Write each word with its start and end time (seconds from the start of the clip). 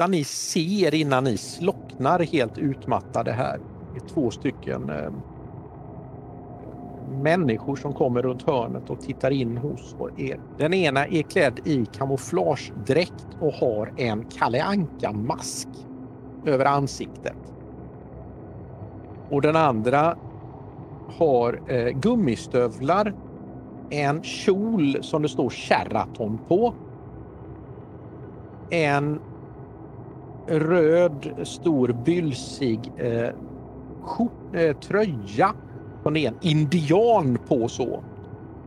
sista 0.00 0.06
ni 0.06 0.24
ser 0.24 0.94
innan 0.94 1.24
ni 1.24 1.36
slocknar 1.36 2.18
helt 2.18 2.58
utmattade 2.58 3.32
här 3.32 3.60
är 3.96 4.08
två 4.08 4.30
stycken 4.30 4.90
eh, 4.90 5.12
människor 7.22 7.76
som 7.76 7.92
kommer 7.92 8.22
runt 8.22 8.42
hörnet 8.42 8.90
och 8.90 9.00
tittar 9.00 9.30
in 9.30 9.56
hos 9.56 9.96
er. 10.16 10.40
Den 10.58 10.74
ena 10.74 11.06
är 11.06 11.22
klädd 11.22 11.60
i 11.64 11.86
kamouflagedräkt 11.86 13.26
och 13.40 13.52
har 13.52 13.92
en 13.96 14.24
Kalle 14.24 14.62
Anka-mask 14.62 15.68
över 16.46 16.64
ansiktet. 16.64 17.52
Och 19.30 19.42
den 19.42 19.56
andra 19.56 20.16
har 21.18 21.60
eh, 21.66 21.88
gummistövlar, 21.88 23.14
en 23.90 24.22
kjol 24.22 25.02
som 25.02 25.22
det 25.22 25.28
står 25.28 25.50
Sheraton 25.50 26.38
på. 26.48 26.74
En 28.70 29.20
röd 30.50 31.30
stor 31.42 31.96
bylsig 32.04 32.92
eh, 32.96 33.28
skjort, 34.02 34.54
eh, 34.54 34.76
tröja 34.76 35.54
som 36.02 36.14
det 36.14 36.24
är 36.24 36.28
en 36.28 36.38
indian 36.40 37.38
på 37.48 37.68
så. 37.68 38.02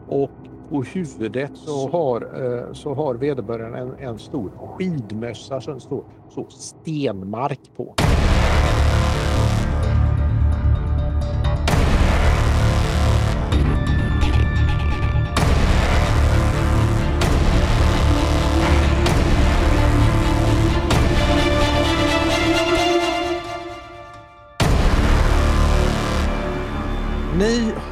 Och 0.08 0.32
på 0.70 0.84
huvudet 0.84 1.52
så 1.54 1.90
har, 1.90 2.22
eh, 2.22 2.74
så 2.74 2.94
har 2.94 3.16
vederbörande 3.16 3.78
en, 3.78 3.96
en 4.00 4.20
stor 4.20 4.52
skidmössa 4.58 5.62
som 5.62 5.74
det 5.74 5.80
står 5.80 6.04
så 6.30 6.46
stenmark 6.50 7.60
på. 7.76 7.96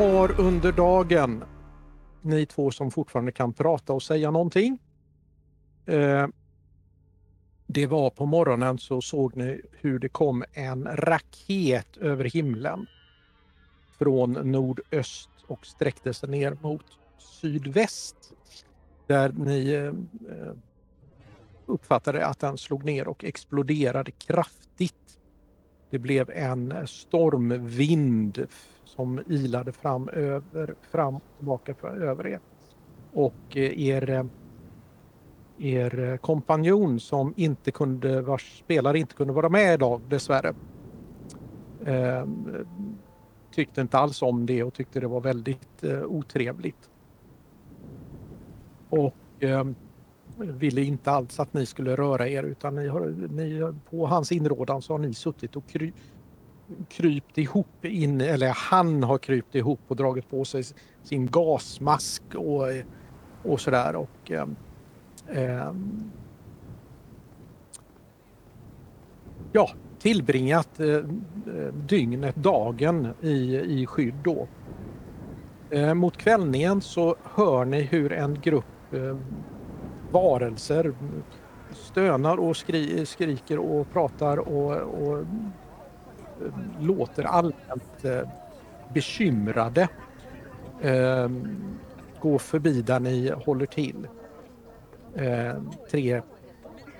Har 0.02 0.39
under 0.39 0.71
dagen, 0.71 1.44
ni 2.21 2.45
två 2.45 2.71
som 2.71 2.91
fortfarande 2.91 3.31
kan 3.31 3.53
prata 3.53 3.94
och 3.94 4.03
säga 4.03 4.31
någonting. 4.31 4.80
Eh, 5.85 6.27
det 7.67 7.88
var 7.88 8.09
på 8.09 8.25
morgonen 8.25 8.77
så 8.77 9.02
såg 9.02 9.38
ni 9.38 9.61
hur 9.72 9.99
det 9.99 10.09
kom 10.09 10.44
en 10.53 10.88
raket 10.91 11.97
över 11.97 12.23
himlen 12.23 12.88
från 13.99 14.31
nordöst 14.31 15.29
och 15.47 15.66
sträckte 15.66 16.13
sig 16.13 16.29
ner 16.29 16.57
mot 16.61 16.85
sydväst. 17.17 18.33
Där 19.07 19.29
ni 19.29 19.73
eh, 19.73 19.94
uppfattade 21.66 22.25
att 22.25 22.39
den 22.39 22.57
slog 22.57 22.83
ner 22.83 23.07
och 23.07 23.23
exploderade 23.23 24.11
kraftigt. 24.11 25.19
Det 25.89 25.99
blev 25.99 26.29
en 26.29 26.88
stormvind 26.88 28.47
som 28.95 29.20
ilade 29.28 29.72
fram, 29.72 30.09
över, 30.09 30.75
fram 30.92 31.16
och 31.16 31.22
tillbaka 31.38 31.73
för, 31.73 32.02
över 32.02 32.25
eh, 32.25 32.31
er. 32.31 32.39
Och 33.14 33.58
er, 33.58 34.25
er 35.58 36.17
kompanjon 36.17 37.00
som 37.00 37.34
inte 37.38 37.72
kunde, 37.72 38.22
vars 38.22 38.59
spelare 38.59 39.00
inte 39.00 39.16
kunde 39.16 39.34
vara 39.34 39.50
med 39.50 39.73
idag 39.73 40.02
dessvärre. 40.09 40.53
Eh, 41.86 42.25
tyckte 43.52 43.81
inte 43.81 43.97
alls 43.97 44.22
om 44.22 44.45
det 44.45 44.64
och 44.64 44.73
tyckte 44.73 45.00
det 45.00 45.08
var 45.08 45.22
väldigt 45.22 45.84
eh, 45.84 46.03
otrevligt. 46.03 46.89
Och 48.90 49.16
eh, 49.40 49.66
ville 50.38 50.81
inte 50.81 51.12
alls 51.12 51.40
att 51.40 51.53
ni 51.53 51.66
skulle 51.66 51.96
röra 51.96 52.28
er 52.28 52.44
utan 52.44 52.75
ni 52.75 52.88
har, 52.88 53.29
ni, 53.29 53.73
på 53.90 54.08
hans 54.08 54.31
inrådan 54.31 54.81
så 54.81 54.94
har 54.94 55.00
ni 55.00 55.13
suttit 55.13 55.56
och 55.56 55.68
kry, 55.68 55.91
krypt 56.90 57.38
ihop 57.38 57.86
in, 57.86 58.22
eller 58.22 58.50
han 58.50 59.04
har 59.04 59.18
krypt 59.18 59.56
ihop 59.56 59.80
och 59.88 59.96
dragit 59.96 60.30
på 60.30 60.46
sig 60.46 60.64
sin 61.04 61.28
gasmask 61.28 62.24
och, 62.36 62.64
och 63.44 63.62
sådär. 63.62 63.96
Och, 63.96 64.32
eh, 64.32 64.48
eh, 65.28 65.74
ja, 69.52 69.72
tillbringat 70.00 70.80
eh, 70.80 70.88
eh 70.88 71.04
dygnet, 71.88 72.36
dagen 72.36 73.14
i, 73.22 73.56
i 73.56 73.86
skydd 73.86 74.16
då. 74.24 74.48
Eh, 75.70 75.94
mot 75.94 76.18
kvällningen 76.18 76.82
så 76.82 77.16
hör 77.24 77.66
ni 77.66 77.82
hur 77.82 78.12
en 78.12 78.42
grupp 78.42 78.94
eh, 78.94 79.18
varelser 80.12 80.94
stönar 81.74 82.38
och 82.38 82.58
skri 82.58 83.06
skriker 83.06 83.59
och 83.59 83.92
pratar 83.92 84.38
och, 84.38 84.72
och 84.72 85.26
låter 86.79 87.24
allmänt 87.24 88.06
eh, 88.06 88.29
bekymrade 88.94 89.88
eh, 90.81 91.29
gå 92.19 92.40
förbi 92.40 92.81
där 92.81 93.00
ni 93.00 93.31
håller 93.46 93.66
till. 93.66 94.07
Eh, 95.16 95.53
tre 95.91 96.22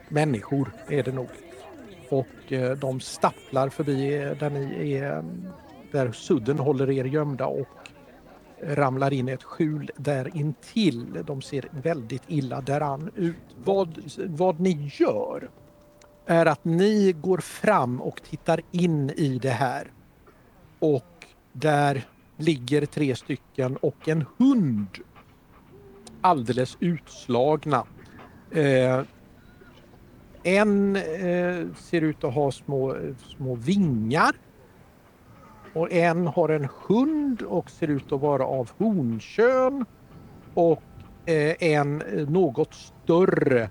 människor 0.10 0.72
är 0.88 1.04
det 1.04 1.12
nog. 1.12 1.30
Och 2.10 2.52
eh, 2.54 2.78
de 2.78 3.00
stapplar 3.00 3.70
förbi 3.70 4.16
eh, 4.16 4.38
där 4.38 4.50
ni 4.50 4.94
är, 4.94 5.24
där 5.92 6.12
sudden 6.12 6.60
håller 6.60 6.92
er 6.92 7.06
gömda 7.06 7.46
och 7.46 7.68
ramlar 8.64 9.14
in 9.14 9.30
i 9.30 9.32
ett 9.32 9.44
skjul 9.44 9.92
där 9.98 10.38
intill. 10.38 11.24
De 11.26 11.42
ser 11.42 11.66
väldigt 11.72 12.24
illa 12.28 12.62
däran 12.62 13.12
ut. 13.16 13.36
Vad, 13.64 14.00
vad 14.18 14.60
ni 14.60 14.92
gör 14.94 15.50
är 16.26 16.46
att 16.46 16.66
ni 16.66 17.12
går 17.22 17.38
fram 17.38 18.02
och 18.02 18.24
tittar 18.24 18.62
in 18.72 19.10
i 19.10 19.40
det 19.42 19.50
här. 19.50 19.92
Och 20.80 21.26
där 21.54 22.08
ligger 22.38 22.86
tre 22.86 23.16
stycken 23.16 23.78
och 23.78 24.10
en 24.10 24.26
hund 24.38 24.88
alldeles 26.22 26.78
utslagna. 26.80 27.86
Eh, 28.52 29.02
en 30.44 30.96
eh, 30.96 31.66
ser 31.76 32.02
ut 32.02 32.24
att 32.24 32.34
ha 32.34 32.52
små, 32.52 32.96
små 33.38 33.56
vingar. 33.56 34.36
Och 35.74 35.92
en 35.92 36.28
har 36.28 36.50
en 36.50 36.68
hund 36.88 37.42
och 37.42 37.70
ser 37.70 37.88
ut 37.88 38.12
att 38.12 38.22
vara 38.22 38.46
av 38.46 38.70
honkön. 38.78 39.86
Och 40.54 40.84
eh, 41.26 41.56
en 41.60 41.98
något 42.28 42.74
större. 42.74 43.70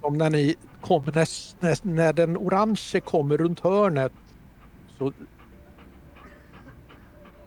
Som 0.00 0.18
när 0.18 0.30
ni 0.30 0.56
kommer, 0.84 1.12
när, 1.12 1.28
när, 1.60 1.78
när 1.94 2.12
den 2.12 2.36
orange 2.36 3.00
kommer 3.04 3.36
runt 3.36 3.60
hörnet 3.60 4.12
så 4.98 5.12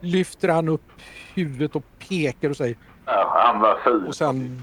lyfter 0.00 0.48
han 0.48 0.68
upp 0.68 0.92
huvudet 1.34 1.76
och 1.76 1.84
pekar 2.08 2.50
och 2.50 2.56
säger 2.56 2.76
Ja, 3.06 3.32
han 3.44 3.60
var 3.60 3.78
ful. 3.84 4.06
och 4.06 4.14
sen 4.14 4.62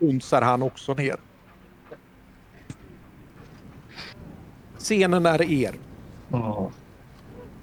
onsar 0.00 0.42
han 0.42 0.62
också 0.62 0.94
ner. 0.94 1.16
Scenen 4.78 5.26
är 5.26 5.42
er. 5.42 5.74
Mm. 6.32 6.52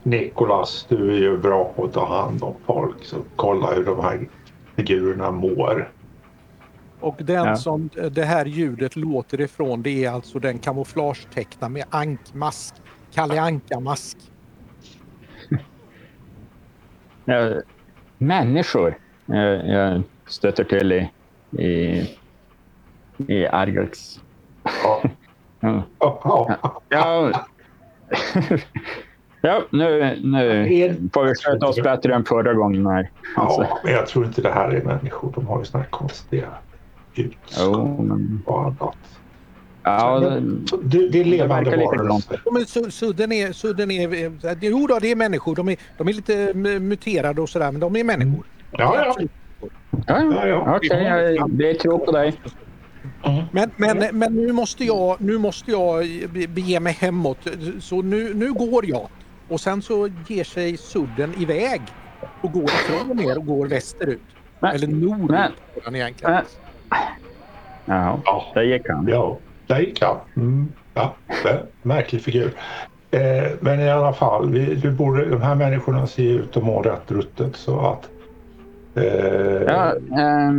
Nikolas, 0.03 0.85
du 0.89 1.11
är 1.15 1.19
ju 1.19 1.37
bra 1.37 1.73
på 1.75 1.85
att 1.85 1.93
ta 1.93 2.21
hand 2.21 2.43
om 2.43 2.55
folk 2.65 3.03
så 3.03 3.17
kolla 3.35 3.73
hur 3.73 3.85
de 3.85 3.99
här 3.99 4.29
figurerna 4.75 5.31
mår. 5.31 5.91
Och 7.01 7.15
den 7.19 7.45
Ja. 7.45 7.55
som 7.55 7.89
det 8.11 8.23
här 8.25 8.45
ljudet 8.45 8.95
låter 8.95 9.41
ifrån 9.41 9.81
det 9.81 10.05
är 10.05 10.11
alltså 10.11 10.39
den 10.39 10.59
kamouflageteckna 10.59 11.69
med 11.69 11.83
ankmask. 11.89 12.75
Kalle 13.13 13.41
Anka-mask. 13.41 14.17
Människor. 18.17 18.97
Jag, 19.25 19.67
jag 19.67 20.01
stöter 20.27 20.63
till 20.63 20.91
i, 20.91 21.09
i, 21.63 22.01
i 23.27 23.47
Argax. 23.47 24.19
Ja. 24.83 25.01
Ja. 25.59 25.83
Ja, 25.99 26.57
ja. 26.61 26.81
Ja, 26.89 27.31
ja 29.41 29.63
nu, 29.71 30.19
nu 30.23 31.09
får 31.13 31.23
vi 31.25 31.33
sköta 31.35 31.67
oss 31.67 31.81
bättre 31.83 32.15
än 32.15 32.25
förra 32.25 32.53
gången. 32.53 32.85
Här. 32.87 33.09
Alltså, 33.35 33.61
ja, 33.63 33.79
men 33.83 33.93
jag 33.93 34.07
tror 34.07 34.25
inte 34.25 34.41
det 34.41 34.51
här 34.51 34.69
är 34.69 34.81
människor. 34.83 35.31
De 35.35 35.47
har 35.47 35.59
ju 35.59 35.65
såna 35.65 35.83
här 35.83 35.89
konstiga 35.89 36.47
annat. 38.45 38.95
ja, 39.83 40.19
det, 40.83 41.09
det 41.09 41.19
är 41.19 41.23
levande 41.25 41.69
varelser. 41.77 42.41
Ja, 42.45 42.51
men 42.51 42.61
su- 42.63 42.89
sudden 42.89 43.31
är, 43.31 43.51
sudden 43.51 43.91
är, 43.91 44.13
eh, 44.25 44.57
jo 44.61 44.87
då, 44.87 44.99
det 44.99 45.11
är 45.11 45.15
människor. 45.15 45.55
De 45.55 45.69
är, 45.69 45.77
de 45.97 46.07
är 46.07 46.13
lite 46.13 46.53
mu- 46.53 46.79
muterade 46.79 47.41
och 47.41 47.49
sådär, 47.49 47.71
men 47.71 47.81
de 47.81 47.95
är 47.95 48.03
människor. 48.03 48.45
Ja, 48.71 48.95
ja. 49.05 49.15
ja, 50.07 50.47
Ja, 50.47 50.75
okej, 50.77 51.03
jag, 51.37 51.49
det 51.51 51.73
tror 51.73 51.97
på 51.97 52.11
dig. 52.11 52.33
Men, 53.51 53.71
men, 53.77 54.17
men 54.19 54.33
nu 54.33 54.51
måste 54.51 54.83
jag, 54.85 55.21
nu 55.21 55.37
måste 55.37 55.71
jag 55.71 56.05
be- 56.33 56.47
bege 56.47 56.79
mig 56.79 56.93
hemåt. 56.93 57.47
Så 57.79 58.01
nu, 58.01 58.33
nu 58.33 58.53
går 58.53 58.85
jag. 58.85 59.07
Och 59.47 59.61
sen 59.61 59.81
så 59.81 60.09
ger 60.27 60.43
sig 60.43 60.77
sudden 60.77 61.33
iväg 61.41 61.81
och 62.41 62.51
går 62.51 62.63
ifrån 62.63 63.19
er 63.19 63.37
och 63.37 63.45
går 63.45 63.67
västerut. 63.67 64.21
Men- 64.59 64.75
Eller 64.75 64.87
norrut 64.87 65.29
men- 65.29 65.51
går 65.75 65.81
han 65.83 65.95
egentligen. 65.95 66.33
Men, 66.33 66.43
ja, 67.95 68.19
Ja. 68.25 68.45
där 68.53 68.61
gick 68.61 68.89
han. 68.89 69.07
Ja, 69.07 69.37
där 69.67 69.79
gick 69.79 70.01
han. 70.01 70.17
Mm. 70.35 70.71
Ja, 70.93 71.13
märklig 71.81 72.21
figur. 72.21 72.51
Eh, 73.11 73.51
men 73.59 73.79
i 73.79 73.89
alla 73.89 74.13
fall, 74.13 74.49
vi, 74.49 74.75
du 74.75 74.91
borde, 74.91 75.25
de 75.25 75.41
här 75.41 75.55
människorna 75.55 76.07
ser 76.07 76.23
ut 76.23 76.57
att 76.57 76.63
må 76.63 76.81
rätt 76.81 77.11
ruttet 77.11 77.55
så 77.55 77.79
att... 77.79 78.09
Eh... 78.95 79.61
Ja, 79.67 79.93
eh, 79.95 80.51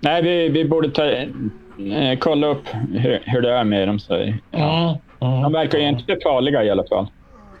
nej, 0.00 0.22
vi, 0.22 0.48
vi 0.48 0.64
borde 0.64 0.90
ta, 0.90 1.04
eh, 1.04 2.18
kolla 2.18 2.46
upp 2.46 2.68
hur, 2.92 3.22
hur, 3.24 3.42
det 3.42 3.52
är 3.52 3.64
med 3.64 3.88
dem. 3.88 3.98
Så, 3.98 4.14
ja. 4.50 4.98
Mm, 5.20 5.32
mm, 5.32 5.42
de 5.42 5.52
verkar 5.52 5.78
ju 5.78 5.84
mm. 5.84 5.98
inte 5.98 6.16
farliga 6.22 6.64
i 6.64 6.70
alla 6.70 6.84
fall. 6.84 7.06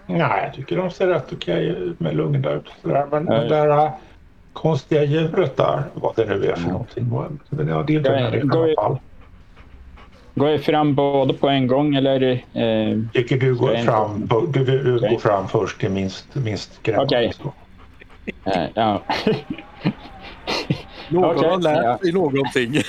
Nej, 0.06 0.42
jag 0.44 0.54
tycker 0.54 0.76
de 0.76 0.90
ser 0.90 1.06
rätt 1.06 1.32
okej 1.32 1.66
ut 1.66 2.00
med 2.00 2.16
lugna 2.16 2.50
ut. 2.50 2.72
Men 2.82 3.24
det 3.26 3.48
där 3.48 3.90
konstiga 4.58 5.04
djuret 5.04 5.56
där, 5.56 5.82
vad 5.94 6.16
det 6.16 6.24
nu 6.24 6.44
är 6.44 6.56
för 6.56 6.68
någonting. 6.68 7.08
Men 7.50 7.68
ja, 7.68 7.84
det 7.86 7.92
är 7.92 7.96
inte 7.96 8.10
en 8.10 8.34
i 8.34 8.40
alla 8.40 8.74
fall. 8.74 8.98
Går 10.34 10.48
jag 10.48 10.62
fram 10.62 10.94
både 10.94 11.34
på 11.34 11.48
en 11.48 11.66
gång 11.66 11.94
eller? 11.94 12.32
Eh, 12.32 12.98
Tycker 13.12 13.36
du 13.36 13.54
går 13.54 13.76
fram, 13.76 14.28
du, 14.52 14.64
du, 14.64 14.82
du 14.82 14.96
okay. 14.96 15.10
går 15.10 15.18
fram 15.18 15.48
först 15.48 15.80
till 15.80 15.90
minst, 15.90 16.34
minst 16.34 16.82
gräns. 16.82 17.02
Okej. 17.02 17.32
Okay. 17.40 18.62
Uh, 18.64 18.68
ja. 18.74 19.02
Någon 21.08 21.36
okay. 21.36 21.50
har 21.50 21.58
lärt 21.58 22.00
sig 22.00 22.10
ja. 22.10 22.18
någonting. 22.18 22.72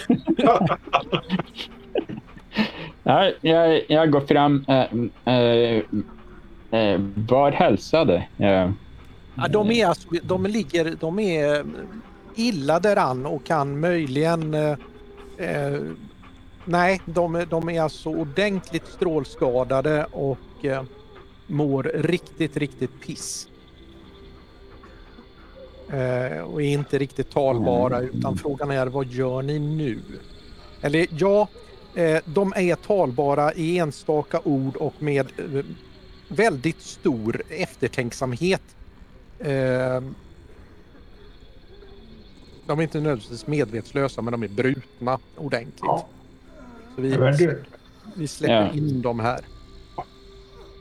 ja, 3.04 3.31
jag, 3.42 3.81
jag 3.88 4.12
går 4.12 4.22
fram. 4.22 4.65
Uh, 4.69 4.94
uh, 5.33 5.81
uh, 6.74 7.00
var 7.15 7.51
hälsade? 7.51 8.27
Uh, 8.39 8.72
ja, 9.41 9.47
de, 9.47 9.71
är 9.71 9.86
alltså, 9.86 10.07
de, 10.24 10.45
ligger, 10.45 10.95
de 11.00 11.19
är 11.19 11.65
illa 12.36 12.80
däran 12.80 13.25
och 13.25 13.44
kan 13.44 13.80
möjligen 13.80 14.53
uh, 14.53 14.75
Nej, 16.69 17.01
de, 17.06 17.45
de 17.50 17.69
är 17.69 17.81
alltså 17.81 18.09
ordentligt 18.09 18.88
strålskadade 18.88 20.06
och 20.06 20.65
eh, 20.65 20.83
mår 21.47 21.83
riktigt, 21.83 22.57
riktigt 22.57 23.01
piss. 23.01 23.47
Eh, 25.89 26.39
och 26.39 26.62
är 26.62 26.65
inte 26.65 26.97
riktigt 26.97 27.31
talbara 27.31 27.97
mm. 27.97 28.09
utan 28.09 28.38
frågan 28.38 28.71
är 28.71 28.88
vad 28.88 29.07
gör 29.07 29.41
ni 29.41 29.59
nu? 29.59 30.00
Eller 30.81 31.07
ja, 31.18 31.47
eh, 31.95 32.19
de 32.25 32.53
är 32.56 32.75
talbara 32.75 33.53
i 33.53 33.77
enstaka 33.77 34.41
ord 34.44 34.75
och 34.75 34.94
med 35.00 35.25
eh, 35.38 35.65
väldigt 36.27 36.81
stor 36.81 37.41
eftertänksamhet. 37.50 38.62
Eh, 39.39 40.01
de 42.65 42.80
är 42.80 42.83
inte 42.83 42.97
nödvändigtvis 42.97 43.47
medvetslösa 43.47 44.21
men 44.21 44.31
de 44.31 44.44
är 44.44 44.47
brutna 44.47 45.19
ordentligt. 45.38 45.80
Ja. 45.81 46.06
Så 46.95 47.01
vi, 47.01 47.18
vi 48.15 48.27
släpper 48.27 48.53
ja. 48.53 48.74
in 48.74 49.01
dem 49.01 49.19
här. 49.19 49.39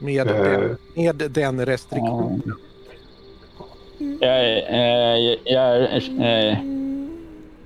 Med, 0.01 0.27
uh, 0.27 0.37
den, 0.37 0.77
med 0.95 1.31
den 1.31 1.67
restriktionen. 1.67 2.43
Jag, 4.21 4.59
jag, 4.73 5.39
jag, 5.45 6.03
jag 6.19 6.57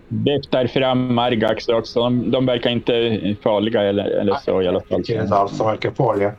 viftar 0.09 0.67
fram 0.67 1.15
Margax 1.15 1.69
också. 1.69 2.01
De, 2.01 2.31
de 2.31 2.47
verkar 2.47 2.71
inte 2.71 3.37
farliga 3.43 3.83
eller, 3.83 4.05
eller 4.05 4.35
så 4.35 4.63
i 4.63 4.69
alla 4.69 4.81
fall. 4.81 5.03
Det 5.03 5.17
är 5.17 5.23
inte 5.23 5.35
alls 5.35 5.57
som 5.57 5.67
verkar 5.67 5.91
farliga. 5.91 6.33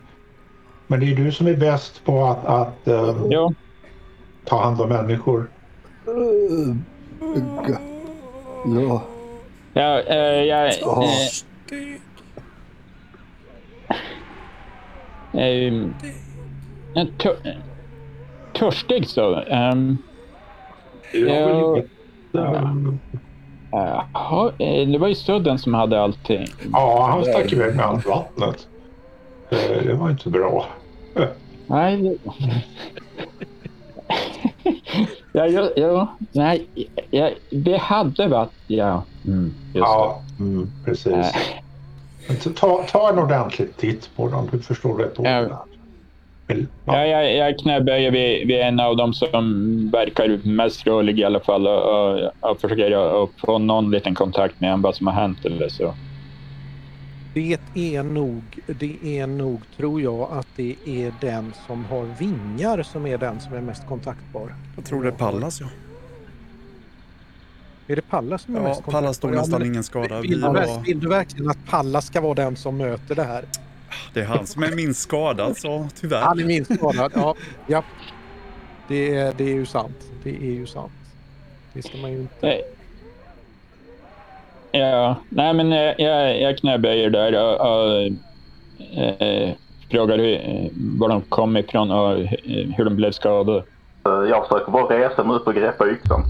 Men 0.86 1.00
det 1.00 1.12
är 1.12 1.16
du 1.16 1.32
som 1.32 1.46
är 1.46 1.56
bäst 1.56 2.04
på 2.04 2.24
att, 2.24 2.46
att 2.46 2.88
uh, 2.88 3.50
ta 4.44 4.62
hand 4.62 4.80
om 4.80 4.88
människor. 4.88 5.50
Ja. 8.66 9.02
Ja, 9.72 10.02
uh, 10.10 10.44
jag, 10.44 10.72
uh, 10.72 10.78
Um, 15.34 15.94
tör, 17.18 17.36
törstig 18.52 19.08
så. 19.08 19.40
Um, 19.40 19.98
ja, 21.12 21.50
uh, 21.50 21.78
det 24.92 24.98
var 24.98 25.08
ju 25.08 25.14
Sudden 25.14 25.58
som 25.58 25.74
hade 25.74 26.00
allting. 26.00 26.46
Ja, 26.72 27.06
han 27.10 27.24
stack 27.24 27.52
iväg 27.52 27.76
med 27.76 27.84
allt 27.84 28.06
vattnet. 28.06 28.68
Det 29.84 29.94
var 29.94 30.10
inte 30.10 30.28
bra. 30.28 30.66
Nej. 31.66 32.18
Ja, 35.32 35.46
ja, 35.46 35.70
ja, 35.76 36.16
nej, 36.32 36.66
ja, 37.10 37.30
vi 37.50 37.76
hade 37.76 38.28
vatten. 38.28 38.54
Ja, 38.66 39.02
mm, 39.26 39.54
ja 39.74 40.20
mm, 40.38 40.70
precis. 40.84 41.12
Äh. 41.12 41.32
Ta, 42.56 42.84
ta 42.92 43.10
en 43.10 43.18
ordentlig 43.18 43.76
titt 43.76 44.10
på 44.16 44.28
dem, 44.28 44.48
du 44.52 44.58
förstår 44.58 44.98
rätt 44.98 45.14
ja. 45.16 45.66
Ja, 46.84 47.06
jag, 47.06 47.36
jag 47.36 47.58
knäböjer 47.58 48.10
vid, 48.10 48.46
vid 48.46 48.60
en 48.60 48.80
av 48.80 48.96
dem 48.96 49.14
som 49.14 49.90
verkar 49.92 50.40
mest 50.46 50.86
rörlig 50.86 51.18
i 51.18 51.24
alla 51.24 51.40
fall 51.40 51.66
och, 51.66 52.12
och, 52.12 52.30
och 52.40 52.60
försöker 52.60 53.28
få 53.46 53.58
någon 53.58 53.90
liten 53.90 54.14
kontakt 54.14 54.60
med 54.60 54.78
vad 54.78 54.94
som 54.94 55.06
har 55.06 55.14
hänt 55.14 55.44
eller 55.44 55.68
så. 55.68 55.94
Det 57.34 57.58
är 57.74 58.02
nog, 58.02 58.42
det 58.66 59.18
är 59.18 59.26
nog, 59.26 59.60
tror 59.76 60.02
jag, 60.02 60.32
att 60.32 60.46
det 60.56 60.76
är 60.86 61.14
den 61.20 61.52
som 61.66 61.84
har 61.84 62.04
vingar 62.04 62.82
som 62.82 63.06
är 63.06 63.18
den 63.18 63.40
som 63.40 63.54
är 63.54 63.60
mest 63.60 63.86
kontaktbar. 63.86 64.54
Jag 64.76 64.84
tror 64.84 65.02
det 65.02 65.08
är 65.08 65.12
Pallas, 65.12 65.60
ja. 65.60 65.66
Är 67.86 67.96
det 67.96 68.02
Pallas 68.02 68.42
som 68.42 68.56
är 68.56 68.60
ja, 68.60 68.68
mest 68.68 68.84
Pallas 68.84 69.18
tog 69.18 69.30
nästan 69.30 69.60
ja, 69.60 69.66
ingen 69.66 69.84
skada. 69.84 70.20
Vill, 70.20 70.42
var... 70.42 70.84
vill, 70.84 71.00
du 71.00 71.08
verkligen 71.08 71.50
att 71.50 71.66
Pallas 71.66 72.06
ska 72.06 72.20
vara 72.20 72.34
den 72.34 72.56
som 72.56 72.76
möter 72.76 73.14
det 73.14 73.24
här? 73.24 73.44
Det 74.14 74.20
är 74.20 74.24
han 74.24 74.46
som 74.46 74.62
är 74.62 74.72
minst 74.76 75.00
skadad, 75.00 75.56
så 75.56 75.88
tyvärr. 75.94 76.20
Han 76.20 76.40
är 76.40 76.44
minst 76.44 76.74
skadad, 76.74 77.12
ja. 77.14 77.34
ja. 77.66 77.84
Det, 78.88 79.16
är, 79.16 79.34
det 79.36 79.44
är 79.44 79.54
ju 79.54 79.66
sant. 79.66 79.96
Det 80.22 80.36
är 80.36 80.52
ju 80.52 80.66
sant. 80.66 80.92
Det 81.72 81.82
ska 81.82 81.96
man 81.98 82.12
ju 82.12 82.18
inte... 82.18 82.46
Nej. 82.46 82.73
Ja, 84.76 85.16
nej 85.28 85.54
men 85.54 85.70
jag, 85.98 86.40
jag 86.40 86.58
knäböjer 86.58 87.10
där 87.10 87.42
och, 87.42 87.60
och 87.60 88.02
äh, 89.22 89.50
frågar 89.90 90.18
hur, 90.18 90.70
var 90.98 91.08
de 91.08 91.22
kom 91.22 91.56
ifrån 91.56 91.90
och 91.90 92.16
hur 92.76 92.84
de 92.84 92.96
blev 92.96 93.12
skadade. 93.12 93.64
Jag 94.04 94.48
försöker 94.48 94.72
bara 94.72 94.98
resa 94.98 95.24
mig 95.24 95.36
upp 95.36 95.46
och 95.46 95.54
greppa 95.54 95.88
yxan. 95.88 96.22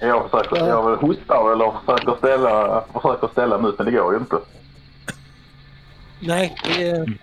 Jag 0.00 0.30
försöker, 0.30 0.66
jag 0.66 0.96
hostar 0.96 1.52
eller 1.52 1.72
försöker 1.86 2.16
ställa, 2.18 2.84
försöker 2.92 3.28
ställa 3.28 3.58
mig 3.58 3.70
ut 3.70 3.78
men 3.78 3.86
det 3.86 3.92
går 3.92 4.12
ju 4.12 4.18
inte. 4.18 4.36
Nej, 6.20 6.56
det... 6.64 6.98
Nej, 6.98 7.18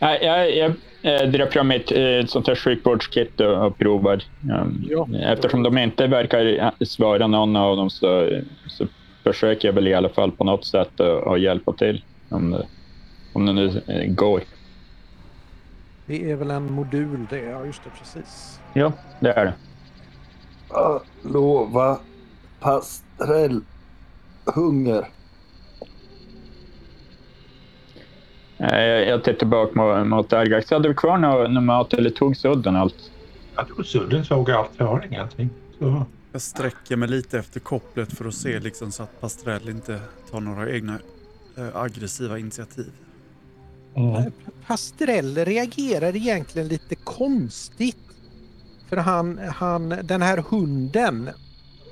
jag, 0.00 0.56
jag, 0.56 0.72
jag 1.02 1.32
drar 1.32 1.46
fram 1.46 1.70
ett, 1.70 1.92
ett 1.92 2.30
sånt 2.30 2.46
här 2.46 2.54
sjukvårdskit 2.54 3.40
och, 3.40 3.66
och 3.66 3.78
provar. 3.78 4.22
Ja. 4.88 5.06
Eftersom 5.22 5.62
de 5.62 5.78
inte 5.78 6.06
verkar 6.06 6.72
svara 6.84 7.26
någon 7.26 7.56
av 7.56 7.76
dem 7.76 7.90
så, 7.90 8.40
så 8.66 8.86
försöker 9.22 9.68
jag 9.68 9.72
väl 9.72 9.88
i 9.88 9.94
alla 9.94 10.08
fall 10.08 10.32
på 10.32 10.44
något 10.44 10.64
sätt 10.64 11.00
att 11.00 11.40
hjälpa 11.40 11.72
till. 11.72 12.04
Om 12.28 12.50
det, 12.50 12.66
om 13.32 13.46
det 13.46 13.52
nu 13.52 13.82
går. 14.08 14.40
Det 16.06 16.30
är 16.30 16.36
väl 16.36 16.50
en 16.50 16.72
modul 16.72 17.26
det, 17.30 17.38
ja 17.38 17.64
just 17.66 17.84
det 17.84 17.90
precis. 17.98 18.60
Ja, 18.74 18.92
det 19.20 19.32
är 19.32 19.44
det 19.44 19.52
lova 21.22 21.98
pastrell 22.60 23.60
hunger. 24.44 25.08
Jag 28.60 29.24
tittar 29.24 29.38
tillbaka 29.38 29.72
mot, 29.74 30.06
mot 30.06 30.32
Argax. 30.32 30.70
Hade 30.70 30.88
vi 30.88 30.94
kvar 30.94 31.18
någon 31.18 31.64
mat 31.64 31.94
eller 31.94 32.10
tog 32.10 32.36
sudden 32.36 32.76
allt? 32.76 33.10
Jag 33.56 33.68
tror 33.68 33.82
sudden 33.82 34.24
såg 34.24 34.50
allt. 34.50 34.70
Jag 34.76 34.86
har 34.86 35.06
ingenting. 35.10 35.50
Så. 35.78 36.06
Jag 36.32 36.42
sträcker 36.42 36.96
mig 36.96 37.08
lite 37.08 37.38
efter 37.38 37.60
kopplet 37.60 38.12
för 38.12 38.24
att 38.24 38.34
se 38.34 38.60
liksom 38.60 38.92
så 38.92 39.02
att 39.02 39.20
Pastrell 39.20 39.68
inte 39.68 40.00
tar 40.30 40.40
några 40.40 40.70
egna 40.70 40.98
äh, 41.58 41.76
aggressiva 41.76 42.38
initiativ. 42.38 42.92
Mm. 43.94 44.32
Pastrell 44.66 45.36
reagerar 45.36 46.16
egentligen 46.16 46.68
lite 46.68 46.94
konstigt 46.94 47.96
för 48.88 48.96
han, 48.96 49.38
han, 49.38 49.88
den 50.02 50.22
här 50.22 50.44
hunden 50.48 51.30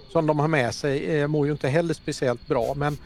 som 0.09 0.27
de 0.27 0.39
har 0.39 0.49
med 0.49 0.75
sig 0.75 1.21
eh, 1.21 1.27
mår 1.29 1.47
ju 1.47 1.53
inte 1.53 1.69
heller 1.69 1.95
speciellt 1.95 2.47
bra 2.49 2.75
men, 2.77 2.97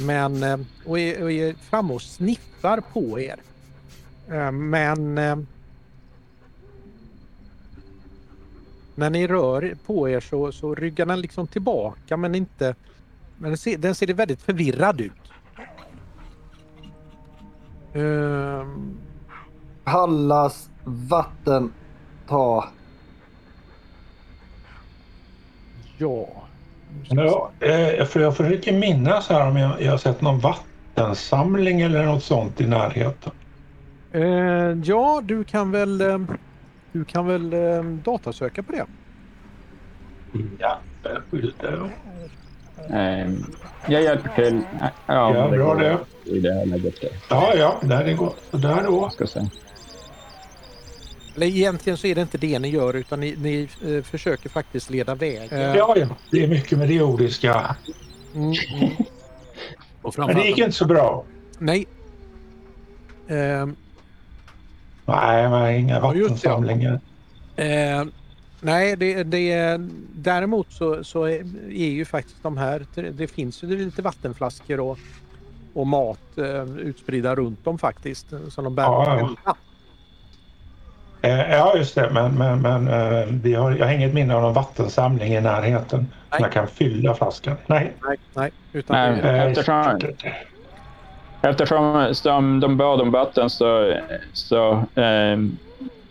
men 0.00 0.42
eh, 0.42 0.58
och, 0.84 0.98
är, 0.98 1.22
och 1.22 1.32
är 1.32 1.54
framme 1.54 1.94
och 1.94 2.02
sniffar 2.02 2.80
på 2.92 3.20
er. 3.20 3.40
Eh, 4.28 4.52
men 4.52 5.18
eh, 5.18 5.38
när 8.94 9.10
ni 9.10 9.26
rör 9.26 9.76
på 9.86 10.08
er 10.08 10.20
så, 10.20 10.52
så 10.52 10.74
ryggar 10.74 11.06
den 11.06 11.20
liksom 11.20 11.46
tillbaka 11.46 12.16
men 12.16 12.34
inte... 12.34 12.74
Men 13.38 13.50
den 13.50 13.58
ser, 13.58 13.78
den 13.78 13.94
ser 13.94 14.14
väldigt 14.14 14.42
förvirrad 14.42 15.00
ut. 15.00 15.12
Um... 17.94 18.98
Pallas 19.84 20.70
vatten 20.84 21.72
ta 22.26 22.68
Ja, 25.98 26.48
Ja, 27.08 27.50
eh, 27.60 28.04
för 28.04 28.20
jag 28.20 28.36
försöker 28.36 28.72
minnas 28.72 29.28
här 29.28 29.48
om 29.48 29.56
jag, 29.56 29.82
jag 29.82 29.90
har 29.90 29.98
sett 29.98 30.20
någon 30.20 30.38
vattensamling 30.40 31.80
eller 31.80 32.04
något 32.04 32.22
sånt 32.24 32.60
i 32.60 32.66
närheten. 32.66 33.32
Eh, 34.12 34.22
ja, 34.84 35.20
du 35.24 35.44
kan 35.44 35.70
väl, 35.70 36.00
eh, 36.00 36.18
du 36.92 37.04
kan 37.04 37.26
väl 37.26 37.52
eh, 37.52 37.82
datasöka 37.82 38.62
på 38.62 38.72
det. 38.72 38.86
Ja, 40.58 40.78
skyltar. 41.30 41.90
Ehm, 42.90 43.44
jag 43.86 44.02
hjälper 44.02 44.28
till. 44.34 44.60
Ja, 44.80 44.90
Ja, 45.06 45.44
det 45.46 45.56
bra 45.56 45.74
går 45.74 45.80
det. 45.80 45.98
I 46.24 46.40
det 46.40 46.52
här 46.54 46.66
läget. 46.66 46.94
Ja, 47.30 47.52
ja, 47.56 47.80
där 47.82 48.04
det 48.04 48.14
går. 48.14 48.32
Där 48.50 48.82
då. 48.82 49.10
Ska 49.10 49.26
se. 49.26 49.40
Eller 51.36 51.46
egentligen 51.46 51.96
så 51.96 52.06
är 52.06 52.14
det 52.14 52.22
inte 52.22 52.38
det 52.38 52.58
ni 52.58 52.68
gör 52.68 52.94
utan 52.96 53.20
ni, 53.20 53.36
ni 53.38 53.68
eh, 53.96 54.02
försöker 54.02 54.48
faktiskt 54.48 54.90
leda 54.90 55.14
väg. 55.14 55.52
Eh, 55.52 55.60
Ja, 55.76 55.94
ja, 55.96 56.06
det 56.30 56.44
är 56.44 56.48
mycket 56.48 56.78
med 56.78 56.88
det 56.88 56.94
jordiska. 56.94 57.76
mm, 58.34 58.52
mm. 58.74 58.92
Och 60.02 60.14
Men 60.18 60.36
det 60.36 60.46
gick 60.46 60.58
inte 60.58 60.72
så 60.72 60.84
bra. 60.84 61.24
nej. 61.58 61.86
Eh, 63.28 63.66
Nej, 65.06 65.48
men 65.48 65.74
inga 65.74 65.94
Ja, 65.94 66.00
vattensamlingar. 66.00 67.00
Eh, 67.56 68.04
nej, 68.60 68.96
det, 68.96 69.22
det, 69.22 69.80
däremot 70.14 70.72
så, 70.72 71.04
så 71.04 71.24
är 71.24 71.40
är 71.70 71.90
ju 71.90 72.04
faktiskt 72.04 72.42
de 72.42 72.56
här, 72.56 72.86
det 73.12 73.26
finns 73.26 73.62
ju 73.62 73.84
lite 73.84 74.02
vattenflaskor 74.02 74.80
och, 74.80 74.98
och 75.74 75.86
mat 75.86 76.38
eh, 76.38 76.64
utspridda 76.78 77.34
runt 77.34 77.64
dem 77.64 77.78
faktiskt. 77.78 78.26
Som 78.48 78.64
de 78.64 78.74
bär 78.74 78.82
Ja, 78.82 79.30
ja. 79.44 79.56
Eh, 81.22 81.52
ja, 81.52 81.72
just 81.76 81.94
det. 81.94 82.10
Men, 82.12 82.34
men, 82.34 82.62
men 82.62 82.88
eh, 82.88 83.26
vi 83.42 83.54
har, 83.54 83.70
jag 83.70 83.86
har 83.86 83.92
inget 83.92 84.14
minne 84.14 84.34
av 84.34 84.42
någon 84.42 84.52
vattensamling 84.54 85.32
i 85.34 85.40
närheten. 85.40 85.98
Nej. 86.00 86.08
Nej. 86.30 86.40
Jag 86.42 86.52
kan 86.52 86.66
fylla 86.66 87.14
flaskan. 87.14 87.56
Nej. 87.66 87.92
Nej, 88.06 88.16
nej. 88.34 88.50
Utan 88.72 88.96
Nej. 89.12 89.20
det, 89.22 89.28
Eh, 89.28 89.46
Eftersom- 89.46 89.98
Eftersom 91.42 92.14
som 92.14 92.60
de 92.60 92.76
bad 92.76 93.00
om 93.00 93.10
vatten 93.10 93.50
så, 93.50 93.94
så 94.32 94.84
ehm, 94.94 95.56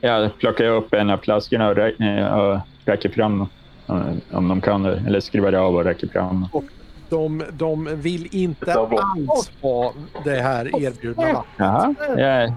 jag 0.01 0.38
plockar 0.38 0.66
jag 0.66 0.75
upp 0.75 0.94
en 0.94 1.10
av 1.10 1.18
flaskorna 1.18 1.68
och, 1.70 1.75
rä- 1.75 2.20
eh, 2.20 2.34
och 2.39 2.60
räcker 2.86 3.10
fram 3.10 3.48
om, 3.86 4.22
om 4.32 4.48
de 4.48 4.62
kan. 4.62 4.86
Eller 4.86 5.20
skruvar 5.20 5.54
av 5.54 5.75
och 5.75 5.84
räcker 5.84 6.08
fram. 6.08 6.48
de, 7.10 7.44
de 7.51 8.01
vill 8.01 8.28
inte 8.32 8.74
alls 8.74 9.51
ha 9.62 9.94
det 10.25 10.42
här 10.42 10.84
erbjudna 10.86 11.24
vattnet. 11.58 12.54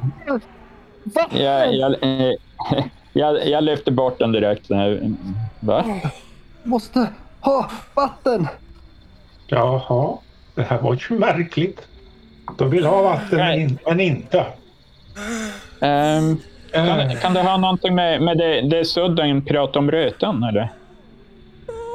Jaha. 1.04 1.26
Jag, 1.30 1.74
jag, 1.74 1.96
jag, 2.00 2.28
eh, 2.28 2.34
jag, 3.12 3.48
jag 3.48 3.64
lyfter 3.64 3.92
bort 3.92 4.18
den 4.18 4.32
direkt. 4.32 4.70
Va? 5.60 5.84
Måste 6.62 7.08
ha 7.40 7.70
vatten! 7.94 8.48
Jaha, 9.46 10.18
det 10.54 10.62
här 10.62 10.78
var 10.78 10.98
ju 11.10 11.18
märkligt. 11.18 11.88
De 12.58 12.70
vill 12.70 12.86
ha 12.86 13.02
vatten 13.02 13.38
men, 13.38 13.60
in, 13.60 13.78
men 13.86 14.00
inte. 14.00 14.46
Ehm, 15.80 16.38
Eh, 16.72 16.86
kan, 16.86 17.16
kan 17.16 17.34
det 17.34 17.42
ha 17.42 17.56
någonting 17.56 17.94
med, 17.94 18.22
med 18.22 18.38
det, 18.38 18.60
det 18.60 18.84
Sudden 18.84 19.44
pratade 19.44 19.78
om 19.78 19.90
rötan 19.90 20.42
eller? 20.42 20.72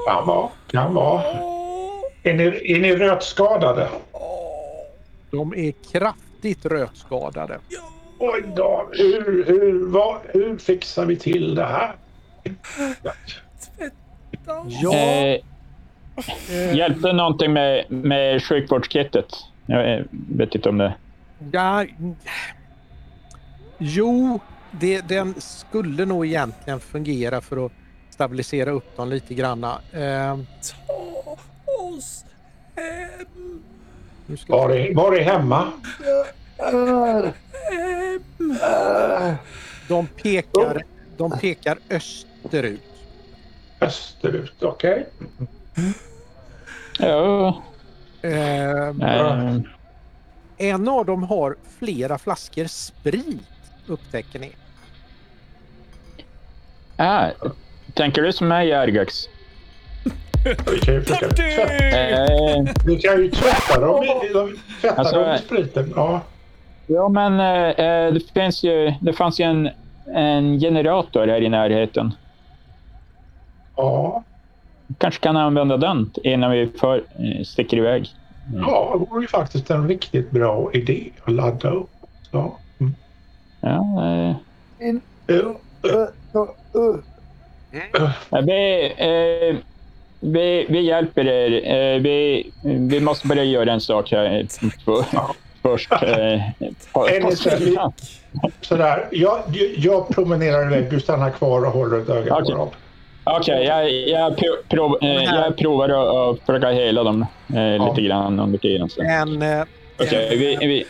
kan 0.08 0.28
vara, 0.28 0.50
kan 0.72 0.94
vara. 0.94 1.24
Är 2.24 2.34
ni, 2.34 2.44
är 2.44 2.80
ni 2.80 2.96
rötskadade? 2.96 3.90
De 5.32 5.54
är 5.54 5.74
kraftigt 5.92 6.66
rötskadade. 6.66 7.60
Oj 8.20 8.44
då, 8.56 8.90
hur, 8.92 9.46
hur, 9.46 9.88
vad, 9.88 10.18
hur 10.34 10.58
fixar 10.58 11.06
vi 11.06 11.16
till 11.16 11.56
det 11.56 11.66
här? 11.66 11.96
Ja, 13.04 13.14
Eh, 14.94 15.40
eh, 16.50 16.76
hjälpte 16.76 17.14
någonting 17.14 17.54
med, 17.54 17.92
med 17.92 18.44
sjukvårdskittet? 18.44 19.26
Jag 19.66 19.94
eh, 19.94 20.06
vet 20.12 20.56
inte 20.56 20.70
om 20.70 20.78
det... 20.78 20.94
ja, 21.52 21.86
jo, 23.78 24.40
det, 24.72 25.02
den 25.02 25.36
skulle 25.42 26.06
nog 26.06 26.26
egentligen 26.26 26.80
fungera 26.80 27.42
för 27.42 27.66
att 27.66 27.72
stabilisera 28.10 28.72
upp 28.72 28.98
dem 28.98 29.10
lite 29.10 29.34
granna. 29.34 29.80
Eh, 29.92 30.38
Ta 30.88 31.84
oss 31.98 32.26
hem. 32.76 33.64
Var 34.48 34.70
är, 34.70 34.96
var 34.96 35.14
är 35.14 35.24
hemma? 35.24 35.68
De, 39.88 40.08
pekar, 40.08 40.84
de 41.18 41.32
pekar 41.40 41.78
österut. 41.90 42.82
Österut, 43.82 44.64
okej. 44.64 45.06
Ja, 47.00 47.62
Eh, 48.22 48.88
eh, 48.88 49.56
en 50.58 50.88
av 50.88 51.06
dem 51.06 51.24
har 51.24 51.56
flera 51.80 52.18
flaskor 52.18 52.66
sprit, 52.66 53.42
upptäcker 53.88 54.40
ni. 54.40 54.52
ah, 56.98 57.30
tänker 57.94 58.22
du 58.22 58.34
som 58.34 58.48
mig, 58.48 58.74
Argax? 58.74 59.30
Vi 60.72 60.80
kan 60.80 60.94
ju 60.94 61.02
försöka 61.04 61.30
tvätta, 61.30 61.74
Eh, 61.74 62.66
vi 62.86 62.98
kan 63.02 63.18
ju 63.22 63.32
tvätta 63.32 63.80
dem 63.80 64.04
i, 64.04 64.34
de, 64.34 64.58
tvätta 64.82 64.96
Alltså, 64.96 65.24
dem 65.24 65.36
i 65.36 65.38
spriten. 65.38 65.94
Ja. 65.96 66.22
Ja, 66.88 67.10
men 67.10 67.40
eh, 67.40 67.86
eh, 67.86 68.14
det, 68.14 68.32
finns 68.34 68.64
ju, 68.64 68.94
det 69.02 69.14
fanns 69.14 69.40
ju 69.40 69.44
en, 69.44 69.70
en 70.14 70.60
generator 70.60 71.28
här 71.28 71.42
i 71.42 71.50
närheten. 71.50 72.14
Ja, 73.76 74.24
Kanske 74.98 75.24
kan 75.24 75.38
använda 75.38 75.78
den 75.78 76.12
innan 76.24 76.52
vi 76.52 76.68
för, 76.68 76.98
eh, 76.98 77.44
sticker 77.44 77.78
iväg. 77.78 78.10
ja, 78.56 78.90
det 79.00 79.06
vore 79.12 79.22
ju 79.22 79.28
faktiskt 79.28 79.70
en 79.70 79.88
riktigt 79.88 80.32
bra 80.32 80.70
idé 80.74 81.10
att 81.24 81.34
ladda 81.34 81.70
upp. 81.70 81.90
Så. 82.32 82.54
Mm. 82.80 82.96
Ja, 83.62 84.06
eh, 84.06 84.36
In, 84.88 85.02
ö, 85.28 85.42
ö, 85.84 86.08
ö. 86.74 86.98
Ja, 88.30 88.42
Vi, 88.42 88.86
eh, 88.98 89.56
vi, 90.20 90.66
vi 90.70 90.82
hjälper 90.82 91.28
er. 91.28 91.52
Eh, 91.96 92.02
vi, 92.02 92.52
vi 92.64 93.00
måste 93.00 93.28
börja 93.28 93.44
göra 93.44 93.74
en 93.74 93.82
sak 93.82 94.12
här 94.12 94.48
först. 95.62 95.92
Eh, 95.92 96.00
på, 96.94 97.08
Är 97.08 97.22
på 97.22 97.30
det 97.30 97.36
så- 97.36 97.94
Sådär, 98.62 99.08
jag, 99.12 99.40
jag 99.78 100.10
promenerar 100.10 100.66
iväg, 100.68 100.90
du 100.92 101.00
stannar 101.00 101.30
kvar 101.30 101.66
och 101.66 101.72
håller 101.72 102.02
ett 102.02 102.10
öga 102.10 102.34
Okej. 102.36 102.52
på 102.54 102.58
dem. 102.58 102.70
Okej, 103.24 103.64
jag, 103.66 103.92
jag, 103.92 104.38
prov, 104.70 104.98
eh, 105.02 105.24
jag 105.24 105.58
provar 105.58 105.90
att, 105.90 106.36
att 106.40 106.46
försöka 106.46 106.70
hela 106.70 107.04
dem 107.04 107.26
eh, 107.56 107.88
lite 107.90 108.02
grann 108.02 108.40
under 108.40 108.60
tiden. 108.60 108.90
En, 108.98 109.42
eh, 109.42 109.64
Okej, 110.00 110.38
vi, 110.38 110.56
vi, 110.68 110.86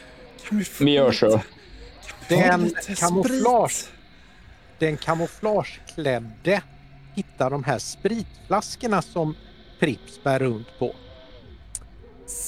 vi, 0.52 0.66
vi 0.82 0.92
gör 0.92 1.12
så. 1.12 1.42
den 2.30 2.64
lite 2.64 2.96
kamouflage 2.96 3.72
sprit? 3.72 3.92
den 4.80 4.98
kamouflageklädde 4.98 6.62
hittar 7.16 7.50
de 7.50 7.64
här 7.64 7.78
spritflaskorna 7.80 9.02
som 9.02 9.36
Prips 9.80 10.24
bär 10.24 10.40
runt 10.40 10.80
på. 10.80 10.92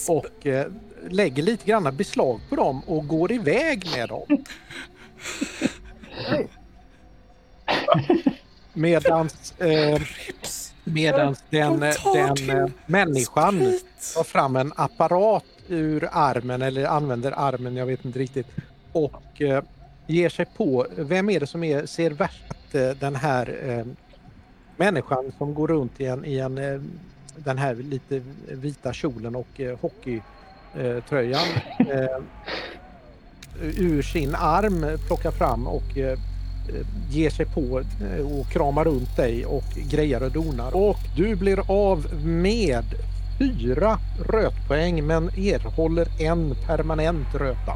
Och 0.07 0.47
eh, 0.47 0.65
lägger 1.09 1.43
lite 1.43 1.65
grann 1.65 1.95
beslag 1.95 2.39
på 2.49 2.55
dem 2.55 2.81
och 2.87 3.07
går 3.07 3.31
iväg 3.31 3.87
med 3.95 4.09
dem. 4.09 4.43
Medans, 8.73 9.59
eh, 9.59 10.01
medans 10.83 11.43
den, 11.49 11.79
den 12.13 12.49
eh, 12.49 12.67
människan 12.85 13.79
tar 14.15 14.23
fram 14.23 14.55
en 14.55 14.73
apparat 14.75 15.45
ur 15.67 16.09
armen 16.11 16.61
eller 16.61 16.85
använder 16.85 17.31
armen, 17.31 17.75
jag 17.75 17.85
vet 17.85 18.05
inte 18.05 18.19
riktigt. 18.19 18.47
Och 18.91 19.41
eh, 19.41 19.63
ger 20.07 20.29
sig 20.29 20.45
på, 20.45 20.87
vem 20.95 21.29
är 21.29 21.39
det 21.39 21.47
som 21.47 21.63
är, 21.63 21.85
ser 21.85 22.11
värst 22.11 22.75
eh, 22.75 22.89
den 22.89 23.15
här 23.15 23.59
eh, 23.69 23.85
människan 24.77 25.31
som 25.37 25.53
går 25.53 25.67
runt 25.67 26.01
i 26.01 26.05
en, 26.05 26.25
i 26.25 26.37
en 26.37 26.57
eh, 26.57 26.81
den 27.35 27.57
här 27.57 27.75
lite 27.75 28.21
vita 28.47 28.93
kjolen 28.93 29.35
och 29.35 29.59
eh, 29.59 29.79
hockeytröjan 29.79 30.38
eh, 30.75 30.99
ur 33.61 34.01
sin 34.01 34.35
arm 34.35 34.97
plockar 35.07 35.31
fram 35.31 35.67
och 35.67 35.97
eh, 35.97 36.19
ger 37.09 37.29
sig 37.29 37.45
på 37.45 37.79
eh, 37.79 38.39
och 38.39 38.47
kramar 38.47 38.85
runt 38.85 39.15
dig 39.15 39.45
och 39.45 39.63
grejar 39.91 40.23
och 40.23 40.31
donar. 40.31 40.75
Och 40.75 40.99
du 41.15 41.35
blir 41.35 41.59
av 41.71 42.25
med 42.25 42.85
fyra 43.39 43.97
rötpoäng 44.29 45.07
men 45.07 45.23
erhåller 45.29 46.07
en 46.21 46.55
permanent 46.67 47.35
röta. 47.35 47.73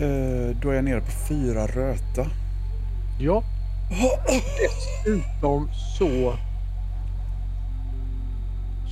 Eh, 0.00 0.56
då 0.62 0.70
är 0.70 0.74
jag 0.74 0.84
nere 0.84 1.00
på 1.00 1.10
fyra 1.28 1.66
röta. 1.66 2.26
Ja. 3.20 3.42
Dessutom 5.04 5.70
så 5.98 6.34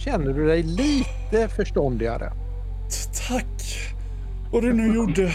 känner 0.07 0.33
du 0.33 0.47
dig 0.47 0.63
lite 0.63 1.49
förståndigare. 1.49 2.33
Tack. 3.29 3.47
Vad 4.53 4.63
du 4.63 4.73
nu 4.73 4.95
gjorde. 4.95 5.31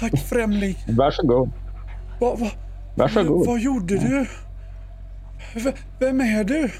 Tack 0.00 0.18
främling. 0.18 0.76
Varsågod. 0.88 1.50
Vad 2.20 2.38
va, 2.38 2.50
Varsågod. 2.96 3.46
vad 3.46 3.60
gjorde 3.60 3.94
du? 3.94 4.26
V 5.54 5.72
vem 5.98 6.20
är 6.20 6.44
du? 6.44 6.70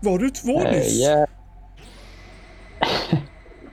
Var 0.00 0.18
du 0.18 0.30
två 0.30 0.62
nyss? 0.62 1.06
ja. 1.06 1.26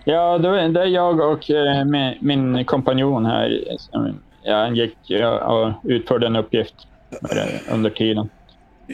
ja, 0.03 0.37
det 0.37 0.61
är 0.61 0.69
det 0.69 0.81
är 0.81 0.85
jag 0.85 1.19
och 1.19 1.51
eh, 1.51 1.85
min, 1.85 2.17
min 2.21 2.65
kompanjon 2.65 3.25
här. 3.25 3.63
Som, 3.77 4.19
ja, 4.43 4.69
gick 4.69 4.97
och 5.41 5.73
utförde 5.83 6.27
en 6.27 6.35
uppgift 6.35 6.75
eh, 7.11 7.73
under 7.73 7.89
tiden. 7.89 8.29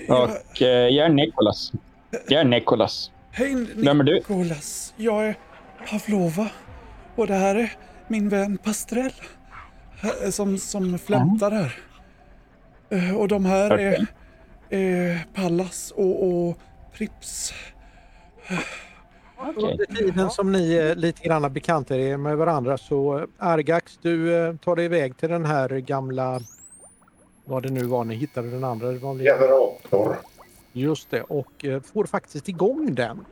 Och 0.10 0.62
eh, 0.62 0.88
jag 0.88 1.06
är 1.06 1.10
Nikolas. 1.10 1.72
Jag 2.28 2.42
är 2.42 2.46
Nikolas. 2.46 3.12
hej 3.32 3.68
Vem 3.76 4.00
är 4.00 4.04
du? 4.04 4.14
Nikolas. 4.16 4.94
Jag 4.98 5.26
är 5.28 5.36
Pavlova. 5.90 6.48
Och 7.16 7.28
det 7.28 7.34
här 7.34 7.56
är 7.56 7.72
min 8.08 8.30
vän 8.30 8.58
Pastrell. 8.58 9.14
eh, 10.24 10.30
Som, 10.30 10.58
som 10.58 11.00
flämtar 11.00 11.52
här. 11.52 11.76
Eh, 12.90 13.16
Och 13.18 13.28
de 13.28 13.46
här 13.46 13.72
är, 13.78 14.06
är 14.70 15.26
Pallas 15.34 15.92
och, 15.96 16.28
och 16.28 16.58
Prips. 16.94 17.54
Okej. 19.38 19.72
Under 19.72 19.86
tiden 19.86 20.30
som 20.30 20.52
ni 20.52 20.74
är 20.74 20.96
lite 20.96 21.24
grann 21.28 21.54
bekantar 21.54 21.96
er 21.96 22.18
med 22.18 22.38
varandra 22.38 22.78
så 22.78 23.18
eh, 23.20 23.26
Argax, 23.38 24.00
du 24.02 24.36
eh, 24.36 24.56
tar 24.56 24.76
dig 24.76 24.86
iväg 24.86 25.18
till 25.18 25.30
den 25.30 25.46
här 25.46 25.70
gamla, 25.70 26.40
vad 27.46 27.64
det 27.64 27.70
nu 27.70 27.84
var 27.84 28.04
ni 28.04 28.16
hittade 28.16 28.50
den 28.52 28.64
andra. 28.64 28.88
Det 28.92 28.98
var 29.00 29.14
väl- 29.14 29.26
Generator. 29.26 30.18
Just 30.74 31.10
det, 31.10 31.22
och 31.22 31.66
eh, 31.66 31.82
får 31.82 32.06
faktiskt 32.06 32.50
igång 32.50 32.96
den. 32.96 33.26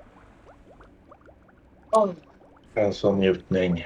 En 2.73 2.93
sån 2.93 3.19
njutning. 3.19 3.85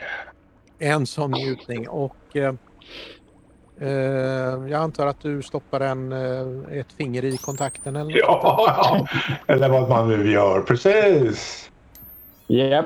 En 0.80 1.06
sån 1.06 1.32
njutning 1.32 1.90
och 1.90 2.36
eh, 2.36 2.54
eh, 3.80 3.90
jag 4.68 4.74
antar 4.74 5.08
att 5.08 5.20
du 5.20 5.42
stoppar 5.42 5.80
en, 5.80 6.12
eh, 6.12 6.80
ett 6.80 6.92
finger 6.92 7.26
i 7.26 7.38
kontakten 7.38 7.96
eller 7.96 8.12
något. 8.12 8.20
Ja, 8.20 9.08
eller 9.48 9.70
vad 9.70 9.90
man 9.90 10.08
nu 10.08 10.32
gör. 10.32 10.62
Precis. 10.62 11.72
Japp, 12.48 12.86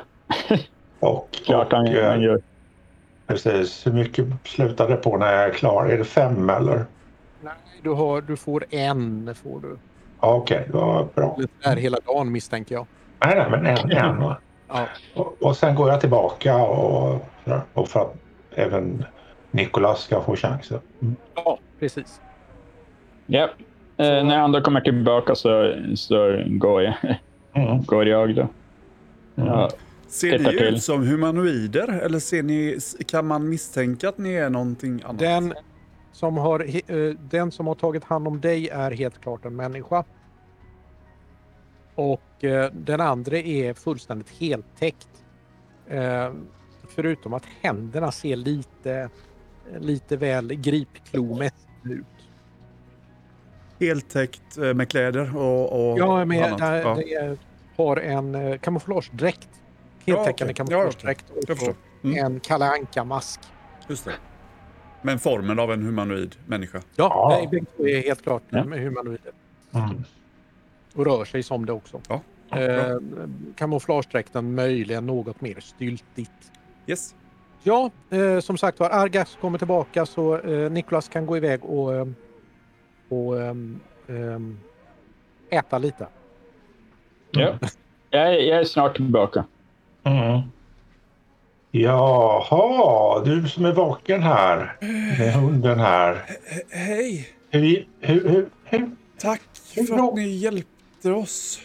Och, 1.00 1.30
klart 1.46 1.72
han, 1.72 1.88
och, 1.88 2.04
han 2.04 2.22
gör. 2.22 2.42
Precis. 3.28 3.88
Hur 3.88 3.92
mycket 3.92 4.26
slutar 4.44 4.90
det 4.90 4.96
på 4.96 5.18
när 5.18 5.34
jag 5.34 5.44
är 5.44 5.54
klar? 5.54 5.86
Är 5.86 5.98
det 5.98 6.06
fem 6.06 6.50
eller? 6.50 6.86
Nej, 7.42 7.54
du, 7.82 7.90
har, 7.90 8.22
du 8.22 8.38
får 8.38 8.66
en. 8.70 9.36
Får 9.36 9.60
du. 9.60 9.78
Ja, 10.22 10.34
Okej, 10.36 10.64
det 10.68 10.74
var 10.78 11.08
bra. 11.16 11.38
Det 11.62 11.70
är 11.70 11.76
hela 11.76 11.98
dagen 12.06 12.32
misstänker 12.32 12.76
jag. 12.76 12.86
Nej, 13.26 13.36
nej, 13.36 13.48
men 13.50 13.66
en. 13.66 13.92
en. 14.22 14.34
Ja. 14.70 14.88
Och, 15.16 15.36
och 15.42 15.58
sen 15.58 15.76
går 15.76 15.90
jag 15.90 16.02
tillbaka 16.02 16.56
och, 16.56 17.26
och 17.74 17.88
för 17.88 18.00
att 18.02 18.16
även 18.56 19.06
Nikolas 19.52 20.02
ska 20.02 20.22
få 20.22 20.36
chansen. 20.36 20.80
Mm. 21.02 21.16
Ja, 21.36 21.60
precis. 21.80 22.22
Japp. 23.26 23.52
Eh, 23.98 24.06
när 24.06 24.38
han 24.38 24.52
då 24.52 24.62
kommer 24.62 24.82
tillbaka 24.82 25.36
så, 25.36 25.74
så 25.96 26.44
går, 26.48 26.84
jag, 26.84 26.94
Mm. 27.54 27.84
går 27.86 28.06
jag 28.08 28.36
då. 28.36 28.48
Ja, 29.36 29.70
Ser 30.08 30.40
ni 30.40 30.46
till. 30.46 30.64
ut 30.64 30.84
som 30.84 31.08
humanoider? 31.08 32.00
Eller 32.04 32.20
ser 32.20 32.44
ni, 32.44 32.78
kan 33.08 33.28
man 33.28 33.50
misstänka 33.50 34.10
att 34.10 34.18
ni 34.18 34.34
är 34.34 34.50
någonting 34.50 35.02
annat? 35.06 35.20
Den 35.20 35.54
som, 36.18 36.38
har, 36.38 36.60
eh, 36.92 37.14
den 37.30 37.52
som 37.52 37.68
har 37.68 37.76
tagit 37.76 38.04
hand 38.04 38.28
om 38.28 38.42
dig 38.42 38.70
är 38.70 38.92
helt 38.92 39.22
klart 39.22 39.46
en 39.46 39.56
människa. 39.56 40.04
Och 41.96 42.44
eh, 42.44 42.72
den 42.74 43.02
andra 43.02 43.38
är 43.38 43.74
fullständigt 43.74 44.30
heltäckt. 44.30 45.08
Eh, 45.88 46.32
förutom 46.88 47.34
att 47.34 47.44
händerna 47.62 48.12
ser 48.12 48.36
lite, 48.36 49.10
lite 49.80 50.18
väl 50.18 50.48
gripklomässiga 50.54 51.84
ut. 51.84 52.06
Helt 53.80 54.10
eh, 54.58 54.74
med 54.74 54.90
kläder 54.90 55.38
och, 55.38 55.92
och 55.92 56.00
Ja, 56.00 56.26
men 56.26 56.44
annat? 56.44 56.58
det, 56.60 56.82
Ja, 56.82 57.22
det 57.22 57.38
har 57.84 57.98
en 57.98 58.60
kamouflagedräkt. 58.60 59.50
Heltäckande 60.06 60.54
Ja. 60.58 60.64
Ja, 60.64 60.66
kamouflagedräkt 60.78 61.30
och 61.52 61.58
så 61.58 61.74
Mm. 62.04 62.26
en 62.26 62.40
Kalle 62.40 62.66
Anka-mask. 62.66 63.40
just 63.88 64.06
det. 64.06 64.14
Men 65.02 65.20
formen 65.20 65.60
av 65.60 65.72
en 65.72 65.82
humanoid 65.84 66.36
människa. 66.46 66.82
Ja, 66.96 67.48
Ja. 67.52 67.60
två 67.78 67.88
är 67.88 68.02
helt 68.04 68.24
klart 68.24 68.44
Ja. 68.50 68.64
med 68.64 68.80
humanoider. 68.80 69.32
Mm. 69.74 70.04
Och 70.96 71.06
rör 71.06 71.26
sig 71.26 71.44
som 71.44 71.66
det 71.66 71.74
också. 71.74 72.02
Ja, 72.10 72.22
bra. 72.50 72.60
Eh, 72.60 72.98
kamouflagedräkten 73.56 74.56
möjligen 74.56 75.06
något 75.06 75.42
mer 75.42 75.60
styltigt. 75.60 76.52
Yes. 76.88 77.16
Ja, 77.64 77.92
eh, 78.10 78.40
som 78.40 78.58
sagt 78.58 78.80
var, 78.80 78.90
Argas 78.90 79.38
kommer 79.42 79.58
tillbaka 79.58 80.06
så 80.06 80.38
eh, 80.40 80.72
Niklas 80.72 81.08
kan 81.10 81.26
gå 81.26 81.38
iväg 81.38 81.66
och, 81.66 81.96
eh, 81.96 82.08
och 83.10 83.42
ehm, 83.42 83.80
ehm, 84.08 84.58
äta 85.50 85.78
lite. 85.78 86.08
ja. 87.32 87.58
Jag, 88.10 88.22
är- 88.34 88.40
jag 88.40 88.60
är 88.60 88.64
snart 88.64 88.96
tillbaka. 88.96 89.46
Mm. 90.04 90.42
Jaha, 91.82 93.24
du 93.26 93.48
som 93.50 93.66
är 93.66 93.74
vaken 93.74 94.24
här 94.24 94.78
med 95.20 95.34
hunden 95.34 95.80
här. 95.80 96.14
He- 96.14 96.62
Hej! 96.70 97.30
Hur, 97.50 97.86
hur, 98.00 98.30
hur, 98.30 98.50
hur? 98.64 98.90
Tack 99.20 99.42
för 99.88 100.08
att 100.10 100.16
ni 100.16 100.28
hjälpte 100.30 101.12
oss. 101.12 101.60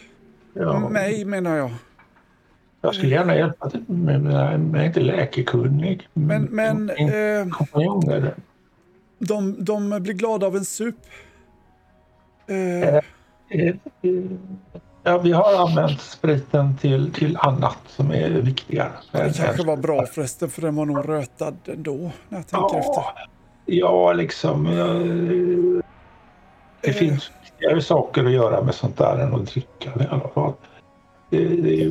Ja, 0.53 0.89
Mig 0.89 1.25
menar 1.25 1.55
jag. 1.57 1.71
jag 2.81 2.95
skulle 2.95 3.15
gärna 3.15 3.35
hjälpa 3.35 3.69
till, 3.69 3.83
men 3.87 4.25
jag 4.25 4.53
är 4.81 4.85
inte 4.85 4.99
läkekunnig. 4.99 6.07
Men, 6.13 6.43
men 6.43 6.89
eh, 6.89 7.47
de, 9.19 9.55
de 9.65 9.89
blir 10.03 10.13
glada 10.13 10.47
av 10.47 10.55
en 10.55 10.65
sup. 10.65 10.95
Eh, 12.47 12.99
Eh, 13.49 13.67
eh, 13.67 13.75
Ja, 15.03 15.17
vi 15.17 15.31
har 15.31 15.53
använt 15.67 16.01
spriten 16.01 16.77
till, 16.77 17.13
till 17.13 17.37
annat 17.37 17.77
som 17.87 18.11
är 18.11 18.29
viktigare. 18.29 18.91
det 19.11 19.37
kanske 19.37 19.63
var 19.63 19.77
bra 19.77 20.05
förresten, 20.05 20.49
för 20.49 20.61
den 20.61 20.75
var 20.75 20.85
nog 20.85 21.09
rötad 21.09 21.55
ändå, 21.65 22.11
när 22.29 22.37
jag 22.37 22.47
tänker 22.47 22.77
efter. 22.79 22.93
Ja, 22.95 23.13
ja 23.65 24.13
liksom. 24.13 24.67
eh, 24.67 25.83
Det 26.81 26.89
Eh. 26.89 26.93
finns 26.95 27.31
viktigare 27.43 27.81
saker 27.81 28.25
att 28.25 28.31
göra 28.31 28.61
med 28.61 28.75
sånt 28.75 28.97
där 28.97 29.17
än 29.17 29.33
att 29.35 29.45
dricka 29.45 29.89
i 29.99 30.07
alla 30.09 30.27
fall. 30.29 30.53
Det, 31.29 31.37
det 31.47 31.85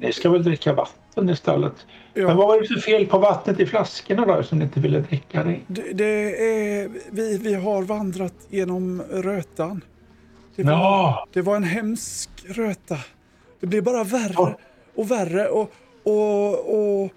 ni 0.00 0.12
ska 0.12 0.30
väl 0.30 0.44
dricka 0.44 0.72
vatten 0.72 1.28
istället. 1.28 1.72
Men 2.14 2.22
Ja, 2.22 2.34
vad 2.34 2.46
var 2.48 2.60
det 2.60 2.66
för 2.66 2.80
fel 2.80 3.06
på 3.06 3.18
vattnet 3.18 3.60
i 3.60 3.66
flaskorna 3.66 4.26
då 4.36 4.42
som 4.42 4.58
ni 4.58 4.64
inte 4.64 4.80
ville 4.80 5.00
dricka 5.00 5.44
det? 5.44 5.56
det, 5.66 5.92
det 5.92 6.04
är, 6.48 6.88
vi, 7.10 7.38
vi 7.38 7.54
har 7.54 7.82
vandrat 7.82 8.34
genom 8.48 9.02
rötan. 9.12 9.80
Det 10.56 10.62
var, 10.62 10.72
Ja, 10.72 11.26
det 11.32 11.42
var 11.42 11.56
en 11.56 11.62
hemsk 11.64 12.30
röta. 12.48 12.98
Det 13.60 13.66
blir 13.66 13.82
bara 13.82 14.04
värre 14.04 14.56
och 14.94 15.10
värre 15.10 15.48
och, 15.48 15.72
och, 16.02 17.02
och 17.04 17.10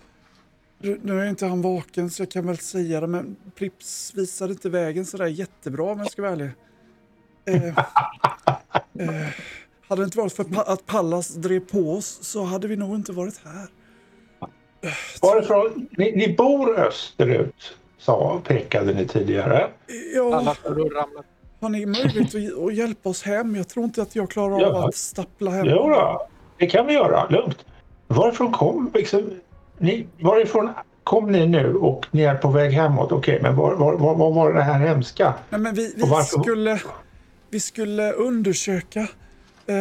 nu 1.01 1.21
är 1.21 1.25
inte 1.29 1.45
han 1.45 1.61
vaken 1.61 2.09
så 2.09 2.21
jag 2.21 2.31
kan 2.31 2.47
väl 2.47 2.57
säga 2.57 3.01
det 3.01 3.07
men 3.07 3.35
Prips 3.55 4.13
visade 4.15 4.51
inte 4.53 4.69
vägen 4.69 5.05
sådär 5.05 5.25
jättebra 5.27 5.83
om 5.83 5.99
jag 5.99 6.11
ska 6.11 6.21
vara 6.21 6.31
ärlig. 6.31 6.49
Eh, 7.45 7.63
eh, 8.99 9.25
hade 9.87 10.01
det 10.01 10.05
inte 10.05 10.17
varit 10.17 10.33
för 10.33 10.43
pa- 10.43 10.61
att 10.63 10.85
Pallas 10.85 11.29
drev 11.35 11.59
på 11.59 11.91
oss 11.91 12.19
så 12.21 12.43
hade 12.43 12.67
vi 12.67 12.75
nog 12.75 12.95
inte 12.95 13.11
varit 13.11 13.41
här. 13.45 13.67
varifrån? 15.21 15.87
Ni, 15.91 16.15
ni 16.15 16.35
bor 16.35 16.79
österut, 16.79 17.77
sa, 17.97 18.41
pekade 18.47 18.93
ni 18.93 19.07
tidigare. 19.07 19.67
Ja, 20.15 20.35
Alla 20.35 20.55
har 20.63 20.89
ramlat. 20.93 21.25
Har 21.59 21.69
ni 21.69 21.85
möjlighet 21.85 22.35
att, 22.35 22.73
hjälpa 22.75 23.09
oss 23.09 23.23
hem? 23.23 23.55
Jag 23.55 23.67
tror 23.67 23.85
inte 23.85 24.01
att 24.01 24.15
jag 24.15 24.29
klarar 24.29 24.53
av 24.55 24.61
Ja. 24.61 24.87
att 24.87 24.95
stappla 24.95 25.51
hem. 25.51 25.65
Jo 25.69 25.89
då, 25.89 26.27
det 26.57 26.67
kan 26.67 26.87
vi 26.87 26.93
göra, 26.93 27.29
lugnt. 27.29 27.65
Varifrån 28.07 28.51
kom, 28.51 28.91
liksom, 28.93 29.31
ni, 29.77 30.07
varifrån 30.19 30.69
kom 31.03 31.31
ni 31.31 31.47
nu 31.47 31.73
och 31.75 32.05
ni 32.11 32.21
är 32.23 32.35
på 32.35 32.47
väg 32.47 32.71
hemåt? 32.71 33.11
Okej, 33.11 33.39
men 33.41 33.55
var, 33.55 33.75
var, 33.75 33.93
var, 33.97 34.15
var 34.15 34.31
var 34.31 34.53
det 34.53 34.61
här 34.61 34.79
hemska? 34.79 35.33
Nej, 35.49 35.61
men 35.61 35.75
vi, 35.75 35.93
vi, 35.95 36.03
skulle, 36.23 36.79
vi 37.49 37.59
skulle 37.59 38.11
undersöka. 38.11 38.99
Eh, 38.99 39.75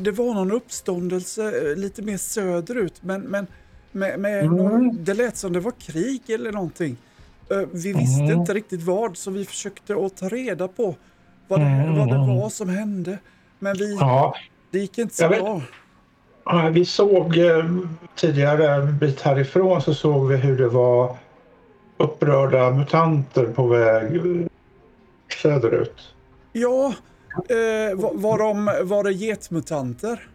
det 0.00 0.10
var 0.10 0.34
någon 0.34 0.52
uppståndelse 0.52 1.70
eh, 1.70 1.76
lite 1.76 2.02
mer 2.02 2.16
söderut, 2.16 2.94
men, 3.00 3.20
men 3.20 3.46
med, 3.92 4.20
med 4.20 4.44
Mm. 4.44 4.56
någon, 4.56 5.04
det 5.04 5.14
lät 5.14 5.36
som 5.36 5.52
det 5.52 5.60
var 5.60 5.72
krig 5.80 6.22
eller 6.30 6.52
någonting. 6.52 6.96
Eh, 7.50 7.58
vi 7.72 7.92
visste 7.92 8.22
Mm. 8.22 8.40
inte 8.40 8.54
riktigt 8.54 8.82
vad, 8.82 9.16
så 9.16 9.30
vi 9.30 9.44
försökte 9.44 9.96
att 10.06 10.16
ta 10.16 10.28
reda 10.28 10.68
på 10.68 10.94
vad 11.48 11.60
det, 11.60 11.94
vad 11.98 12.08
det 12.08 12.18
var 12.40 12.48
som 12.48 12.68
hände. 12.68 13.18
Men 13.58 13.76
vi, 13.76 13.94
Ja, 13.94 14.34
det 14.70 14.78
gick 14.78 14.98
inte 14.98 15.14
så 15.14 15.28
bra. 15.28 15.62
Ja, 16.44 16.68
Vi 16.72 16.84
såg 16.84 17.36
eh, 17.38 17.66
tidigare 18.16 18.74
en 18.74 18.98
bit 18.98 19.20
härifrån 19.20 19.82
så 19.82 19.94
såg 19.94 20.28
vi 20.28 20.36
hur 20.36 20.58
det 20.58 20.68
var 20.68 21.16
upprörda 21.96 22.70
mutanter 22.70 23.46
på 23.46 23.66
väg 23.66 24.16
eh, 24.16 24.46
söderut. 25.42 26.14
Ja, 26.52 26.94
eh, 27.48 27.96
var, 27.96 28.14
var, 28.14 28.38
de, 28.38 28.64
var 28.88 29.04
det 29.04 29.12
getmutanter? 29.12 30.28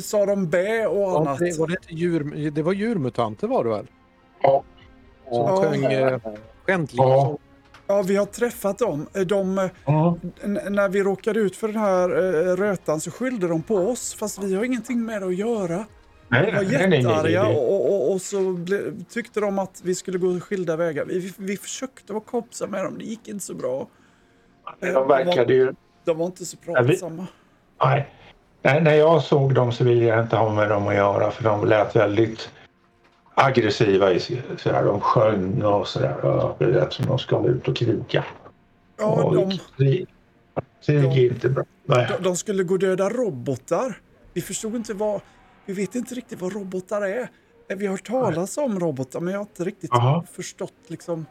Sa 0.00 0.26
de 0.26 0.48
bä 0.48 0.86
och 0.86 0.98
Ja, 0.98 1.20
annat? 1.20 1.38
det, 1.38 1.58
var 1.58 1.66
det, 1.66 1.76
djur, 1.88 2.50
det 2.50 2.62
var 2.62 2.72
djurmutanter 2.72 3.46
var 3.48 3.64
det 3.64 3.70
väl? 3.70 3.86
Ja. 4.42 4.64
som 5.30 5.36
Ja. 5.40 5.62
sjöng 5.62 5.84
eh, 5.84 6.18
Ja. 6.92 7.38
Ja, 7.86 8.02
vi 8.02 8.16
har 8.16 8.26
träffat 8.26 8.78
dem. 8.78 9.06
De, 9.26 9.58
eh, 9.58 9.64
Ja. 9.84 10.16
när 10.70 10.88
vi 10.88 11.02
råkade 11.02 11.40
ut 11.40 11.56
för 11.56 11.68
den 11.68 11.76
här 11.76 12.10
eh, 12.10 12.56
rötan 12.56 13.00
så 13.00 13.10
skyllde 13.10 13.48
de 13.48 13.62
på 13.62 13.76
oss, 13.76 14.14
fast 14.14 14.42
vi 14.42 14.54
har 14.54 14.64
ingenting 14.64 15.04
med 15.04 15.22
det 15.22 15.26
att 15.26 15.34
göra. 15.36 15.84
Nej, 16.28 16.46
De 16.46 16.52
var 16.56 16.62
nej, 16.62 16.72
nej, 16.78 16.88
nej, 16.88 16.98
jättearga 17.02 17.42
nej. 17.42 17.56
och, 17.56 17.84
och, 17.94 18.12
och 18.12 18.20
så 18.20 18.52
ble, 18.52 18.80
tyckte 19.08 19.40
de 19.40 19.58
att 19.58 19.80
vi 19.84 19.94
skulle 19.94 20.18
gå 20.18 20.40
skilda 20.40 20.76
vägar. 20.76 21.04
Vi, 21.04 21.18
vi, 21.18 21.32
vi 21.36 21.56
försökte 21.56 22.12
vara 22.12 22.24
kompisar 22.24 22.66
med 22.66 22.84
dem, 22.84 22.98
det 22.98 23.04
gick 23.04 23.28
inte 23.28 23.44
så 23.44 23.54
bra. 23.54 23.88
De 24.80 25.08
verkade 25.08 25.54
ju... 25.54 25.72
De 26.04 26.18
var 26.18 26.26
inte 26.26 26.44
så 26.44 26.56
pratsamma. 26.56 27.26
Nej. 27.84 28.10
När 28.64 28.94
jag 28.94 29.22
såg 29.22 29.54
dem 29.54 29.72
så 29.72 29.84
ville 29.84 30.04
jag 30.04 30.22
inte 30.24 30.36
ha 30.36 30.54
med 30.54 30.68
dem 30.70 30.88
att 30.88 30.94
göra 30.94 31.30
för 31.30 31.44
de 31.44 31.64
lät 31.64 31.96
väldigt 31.96 32.50
aggressiva. 33.34 34.12
I, 34.12 34.20
sig- 34.20 34.42
sådär. 34.56 34.84
De 34.84 35.00
sjöng 35.00 35.62
och 35.62 35.88
sådär. 35.88 36.54
Det 36.58 36.66
lät 36.66 36.92
som 36.92 37.06
de 37.06 37.18
skulle 37.18 37.48
ut 37.48 37.68
och 37.68 37.76
kriga. 37.76 38.24
Ja, 38.98 39.22
och 39.24 39.34
de, 39.36 39.58
krig, 39.76 40.06
krig 40.86 41.04
är 41.18 41.32
inte 41.32 41.48
bra. 41.48 41.64
Nej. 41.84 42.06
de, 42.16 42.22
de 42.22 42.36
skulle 42.36 42.62
gå 42.62 42.76
döda 42.76 43.08
robotar. 43.10 43.98
Vi 44.32 44.40
förstod 44.40 44.74
inte 44.74 44.94
vad... 44.94 45.20
Vi 45.66 45.72
vet 45.72 45.94
inte 45.94 46.14
riktigt 46.14 46.40
vad 46.40 46.52
robotar 46.52 47.02
är. 47.02 47.28
Eh, 47.68 47.76
Vi 47.76 47.86
har 47.86 47.92
hört 47.92 48.06
talas 48.06 48.58
om 48.58 48.80
robotar, 48.80 49.20
men 49.20 49.32
jag 49.32 49.40
har 49.40 49.44
inte 49.44 49.64
riktigt 49.64 49.92
Aha. 49.92 50.24
förstått 50.32 50.72
liksom, 50.86 51.26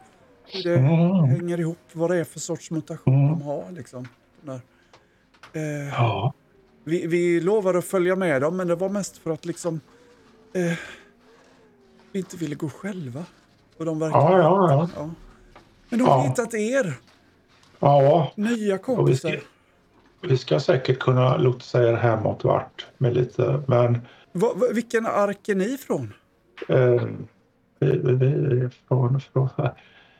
hur 0.46 0.63
det 0.63 0.76
Mm. 0.78 0.89
hänger 1.30 1.60
ihop. 1.60 1.78
Vad 1.93 2.10
det 2.12 2.17
är 2.17 2.24
för 2.24 2.39
sorts 2.39 2.72
mutation 2.72 3.13
Mm. 3.26 3.39
de 3.39 3.41
har. 3.41 3.72
Liksom. 3.72 4.08
Där. 4.41 4.60
Eh, 5.54 5.89
Ja. 5.93 6.34
Vi, 6.84 7.08
vi 7.08 7.41
lovade 7.41 7.78
att 7.78 7.86
följa 7.86 8.15
med 8.15 8.41
dem, 8.41 8.58
men 8.58 8.67
det 8.67 8.76
var 8.76 8.89
mest 8.89 9.17
för 9.17 9.32
att 9.32 9.46
liksom... 9.46 9.80
Eh, 10.54 10.78
vi 12.12 12.19
inte 12.19 12.38
ville 12.38 12.56
gå 12.56 12.69
själva. 12.69 13.26
Och 13.78 13.86
de 13.86 14.00
verkar, 14.00 14.17
Ja, 14.19 14.38
ja, 14.38 14.72
ja. 14.72 14.89
ja. 14.96 15.10
Men 15.89 16.00
de 16.00 16.06
har 16.08 16.17
Ja. 16.24 16.30
hittat 16.30 16.54
er, 16.54 16.93
ja. 17.80 18.32
nya 18.36 18.74
vi, 18.76 18.84
kompisar. 18.84 19.30
ska, 19.30 19.39
vi 20.28 20.38
ska 20.38 20.60
säkert 20.60 21.00
kunna 21.00 21.38
lotsa 21.38 21.84
er 21.89 21.93
hemåt 21.93 22.43
vart 22.43 22.88
med 22.98 23.13
lite, 23.13 23.63
men 23.67 24.02
Va, 24.32 24.52
va, 24.56 24.67
vilken 24.74 25.06
ark 25.06 25.50
är 25.50 25.56
ni 25.56 25.65
ifrån? 25.74 26.13
eh, 26.69 27.04
vi, 27.80 27.98
vi, 27.98 28.13
vi, 28.15 28.69
från, 28.88 29.19
från, 29.34 29.50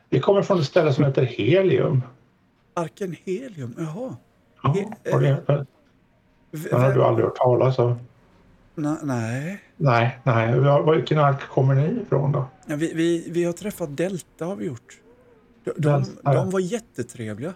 vi 0.10 0.20
kommer 0.20 0.42
från 0.42 0.60
ett 0.60 0.66
ställe 0.66 0.94
som 0.94 1.04
heter 1.04 1.24
Helium. 1.24 2.02
Arken 2.74 3.16
Helium? 3.26 3.76
Jaha. 3.78 4.16
Ja, 4.64 4.70
He- 5.04 5.42
V- 5.48 5.66
den 6.54 6.82
har 6.82 6.94
du 6.94 7.04
aldrig 7.04 7.26
hört 7.26 7.36
talas 7.36 7.80
om. 7.80 8.00
Nej. 8.76 9.62
Nej, 9.78 10.20
nej. 10.24 10.60
Vilken 10.96 11.20
ark 11.20 11.42
kommer 11.42 11.76
ni 11.76 12.02
ifrån 12.02 12.32
då? 12.32 12.46
Ja, 12.66 12.76
vi, 12.76 12.94
vi, 12.94 13.28
vi 13.30 13.44
har 13.44 13.54
träffat 13.54 13.98
Delta 13.98 14.46
har 14.46 14.56
vi 14.56 14.66
gjort. 14.66 15.00
De, 15.64 15.72
de, 15.78 16.06
de 16.34 16.50
var 16.50 16.60
jättetrevliga. 16.60 17.54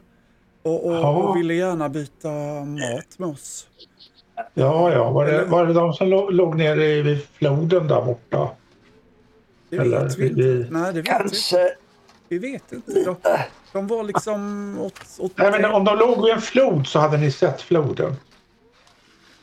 Och, 0.63 0.85
och, 0.87 0.93
Ja. 0.95 1.09
och 1.15 1.37
ville 1.37 1.53
gärna 1.53 1.89
byta 1.89 2.29
mat 2.65 3.19
med 3.19 3.29
oss. 3.29 3.67
Ja, 4.53 4.91
ja. 4.91 5.11
Var 5.11 5.25
det, 5.25 5.45
var 5.45 5.65
det 5.65 5.73
de 5.73 5.93
som 5.93 6.07
låg, 6.09 6.55
nere 6.57 7.01
vid 7.01 7.23
floden 7.25 7.87
där 7.87 8.01
borta? 8.05 8.49
Det 9.69 9.77
Eller 9.77 10.03
vet 10.03 10.17
vi 10.17 10.27
inte. 10.29 10.41
vi- 10.41 10.67
Nej, 10.69 10.93
det 10.93 11.01
vet 11.01 11.05
vi 11.05 11.09
Kanske. 11.09 11.69
Vi 12.29 12.37
vet 12.39 12.71
inte. 12.71 13.03
De, 13.03 13.15
de 13.73 13.87
var 13.87 14.03
liksom 14.03 14.77
åt, 14.81 14.93
åt 15.19 15.31
Nej, 15.35 15.51
men 15.51 15.65
om 15.65 15.83
de 15.83 15.97
låg 15.97 16.23
vid 16.25 16.33
en 16.33 16.41
flod 16.41 16.87
så 16.87 16.99
hade 16.99 17.17
ni 17.17 17.31
sett 17.31 17.61
floden. 17.61 18.15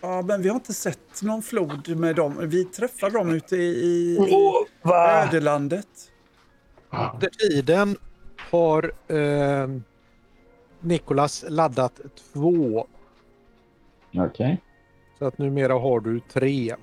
Ja, 0.05 0.23
men 0.23 0.43
vi 0.43 0.49
har 0.49 0.55
inte 0.57 0.75
sett 0.75 1.23
någon 1.23 1.43
flod 1.43 1.97
med 1.97 2.17
dem. 2.17 2.37
Vi 2.43 2.65
träffade 2.65 3.19
dem 3.19 3.31
ute 3.31 3.57
i, 3.57 4.19
va? 4.83 5.23
ödelandet. 5.25 5.87
Under 7.15 7.29
tiden 7.29 7.97
har 8.51 8.93
eh, 9.09 9.69
Nikolas 10.81 11.45
laddat 11.49 12.01
två. 12.33 12.87
Okej. 14.17 14.61
Så 15.19 15.25
att 15.25 15.39
numera 15.39 15.73
har 15.73 16.01
du 16.01 16.21
tre. 16.21 16.75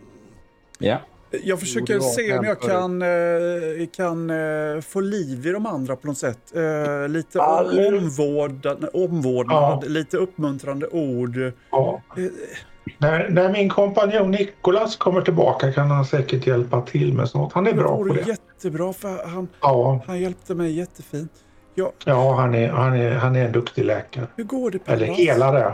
Ja. 0.80 0.98
Jag 1.44 1.60
försöker 1.60 2.00
se 2.00 2.38
om 2.38 2.46
jag 2.46 2.62
kan, 2.62 3.02
eh, 3.02 3.88
kan 3.96 4.30
eh, 4.30 4.82
få 4.82 5.00
liv 5.00 5.48
i 5.48 5.52
de 5.52 5.66
andra 5.66 5.96
på 5.96 6.08
något 6.08 6.18
sätt. 6.18 6.56
Eh, 6.56 7.08
lite 7.10 7.40
omvårdnad, 7.40 8.90
omvårdnad 8.94 9.84
Ja. 9.84 9.88
lite 9.88 10.18
uppmuntrande 10.18 10.88
ord. 10.88 11.54
Ja. 11.72 12.02
När, 12.98 13.30
när 13.30 13.52
min 13.52 13.70
kompanjon 13.70 14.32
Nikolas 14.32 14.96
kommer 14.96 15.22
tillbaka 15.22 15.72
kan 15.74 15.92
han 15.92 16.06
säkert 16.06 16.48
hjälpa 16.48 16.82
till 16.82 17.14
med 17.14 17.30
sånt. 17.30 17.54
Han 17.54 17.68
är 17.68 17.72
Det 17.72 17.78
bra 17.78 17.88
på 17.88 17.96
vore 17.96 18.14
det. 18.22 18.28
jättebra 18.30 18.94
för 18.94 19.28
han, 19.28 19.48
Ja, 19.62 20.02
han 20.08 20.20
hjälpte 20.22 20.56
mig 20.56 20.72
jättefint. 20.72 21.32
Ja, 21.76 21.92
ja 22.06 22.34
han, 22.36 22.56
är, 22.56 22.70
han, 22.70 22.94
är, 22.94 23.12
han 23.12 23.36
är 23.36 23.46
en 23.46 23.52
duktig 23.52 23.86
läkare. 23.86 24.28
hur 24.36 24.44
går 24.44 24.72
det 24.72 24.80
Pallas? 24.80 25.02
Eller 25.02 25.14
helare. 25.14 25.74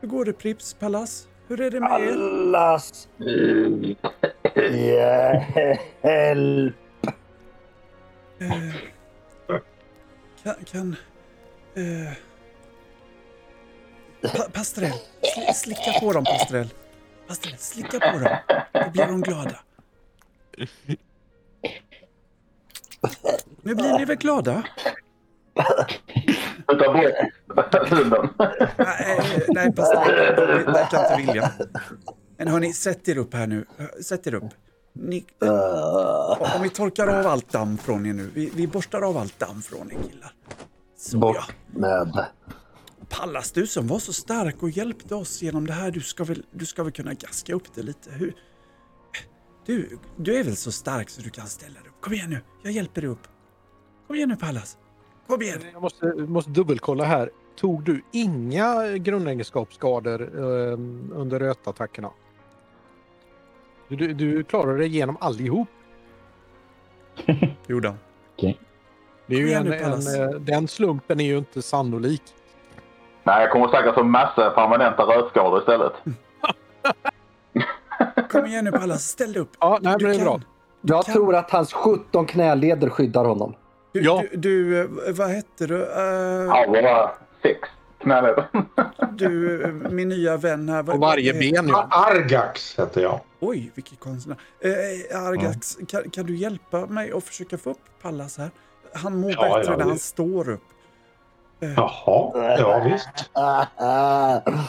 Hur 0.00 0.08
går 0.08 0.24
det 0.24 0.32
Prips 0.32 0.74
Pallas? 0.74 1.28
Hur 1.48 1.60
är 1.60 1.70
det 1.70 1.80
med 1.80 2.00
er? 2.00 2.12
Allas 2.12 3.08
hjälp. 5.84 6.74
Eh, 8.38 8.48
kan... 10.42 10.54
kan 10.72 10.96
eh, 11.74 12.12
pa, 14.22 14.42
pastrell, 14.52 14.92
sli, 15.34 15.54
slicka 15.54 16.00
på 16.00 16.12
dem 16.12 16.24
Pastrell. 16.24 16.68
Pastrell, 17.28 17.56
slicka 17.58 18.00
på 18.00 18.18
dem. 18.18 18.36
Då 18.72 18.90
blir 18.90 19.06
de 19.06 19.20
glada. 19.20 19.58
Nu 23.62 23.74
blir 23.74 23.98
ni 23.98 24.04
väl 24.04 24.16
glada? 24.16 24.64
Ta 26.66 26.74
bort 27.54 27.88
hunden. 27.88 28.28
Nej, 28.78 29.44
nej 29.48 29.72
Pastrell, 29.72 30.36
de 30.36 30.72
verkar 30.72 31.02
inte 31.02 31.26
vilja. 31.26 31.52
Men 32.36 32.48
hörni, 32.48 32.72
sätt 32.72 33.08
er 33.08 33.18
upp 33.18 33.34
här 33.34 33.46
nu. 33.46 33.66
Sätt 34.02 34.26
er 34.26 34.34
upp. 34.34 34.44
Ni, 34.92 35.24
om 36.56 36.62
vi 36.62 36.70
torkar 36.70 37.06
av 37.06 37.26
allt 37.26 37.52
damm 37.52 37.78
från 37.78 38.06
er 38.06 38.12
nu. 38.12 38.30
Vi, 38.34 38.50
vi 38.54 38.66
borstar 38.66 39.02
av 39.02 39.16
allt 39.16 39.38
damm 39.38 39.62
från 39.62 39.92
er 39.92 39.96
killar. 40.08 40.32
Så 40.98 41.16
ja. 41.16 41.20
bort 41.20 41.54
med. 41.66 42.26
Pallas, 43.08 43.52
du 43.52 43.66
som 43.66 43.86
var 43.86 43.98
så 43.98 44.12
stark 44.12 44.62
och 44.62 44.70
hjälpte 44.70 45.14
oss 45.14 45.42
genom 45.42 45.66
det 45.66 45.72
här, 45.72 45.90
du 45.90 46.00
ska 46.00 46.24
väl, 46.24 46.42
du 46.50 46.66
ska 46.66 46.82
väl 46.82 46.92
kunna 46.92 47.14
gaska 47.14 47.54
upp 47.54 47.74
det 47.74 47.82
lite? 47.82 48.10
Hur? 48.10 48.34
Du, 49.66 49.98
du 50.16 50.36
är 50.36 50.44
väl 50.44 50.56
så 50.56 50.72
stark 50.72 51.10
så 51.10 51.22
du 51.22 51.30
kan 51.30 51.46
ställa 51.46 51.80
dig 51.80 51.88
upp? 51.88 52.00
Kom 52.00 52.12
igen 52.12 52.30
nu, 52.30 52.40
jag 52.62 52.72
hjälper 52.72 53.00
dig 53.00 53.10
upp. 53.10 53.28
Kom 54.06 54.16
igen 54.16 54.28
nu 54.28 54.36
Pallas. 54.36 54.78
Kom 55.26 55.42
igen. 55.42 55.60
Jag 55.72 55.82
måste, 55.82 56.06
måste 56.06 56.50
dubbelkolla 56.50 57.04
här. 57.04 57.30
Tog 57.56 57.84
du 57.84 58.02
inga 58.12 58.98
grundegenskapsskador 58.98 60.22
eh, 60.22 60.72
under 61.12 61.38
rötattackerna? 61.38 62.10
Du, 63.88 63.96
du, 63.96 64.14
du 64.14 64.44
klarade 64.44 64.78
dig 64.78 64.86
igenom 64.86 65.16
allihop. 65.20 65.68
Gjorde 67.66 67.88
han. 67.88 67.98
Det 69.26 69.34
är 69.34 69.40
ju 69.40 69.52
en, 69.52 69.72
en, 69.72 69.92
eh, 69.92 70.30
den 70.40 70.68
slumpen 70.68 71.20
är 71.20 71.24
ju 71.24 71.38
inte 71.38 71.62
sannolik. 71.62 72.22
Nej, 73.26 73.40
jag 73.42 73.50
kommer 73.50 73.68
säkert 73.68 73.94
få 73.94 74.02
massa 74.04 74.50
permanenta 74.50 75.02
rötskador 75.02 75.58
istället. 75.60 75.92
Kom 78.30 78.46
igen 78.46 78.64
nu 78.64 78.72
Pallas, 78.72 79.02
ställ 79.08 79.32
dig 79.32 79.42
upp. 79.42 79.50
Ja, 79.60 79.78
nej, 79.82 79.94
Du 79.98 80.06
det 80.06 80.12
är 80.12 80.16
kan. 80.16 80.24
bra. 80.24 80.40
Jag 80.80 81.04
kan. 81.04 81.14
tror 81.14 81.34
att 81.36 81.50
hans 81.50 81.72
17 81.72 82.26
knäleder 82.26 82.90
skyddar 82.90 83.24
honom. 83.24 83.54
Du, 83.92 84.00
Ja. 84.02 84.22
du, 84.32 84.36
du 84.36 84.80
eh, 84.80 84.86
vad 85.14 85.28
hette 85.28 85.66
du? 85.66 85.82
Eh, 85.82 86.44
Ja, 86.46 86.66
bara 86.82 87.10
sex 87.42 87.68
knäleder. 87.98 88.46
du, 89.12 89.62
eh, 89.64 89.68
min 89.70 90.08
nya 90.08 90.36
vän 90.36 90.68
här. 90.68 90.82
På 90.82 90.96
varje 90.98 91.32
ben 91.32 91.68
ja. 91.68 91.88
Argax 91.90 92.78
heter 92.78 93.00
jag. 93.00 93.20
Oj, 93.40 93.72
vilket 93.74 94.00
konstigt 94.00 94.28
namn. 94.28 94.40
Eh, 95.12 95.22
Argax, 95.26 95.78
kan, 95.88 96.10
kan 96.10 96.26
du 96.26 96.36
hjälpa 96.36 96.86
mig 96.86 97.12
att 97.12 97.24
försöka 97.24 97.58
få 97.58 97.70
upp 97.70 97.78
Pallas 98.02 98.38
här? 98.38 98.50
Han 98.94 99.20
mår 99.20 99.30
Ja, 99.30 99.42
bättre 99.42 99.62
ja, 99.64 99.70
när 99.70 99.76
det- 99.78 99.84
han 99.84 99.98
står 99.98 100.48
upp. 100.50 100.62
Jaha, 101.60 102.56
ja 102.58 102.82
visst. 102.84 103.30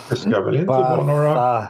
Det 0.10 0.16
ska 0.16 0.42
väl 0.42 0.56
inte 0.56 0.68
vara 0.68 1.04
några... 1.04 1.68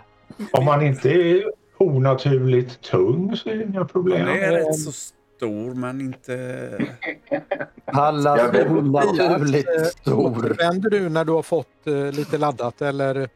Om 0.54 0.66
man 0.66 0.82
inte 0.82 1.10
är 1.10 1.52
onaturligt 1.78 2.82
tung 2.82 3.36
så 3.36 3.50
är 3.50 3.56
det 3.56 3.64
inga 3.64 3.86
problem. 3.86 4.28
Han 4.28 4.38
är 4.38 4.52
rätt 4.52 4.80
så 4.80 4.92
stor, 4.92 5.74
men 5.74 6.02
inte... 6.02 6.70
Pallas 7.86 8.42
onaturligt 8.70 9.70
Eh, 9.78 9.84
stor. 9.84 10.38
Återvänder 10.38 10.90
du 10.90 11.10
när 11.10 11.26
du 11.26 11.32
har 11.32 11.42
fått 11.42 11.88
eh, 11.88 12.12
lite 12.12 12.38
laddat 12.38 12.82
eller 12.82 13.30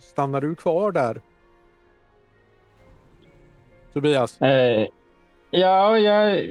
stannar 0.00 0.40
du 0.40 0.54
kvar 0.54 0.92
där? 0.92 1.20
Tobias? 3.92 4.40
Eh, 4.40 4.86
ja, 5.60 5.98
jag, 5.98 6.50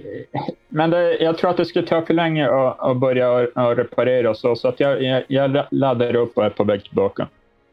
men 0.68 0.90
det, 0.90 1.18
jag 1.18 1.38
tror 1.38 1.50
att 1.50 1.58
det 1.58 1.66
skulle 1.66 1.88
ta 1.88 2.06
för 2.06 2.14
länge 2.14 2.50
att, 2.50 2.80
att 2.80 2.98
börja 2.98 3.48
att 3.56 3.78
reparera 3.78 4.34
så, 4.34 4.56
så 4.56 4.68
att 4.68 4.80
jag, 4.80 5.04
jag, 5.04 5.24
jag 5.28 5.66
laddar 5.72 6.16
upp 6.16 6.38
och 6.38 6.46
är 6.46 6.50
på 6.50 6.64
väg 6.64 6.84
tillbaka. 6.84 7.28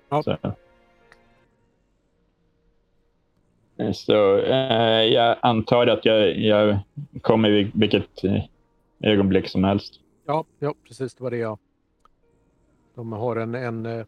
Ja. 0.09 0.23
Så, 0.23 0.37
så 3.95 4.39
eh, 4.39 5.03
jag 5.03 5.37
antar 5.41 5.87
att 5.87 6.05
jag, 6.05 6.39
jag 6.39 6.79
kommer 7.21 7.51
vid 7.51 7.71
vilket 7.75 8.25
eh, 8.25 8.43
ögonblick 9.01 9.49
som 9.49 9.65
helst. 9.65 9.95
Ja, 10.27 10.45
ja, 10.59 10.75
precis. 10.89 11.15
Det 11.15 11.23
var 11.23 11.31
det 11.31 11.37
jag... 11.37 11.59
De 12.95 13.13
har 13.13 13.37
en, 13.37 13.55
en, 13.55 13.87
eh, 13.87 14.05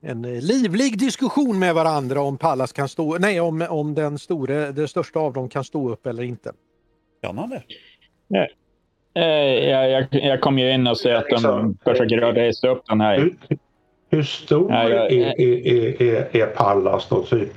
en 0.00 0.22
livlig 0.22 0.98
diskussion 0.98 1.58
med 1.58 1.74
varandra 1.74 2.20
om 2.20 2.38
Pallas 2.38 2.72
kan 2.72 2.88
stå... 2.88 3.18
Nej, 3.18 3.40
om, 3.40 3.66
om 3.70 3.94
den 3.94 4.18
store, 4.18 4.72
det 4.72 4.88
största 4.88 5.18
av 5.18 5.32
dem 5.32 5.48
kan 5.48 5.64
stå 5.64 5.90
upp 5.90 6.06
eller 6.06 6.22
inte. 6.22 6.52
Kan 7.22 7.38
han 7.38 7.50
det? 7.50 7.62
Eh, 9.14 9.70
jag, 9.70 9.90
jag, 9.90 10.06
jag 10.10 10.40
kom 10.40 10.58
ju 10.58 10.70
in 10.74 10.86
och 10.86 10.98
ser 10.98 11.14
att 11.14 11.42
de 11.42 11.78
försöker 11.84 12.32
resa 12.32 12.68
upp 12.68 12.82
den 12.86 13.00
här. 13.00 13.18
Hur, 13.18 13.36
hur 14.10 14.22
stor 14.22 14.72
Ja, 14.72 14.88
jag- 14.88 15.12
är, 15.12 15.40
är, 15.40 16.02
är, 16.02 16.36
är 16.36 16.46
Pallas 16.46 17.08
då? 17.08 17.22
Typ 17.22 17.48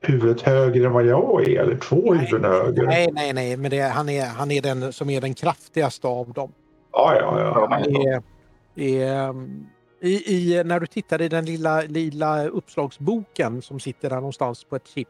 huvudet 0.00 0.42
högre 0.42 0.86
än 0.86 0.92
vad 0.92 1.06
jag 1.06 1.48
är 1.48 1.60
eller 1.60 1.76
två 1.76 2.14
huvuden 2.14 2.50
högre? 2.52 2.86
Nej, 2.86 3.08
nej, 3.12 3.32
nej, 3.32 3.56
men 3.56 3.70
det, 3.70 3.80
han, 3.80 4.08
är, 4.08 4.26
han 4.26 4.50
är 4.50 4.62
den 4.62 4.92
som 4.92 5.10
är 5.10 5.20
den 5.20 5.34
kraftigaste 5.34 6.06
av 6.06 6.32
dem. 6.32 6.52
Ja, 6.92 7.14
ja, 7.20 7.40
ja. 7.40 7.68
Han 7.70 7.82
är, 8.06 8.22
är, 8.76 9.34
i, 10.00 10.34
i, 10.36 10.64
när 10.64 10.80
du 10.80 10.86
tittar 10.86 11.22
i 11.22 11.28
den 11.28 11.44
lilla, 11.44 11.80
lilla 11.82 12.46
uppslagsboken 12.46 13.62
som 13.62 13.80
sitter 13.80 14.10
där 14.10 14.16
någonstans 14.16 14.64
på 14.64 14.76
ett 14.76 14.88
chip 14.94 15.08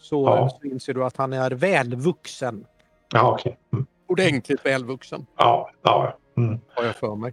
så, 0.00 0.24
Ja. 0.26 0.58
så 0.60 0.66
inser 0.68 0.94
du 0.94 1.04
att 1.04 1.16
han 1.16 1.32
är 1.32 1.50
välvuxen. 1.50 2.64
Ja, 3.12 3.32
okej. 3.32 3.56
Mm. 3.72 3.86
Ordentligt 4.08 4.66
välvuxen, 4.66 5.26
Ja, 5.38 5.70
ja. 5.82 6.16
Mm. 6.36 6.60
har 6.74 6.84
jag 6.84 6.96
för 6.96 7.14
mig. 7.14 7.32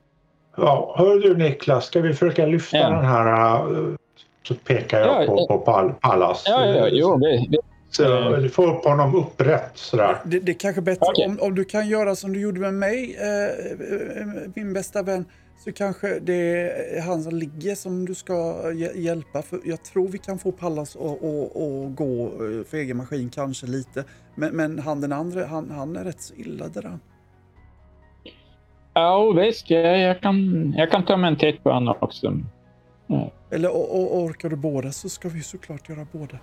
ja. 0.58 0.96
Hör 0.98 1.20
du 1.20 1.38
Niklas, 1.38 1.86
ska 1.86 2.02
vi 2.02 2.14
försöka 2.14 2.46
lyfta 2.46 2.78
Ja. 2.78 2.90
den 2.90 3.06
här? 3.06 3.58
äh, 3.78 3.96
Så 4.44 4.56
pekar 4.56 5.00
jag 5.00 5.24
Ja, 5.24 5.28
på, 5.28 5.36
ja. 5.40 5.48
på 5.48 5.58
Pal, 5.66 5.94
Pallas. 6.02 6.44
Ja, 6.48 6.66
ja, 6.66 6.88
jo, 6.92 7.18
det, 7.18 7.46
det, 7.50 7.58
Så, 7.90 8.04
du 8.36 8.50
får 8.50 8.78
upp 8.78 8.84
honom 8.84 9.16
upprätt 9.16 9.72
sådär. 9.74 10.18
Det, 10.26 10.40
det 10.40 10.52
är 10.52 10.60
kanske 10.60 10.82
bättre 10.82 11.06
Okej. 11.06 11.26
om, 11.26 11.40
om 11.42 11.56
du 11.56 11.64
kan 11.66 11.88
göra 11.88 12.16
som 12.16 12.34
du 12.34 12.40
gjorde 12.42 12.60
med 12.60 12.74
mig, 12.74 13.18
eh, 13.20 14.22
eh, 14.22 14.28
min 14.56 14.74
bästa 14.74 15.04
vän. 15.04 15.26
Så 15.64 15.72
kanske 15.72 16.20
det 16.20 16.70
är 16.98 17.02
han 17.02 17.24
som 17.24 17.36
ligger 17.36 17.76
som 17.76 18.06
du 18.06 18.16
ska 18.16 18.34
hj- 18.72 18.98
hjälpa. 18.98 19.42
För 19.42 19.60
jag 19.66 19.84
tror 19.84 20.08
vi 20.08 20.18
kan 20.18 20.40
få 20.40 20.52
Pallas 20.52 20.96
att 20.96 21.20
gå 21.96 22.26
eh, 22.26 22.64
för 22.66 22.78
egen 22.78 22.98
maskin 22.98 23.30
kanske 23.30 23.68
lite. 23.68 24.04
Men, 24.36 24.56
men 24.56 24.80
han 24.80 25.02
den 25.02 25.12
andra, 25.12 25.46
han, 25.46 25.72
han 25.72 25.96
är 25.96 26.04
rätt 26.04 26.22
så 26.22 26.34
illa 26.34 26.68
däran. 26.68 27.00
ja, 28.94 29.32
visst. 29.32 29.70
Jag, 29.70 30.00
jag, 30.00 30.22
kan, 30.22 30.72
jag 30.78 30.92
kan 30.92 31.06
ta 31.06 31.18
mig 31.18 31.28
en 31.32 31.38
titt 31.38 31.64
på 31.64 31.72
honom 31.72 31.96
också. 32.00 32.40
Eller 33.52 33.72
och, 33.72 34.00
och, 34.02 34.18
orkar 34.24 34.50
du 34.50 34.56
båda 34.56 34.92
så 34.92 35.10
ska 35.10 35.30
vi 35.30 35.42
såklart 35.44 35.90
göra 35.90 36.08
båda. 36.12 36.38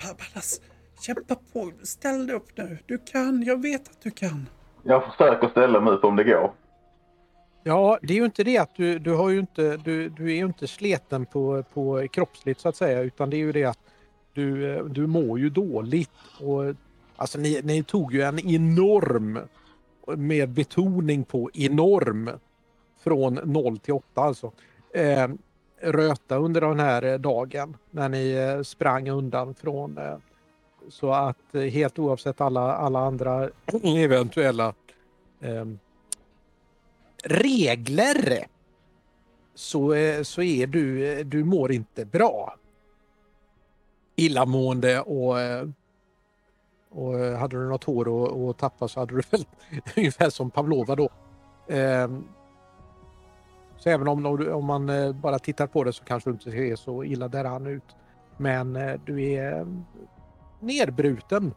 Pa- 0.00 0.14
Pallas, 0.18 0.60
kämpa 1.06 1.34
på. 1.52 1.72
Ställ 1.82 2.26
dig 2.26 2.36
upp 2.36 2.48
nu. 2.56 2.78
Du 2.86 2.98
kan, 2.98 3.42
jag 3.42 3.62
vet 3.62 3.88
att 3.88 4.02
du 4.02 4.10
kan. 4.10 4.48
Jag 4.84 5.04
försöker 5.04 5.48
ställa 5.48 5.80
mig 5.80 5.92
upp 5.92 6.04
om 6.04 6.16
det 6.16 6.24
går. 6.24 6.52
Ja, 7.62 7.98
det 8.02 8.12
är 8.12 8.18
ju 8.18 8.24
inte 8.24 8.44
det 8.44 8.58
att 8.58 8.74
du, 8.76 8.98
du, 8.98 9.14
har 9.14 9.30
ju 9.30 9.38
inte, 9.38 9.76
du, 9.76 10.08
du 10.08 10.24
är 10.24 10.36
ju 10.36 10.44
inte 10.44 10.66
sleten 10.66 11.26
på, 11.26 11.64
på 11.74 12.08
kroppsligt 12.12 12.60
så 12.60 12.68
att 12.68 12.76
säga 12.76 13.00
utan 13.00 13.30
det 13.30 13.36
är 13.36 13.38
ju 13.38 13.52
det 13.52 13.64
att 13.64 13.78
du, 14.32 14.76
eh, 14.76 14.84
du 14.84 15.06
mår 15.06 15.38
ju 15.38 15.50
dåligt. 15.50 16.10
Och, 16.40 16.74
alltså 17.16 17.38
ni, 17.38 17.60
ni 17.64 17.82
tog 17.82 18.14
ju 18.14 18.22
en 18.22 18.38
enorm, 18.38 19.38
med 20.06 20.48
betoning 20.48 21.24
på 21.24 21.50
enorm, 21.54 22.30
från 23.00 23.34
0 23.34 23.78
till 23.78 23.94
8 23.94 24.20
alltså, 24.20 24.52
eh, 24.94 25.28
röta 25.80 26.36
under 26.36 26.60
den 26.60 26.80
här 26.80 27.02
eh, 27.02 27.18
dagen 27.18 27.76
när 27.90 28.08
ni 28.08 28.32
eh, 28.32 28.62
sprang 28.62 29.08
undan 29.10 29.54
från 29.54 29.98
eh, 29.98 30.16
så 30.88 31.12
att 31.12 31.54
eh, 31.54 31.62
helt 31.62 31.98
oavsett 31.98 32.40
alla, 32.40 32.74
alla 32.76 32.98
andra 32.98 33.50
eventuella 33.84 34.74
eh, 35.40 35.64
regler 37.24 38.46
så, 39.58 39.92
eh, 39.92 40.22
så 40.22 40.42
är 40.42 40.66
du, 40.66 41.12
eh, 41.12 41.24
du 41.24 41.44
mår 41.44 41.72
inte 41.72 42.04
bra. 42.04 42.54
Illamående 44.16 45.00
och, 45.00 45.40
eh, 45.40 45.68
och 46.90 47.14
hade 47.14 47.56
du 47.56 47.68
något 47.68 47.84
hår 47.84 48.24
att, 48.24 48.38
att 48.38 48.58
tappa 48.58 48.88
så 48.88 49.00
hade 49.00 49.14
du 49.14 49.22
väl 49.30 49.44
ungefär 49.96 50.30
som 50.30 50.50
Pavlova 50.50 50.94
då. 50.94 51.08
Ehm, 51.68 52.24
så 53.76 53.90
även 53.90 54.08
om, 54.08 54.26
om 54.52 54.64
man 54.64 54.90
bara 55.20 55.38
tittar 55.38 55.66
på 55.66 55.84
det 55.84 55.92
så 55.92 56.04
kanske 56.04 56.30
du 56.30 56.34
inte 56.34 56.50
ser 56.50 56.76
så 56.76 57.04
illa 57.04 57.28
däran 57.28 57.66
ut. 57.66 57.96
Men 58.36 58.78
du 59.04 59.22
är 59.22 59.52
ehm, 59.52 59.84
nedbruten. 60.60 61.54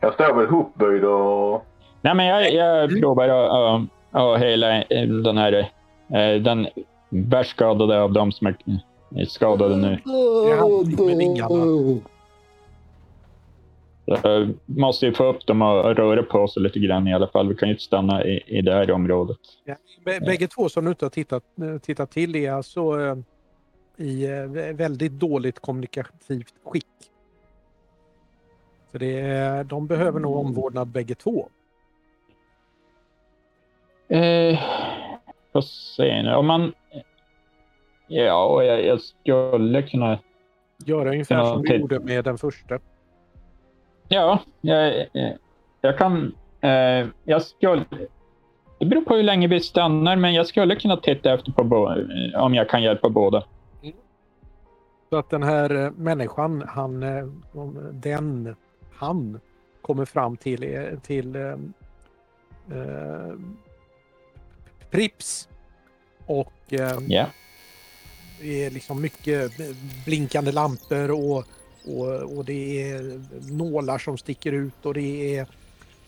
Jag 0.00 0.14
står 0.14 0.34
väl 0.34 0.44
ihopböjd 0.44 1.04
och... 1.04 1.66
Nej, 2.06 2.14
men 2.14 2.26
jag, 2.26 2.52
jag 2.52 3.00
provar 3.00 3.28
att, 3.28 3.50
att, 3.50 3.88
att 4.34 4.40
hela 4.42 4.82
eh, 4.82 5.08
den 5.08 5.36
här... 5.38 5.52
eh, 6.12 6.40
Den 6.42 6.66
värst 7.08 7.50
skadade 7.50 8.02
av 8.02 8.12
dem 8.12 8.32
som 8.32 8.46
är 8.46 8.56
är 9.16 9.24
skadade 9.24 9.76
nu. 9.76 9.98
Jag 14.04 14.54
måste 14.66 15.06
ju 15.06 15.12
få 15.12 15.24
upp 15.24 15.46
dem 15.46 15.62
och 15.62 15.96
röra 15.96 16.22
på 16.22 16.48
sig 16.48 16.62
lite 16.62 16.78
grann 16.78 17.08
i 17.08 17.14
alla 17.14 17.28
fall. 17.28 17.48
Vi 17.48 17.54
kan 17.54 17.68
ju 17.68 17.72
inte 17.74 17.84
stanna 17.84 18.24
i, 18.24 18.42
i 18.46 18.62
det 18.62 18.72
här 18.72 18.90
området. 18.90 19.38
Ja, 19.64 19.74
bä- 20.04 20.26
Bägge 20.26 20.48
två 20.48 20.68
som 20.68 20.84
du 20.84 20.90
inte 20.90 21.04
har 21.04 21.10
tittat, 21.10 21.42
eh, 21.62 21.78
tittat 21.78 22.10
till 22.10 22.36
är 22.36 22.52
alltså 22.52 22.80
eh, 23.00 23.16
i 24.06 24.24
eh, 24.26 24.74
väldigt 24.74 25.12
dåligt 25.12 25.58
kommunikativt 25.60 26.54
skick. 26.64 26.86
Så 28.92 28.98
det 28.98 29.20
är, 29.20 29.64
de 29.64 29.86
behöver 29.86 30.20
nog 30.20 30.36
omvårdnad 30.36 30.88
bägge 30.88 31.14
två. 31.14 31.48
Eh, 34.08 34.58
får 35.52 35.60
se 35.60 36.22
nu. 36.22 36.34
Om 36.34 36.46
man... 36.46 36.72
Ja, 38.06 38.62
jag, 38.62 38.84
jag 38.84 39.00
skulle 39.00 39.82
kunna... 39.82 40.18
Göra 40.84 41.10
ungefär 41.10 41.44
som 41.44 41.62
du 41.62 41.76
gjorde 41.76 42.00
med 42.00 42.24
den 42.24 42.38
första. 42.38 42.78
Ja, 44.08 44.40
jag, 44.60 45.06
jag 45.80 45.98
kan... 45.98 46.34
Eh, 46.60 47.06
jag 47.24 47.42
skulle... 47.42 47.84
Det 48.78 48.86
beror 48.86 49.02
på 49.02 49.14
hur 49.14 49.22
länge 49.22 49.48
vi 49.48 49.60
stannar, 49.60 50.16
men 50.16 50.34
jag 50.34 50.46
skulle 50.46 50.76
kunna 50.76 50.96
titta 50.96 51.34
efter 51.34 51.52
på 51.52 51.94
om 52.36 52.54
jag 52.54 52.68
kan 52.68 52.82
hjälpa 52.82 53.08
båda. 53.08 53.44
Så 55.10 55.16
att 55.16 55.30
den 55.30 55.42
här 55.42 55.84
eh, 55.84 55.90
människan, 55.90 56.64
han, 56.68 57.02
eh, 57.02 57.26
den, 57.92 58.56
han 58.94 59.40
kommer 59.82 60.04
fram 60.04 60.36
till, 60.36 60.74
eh, 60.74 60.98
till 61.02 61.36
eh, 61.36 61.56
Prips. 64.96 65.48
Och 66.26 66.52
eh, 66.70 66.98
Ja. 67.08 67.26
det 68.40 68.64
är 68.64 68.70
liksom 68.70 69.00
mycket 69.00 69.52
blinkande 70.04 70.52
lampor 70.52 71.10
och, 71.10 71.44
och, 71.84 72.36
och 72.36 72.44
det 72.44 72.82
är 72.92 73.22
nålar 73.52 73.98
som 73.98 74.18
sticker 74.18 74.52
ut 74.52 74.86
och 74.86 74.94
det 74.94 75.36
är 75.36 75.46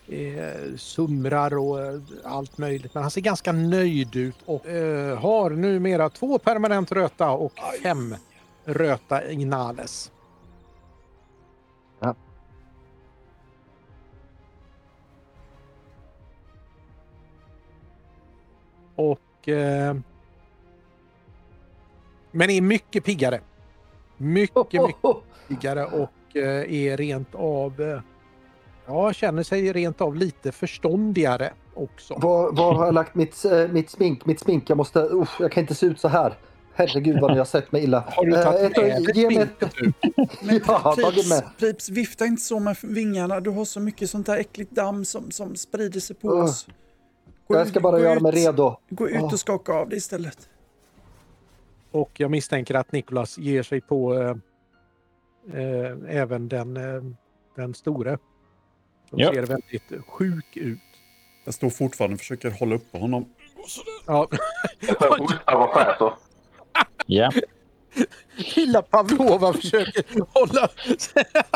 eh, 0.09 0.77
sumrar 0.77 1.57
och 1.59 1.81
eh, 1.87 2.01
allt 2.24 2.59
möjligt. 2.59 2.94
Men 2.94 3.03
han 3.03 3.11
ser 3.11 3.20
ganska 3.20 3.53
nöjd 3.53 4.16
ut 4.16 4.37
och 4.44 4.66
eh, 4.66 5.18
har 5.18 5.51
numera 5.51 6.11
två 6.11 6.38
permanent 6.38 6.92
röta 6.92 7.31
och 7.31 7.53
fem 7.83 8.16
röta 8.64 9.31
inales. 9.31 10.11
Och... 18.98 19.48
Eh, 19.48 19.96
men 22.30 22.50
är 22.50 22.61
mycket 22.61 23.04
piggare. 23.04 23.40
Mycket, 24.16 24.72
mycket 24.72 25.16
piggare 25.48 25.84
och 25.84 26.37
eh, 26.37 26.72
är 26.72 26.96
rent 26.96 27.34
av... 27.34 27.80
Eh, 27.80 28.00
ja, 28.87 29.12
känner 29.12 29.42
sig 29.42 29.72
rent 29.72 30.00
av 30.00 30.16
lite 30.16 30.52
förståndigare 30.52 31.52
också. 31.74 32.14
Var, 32.14 32.52
var 32.52 32.74
har 32.74 32.84
jag 32.84 32.94
lagt 32.94 33.14
mitt, 33.14 33.44
eh, 33.44 33.68
mitt 33.68 33.90
smink? 33.90 34.26
Mitt 34.26 34.40
smink, 34.40 34.70
jag 34.70 34.76
måste... 34.76 35.00
Usch, 35.00 35.40
jag 35.40 35.52
kan 35.52 35.61
inte 35.61 35.74
se 35.74 35.87
ut 35.87 36.00
så 36.00 36.08
här. 36.08 36.34
Herregud 36.74 37.20
vad 37.20 37.32
ni 37.32 37.38
har 37.38 37.44
sett 37.44 37.72
mig 37.72 37.82
illa. 37.84 38.04
Har 38.06 38.24
du 38.26 38.32
tagit 38.32 38.78
Eh, 38.78 38.84
med 38.84 39.02
dig 39.02 39.18
ge 39.18 39.30
mig? 39.30 39.48
Men 40.42 40.61
Ja, 40.66 40.78
tagit 40.80 41.14
Prips, 41.14 41.28
med. 41.28 41.42
Prips, 41.58 41.88
vifta 41.88 42.26
inte 42.26 42.42
så 42.42 42.58
med 42.58 42.76
vingarna. 42.82 43.40
Du 43.40 43.50
har 43.50 43.64
så 43.64 43.80
mycket 43.80 44.11
sånt 44.11 44.26
där 44.26 44.37
äckligt 44.37 44.70
damm 44.70 45.04
som, 45.04 45.30
som 45.30 45.56
sprider 45.56 46.00
sig 46.00 46.16
på 46.16 46.28
Ugh. 46.28 46.44
oss. 46.44 46.66
Gå 47.48 47.56
Jag 47.56 47.68
ska 47.68 47.78
ut- 47.78 47.82
bara 47.82 48.00
göra 48.00 48.20
mig 48.20 48.32
ut- 48.32 48.46
redo. 48.46 48.76
Gå 48.90 49.08
ut 49.08 49.16
Åh. 49.22 49.32
och 49.32 49.40
skaka 49.40 49.72
av 49.72 49.88
det 49.88 49.96
istället. 49.96 50.48
Och 51.90 52.11
jag 52.20 52.30
misstänker 52.30 52.74
att 52.74 52.92
Nikolas 52.92 53.38
ger 53.38 53.62
sig 53.62 53.80
på 53.80 54.14
eh, 54.14 54.30
eh, 55.61 55.96
även 56.08 56.48
den, 56.48 56.76
eh, 56.76 57.02
den 57.56 57.74
store. 57.74 58.18
Som 59.11 59.18
Ja. 59.18 59.32
ser 59.34 59.42
väldigt 59.42 60.06
sjuk 60.08 60.56
ut. 60.56 60.78
Jag 61.44 61.54
står 61.54 61.70
fortfarande 61.70 62.14
och 62.14 62.18
försöker 62.20 62.50
hålla 62.50 62.74
uppe 62.74 62.98
honom. 62.98 63.28
Ja, 64.06 64.22
och 65.46 65.72
fräser. 65.74 66.12
Ja. 67.06 67.30
lilla 68.56 68.82
Pavlova 68.82 69.52
försöker 69.52 70.04
hålla... 70.34 70.68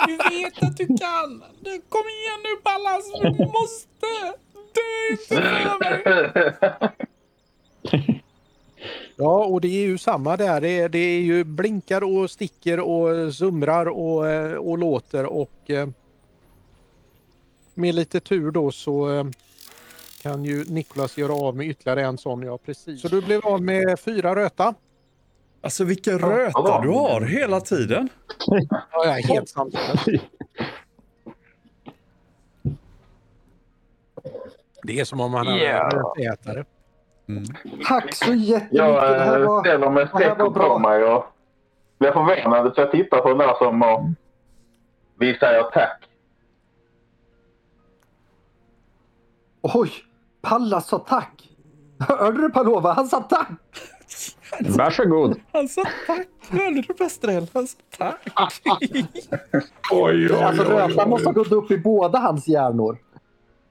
Vi 0.07 0.17
vet 0.17 0.63
att 0.63 0.77
du 0.77 0.87
kan! 0.87 1.45
Du, 1.61 1.81
kom 1.89 2.03
igen 2.09 2.41
nu 2.45 2.57
Pallas, 2.63 3.05
vi 3.39 3.47
måste! 3.47 4.39
Inte! 5.11 6.55
Ja, 9.17 9.45
och 9.45 9.61
det 9.61 9.69
är 9.69 9.87
ju 9.87 9.99
samma 9.99 10.37
där. 10.37 10.61
Det 10.61 10.81
är, 10.81 10.89
det 10.89 10.99
är 10.99 11.21
ju 11.21 11.45
blinkar 11.45 12.05
och 12.05 12.31
sticker 12.31 12.81
och 12.81 13.35
sumrar 13.35 13.87
och, 13.87 14.29
eh, 14.29 14.53
och 14.53 14.79
låter 14.79 15.25
och 15.27 15.71
eh, 15.71 15.89
med 17.75 17.95
lite 17.95 18.21
tur 18.21 18.51
då 18.51 18.71
så 18.71 19.15
eh, 19.15 19.25
kan 20.23 20.45
ju 20.45 20.65
Niklas 20.65 21.19
göra 21.19 21.33
av 21.33 21.57
med 21.57 21.67
ytterligare 21.67 22.03
en 22.03 22.19
sån. 22.19 22.43
Ja, 22.43 22.59
precis. 22.59 23.01
Så 23.01 23.09
du 23.09 23.23
blev 23.23 23.47
av 23.47 23.63
med 23.63 24.01
fyra 24.01 24.35
röta. 24.35 24.75
Alltså 25.61 25.85
vilken 25.85 26.19
röta 26.19 26.81
du 26.81 26.89
har 26.89 27.21
hela 27.21 27.61
tiden. 27.61 28.09
Ja, 28.47 28.81
jag 28.93 29.19
är 29.19 29.23
helt 29.23 29.49
sant. 29.49 29.75
Det 34.83 35.01
är 35.01 35.05
som 35.05 35.21
om 35.21 35.31
man 35.31 35.47
Ja. 35.47 35.53
är 36.17 36.33
ätare. 36.33 36.65
Tack 37.89 38.15
så 38.15 38.35
jättemycket. 38.35 38.69
Jag 38.79 38.95
Det 39.03 39.19
här 39.25 39.41
eh, 39.41 39.47
var... 39.47 39.61
ställer 39.61 39.91
mig 39.91 40.07
bra. 40.51 40.69
på 40.69 40.79
mig 40.79 41.05
och 41.05 41.25
blir 41.99 42.13
förvånad 42.13 42.75
så 42.75 42.81
jag 42.81 42.91
tittar 42.91 43.21
på 43.21 43.29
den 43.29 43.39
där 43.39 43.55
som 43.59 43.83
och 43.83 44.07
vi 45.19 45.35
säger 45.39 45.63
tack. 45.63 46.03
Oj! 49.63 49.91
Pallas 50.43 50.87
sa 50.89 50.99
tack. 50.99 51.49
Hörde 51.99 52.41
du 52.43 52.51
Palova? 52.51 52.93
Han 52.93 53.09
sa 53.09 53.21
tack! 53.21 53.49
Varsågod. 54.61 55.41
Han 55.53 55.69
sa 55.69 55.83
tack. 56.07 56.27
Hörde 56.51 56.81
du 56.89 56.95
Pastrell? 56.95 57.47
Han 57.53 57.67
sa 57.67 57.79
tack. 57.99 58.23
Oj, 59.93 60.29
oj, 60.31 60.33
Alltså 60.43 60.63
oj, 60.63 60.69
rötan 60.69 61.11
måste 61.11 61.29
ha 61.29 61.31
oj. 61.33 61.35
gått 61.35 61.53
upp 61.53 61.71
i 61.71 61.79
båda 61.79 62.19
hans 62.19 62.49
hjärnor. 62.49 62.99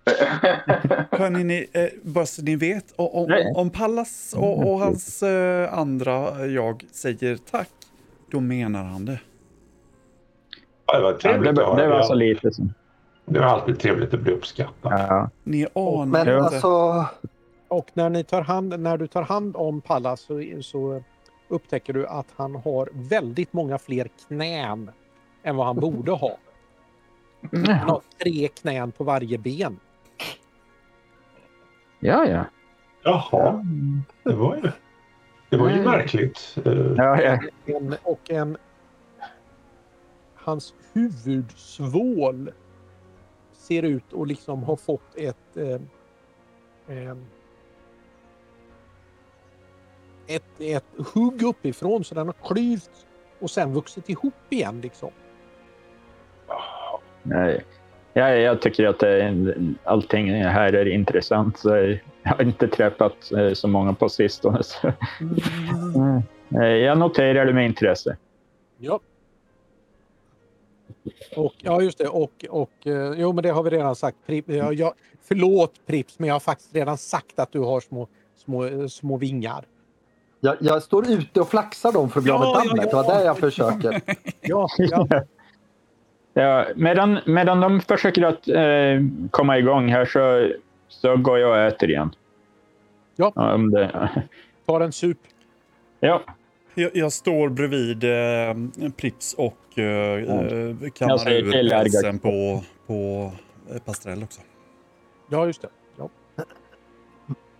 Hörni, 1.11 1.43
ni, 1.43 1.67
eh, 1.73 1.85
bara 2.03 2.25
så 2.25 2.41
ni 2.41 2.55
vet, 2.55 2.93
o- 2.97 3.09
om, 3.23 3.29
Nej. 3.29 3.53
om 3.55 3.69
Pallas 3.69 4.33
och, 4.37 4.67
och 4.71 4.79
hans 4.79 5.23
eh, 5.23 5.73
andra 5.77 6.45
jag 6.45 6.85
säger 6.91 7.37
tack, 7.51 7.69
då 8.31 8.39
menar 8.39 8.83
han 8.83 9.05
det. 9.05 9.19
Ja, 10.85 10.97
Det 10.97 11.03
var 11.03 11.11
Ja, 11.11 11.17
trevligt 11.19 11.55
det, 11.55 11.67
att 11.67 11.77
det 11.77 11.87
var 11.87 12.01
så 12.03 12.13
lite. 12.13 12.51
Som, 12.51 12.73
Det 13.25 13.39
var 13.39 13.45
alltid 13.47 13.79
trevligt 13.79 14.13
att 14.13 14.19
bli 14.19 14.31
uppskattad. 14.33 14.91
ja. 15.09 15.29
Ni 15.43 15.67
anar 15.75 16.05
Men 16.05 16.21
inte. 16.21 16.37
alltså... 16.37 17.05
Och 17.67 17.89
när, 17.93 18.09
ni 18.09 18.23
tar 18.23 18.41
hand, 18.41 18.79
när 18.79 18.97
du 18.97 19.07
tar 19.07 19.21
hand 19.23 19.55
om 19.55 19.81
Pallas 19.81 20.21
så, 20.21 20.43
så 20.61 21.03
upptäcker 21.47 21.93
du 21.93 22.07
att 22.07 22.27
han 22.35 22.55
har 22.55 22.89
väldigt 22.93 23.53
många 23.53 23.77
fler 23.77 24.09
knän 24.27 24.91
än 25.43 25.55
vad 25.55 25.65
han 25.65 25.75
borde 25.75 26.11
ha. 26.11 26.37
Han 27.51 27.89
har 27.89 28.01
tre 28.23 28.47
knän 28.47 28.91
på 28.91 29.03
varje 29.03 29.37
ben. 29.37 29.79
Ja, 32.01 32.25
ja. 32.25 32.45
Jaha, 33.03 33.65
det 34.23 34.33
var 34.33 34.55
ju, 34.55 34.71
det 35.49 35.57
var 35.57 35.69
ju 35.69 35.75
Nej. 35.75 35.85
märkligt. 35.85 36.57
Ja, 36.97 37.21
ja. 37.21 37.39
En, 37.65 37.95
och 38.03 38.31
en... 38.31 38.57
Hans 40.35 40.73
huvudsvål 40.93 42.51
ser 43.53 43.83
ut 43.83 44.13
att 44.13 44.27
liksom 44.27 44.63
ha 44.63 44.75
fått 44.75 45.15
ett... 45.15 45.57
Eh, 45.57 45.81
eh, 46.97 47.17
ett, 50.27 50.59
ett 50.59 51.07
hugg 51.13 51.43
uppifrån 51.43 52.03
så 52.03 52.15
den 52.15 52.27
har 52.27 52.35
klyvts 52.47 53.05
och 53.39 53.51
sen 53.51 53.73
vuxit 53.73 54.09
ihop 54.09 54.33
igen 54.49 54.81
liksom. 54.81 55.11
Nej. 57.23 57.65
Ja, 58.13 58.29
jag 58.29 58.61
tycker 58.61 58.87
att 58.87 58.99
det, 58.99 59.55
allting 59.83 60.33
här 60.33 60.73
är 60.73 60.85
intressant. 60.87 61.59
Så 61.59 61.69
jag 61.69 61.99
har 62.23 62.41
inte 62.43 62.67
träffat 62.67 63.31
eh, 63.31 63.53
så 63.53 63.67
många 63.67 63.93
på 63.93 64.09
sistone. 64.09 64.63
Så. 64.63 64.87
Eh, 66.61 66.65
Jag 66.67 66.97
noterar 66.97 67.45
det 67.45 67.53
med 67.53 67.65
intresse. 67.65 68.17
Ja. 68.77 68.99
Och, 71.35 71.53
ja, 71.57 71.81
just 71.81 71.97
det. 71.97 72.07
Och, 72.07 72.45
och, 72.49 72.87
eh, 72.87 73.13
jo, 73.17 73.33
men 73.33 73.43
det 73.43 73.49
har 73.49 73.63
vi 73.63 73.69
redan 73.69 73.95
sagt. 73.95 74.17
Pri, 74.25 74.43
ja, 74.45 74.73
jag, 74.73 74.93
förlåt 75.21 75.73
Prips, 75.85 76.19
men 76.19 76.27
jag 76.27 76.35
har 76.35 76.39
faktiskt 76.39 76.75
redan 76.75 76.97
sagt 76.97 77.39
att 77.39 77.51
du 77.51 77.59
har 77.59 77.79
små, 77.79 78.07
små, 78.35 78.89
små 78.89 79.17
vingar. 79.17 79.65
Jag, 80.39 80.55
jag 80.59 80.83
står 80.83 81.11
ute 81.11 81.41
och 81.41 81.49
flaxar 81.49 81.91
dem 81.91 82.09
för 82.09 82.19
att 82.19 82.23
bli 82.23 82.31
av 82.31 82.39
med 82.39 82.47
Ja, 82.47 82.61
ja, 82.63 82.63
namnet. 82.65 82.91
Det 82.91 82.97
ja. 82.97 83.03
var 83.03 83.15
det 83.19 83.25
jag 83.25 83.37
försöker. 83.37 84.01
Ja, 84.41 84.67
ja. 84.77 85.07
Ja, 86.33 86.65
medan, 86.75 87.19
medan 87.25 87.61
de 87.61 87.81
försöker 87.81 88.23
att 88.23 88.47
eh, 88.47 89.05
komma 89.31 89.57
igång 89.57 89.89
här 89.89 90.05
så, 90.05 90.51
så 90.87 91.17
går 91.17 91.39
jag 91.39 91.49
och 91.51 91.57
äter 91.57 91.89
igen. 91.89 92.15
Ja. 93.15 93.31
Om 93.35 93.71
det, 93.71 94.09
tar 94.65 94.81
en 94.81 94.91
sup. 94.91 95.17
ja, 95.99 96.21
Jag, 96.75 96.91
jag 96.95 97.11
står 97.13 97.49
bredvid 97.49 98.03
eh, 98.03 98.89
Prips 98.97 99.33
och 99.33 99.57
eh, 99.79 99.83
Jag 99.85 100.93
kammar 100.93 101.31
ur 101.31 101.69
pälsen 101.69 102.19
på, 102.19 102.63
på 102.87 103.31
eh, 103.73 103.81
Pastrell 103.85 104.23
också. 104.23 104.41
Ja, 105.29 105.45
just 105.45 105.61
det. 105.61 105.69
Ja. 105.97 106.09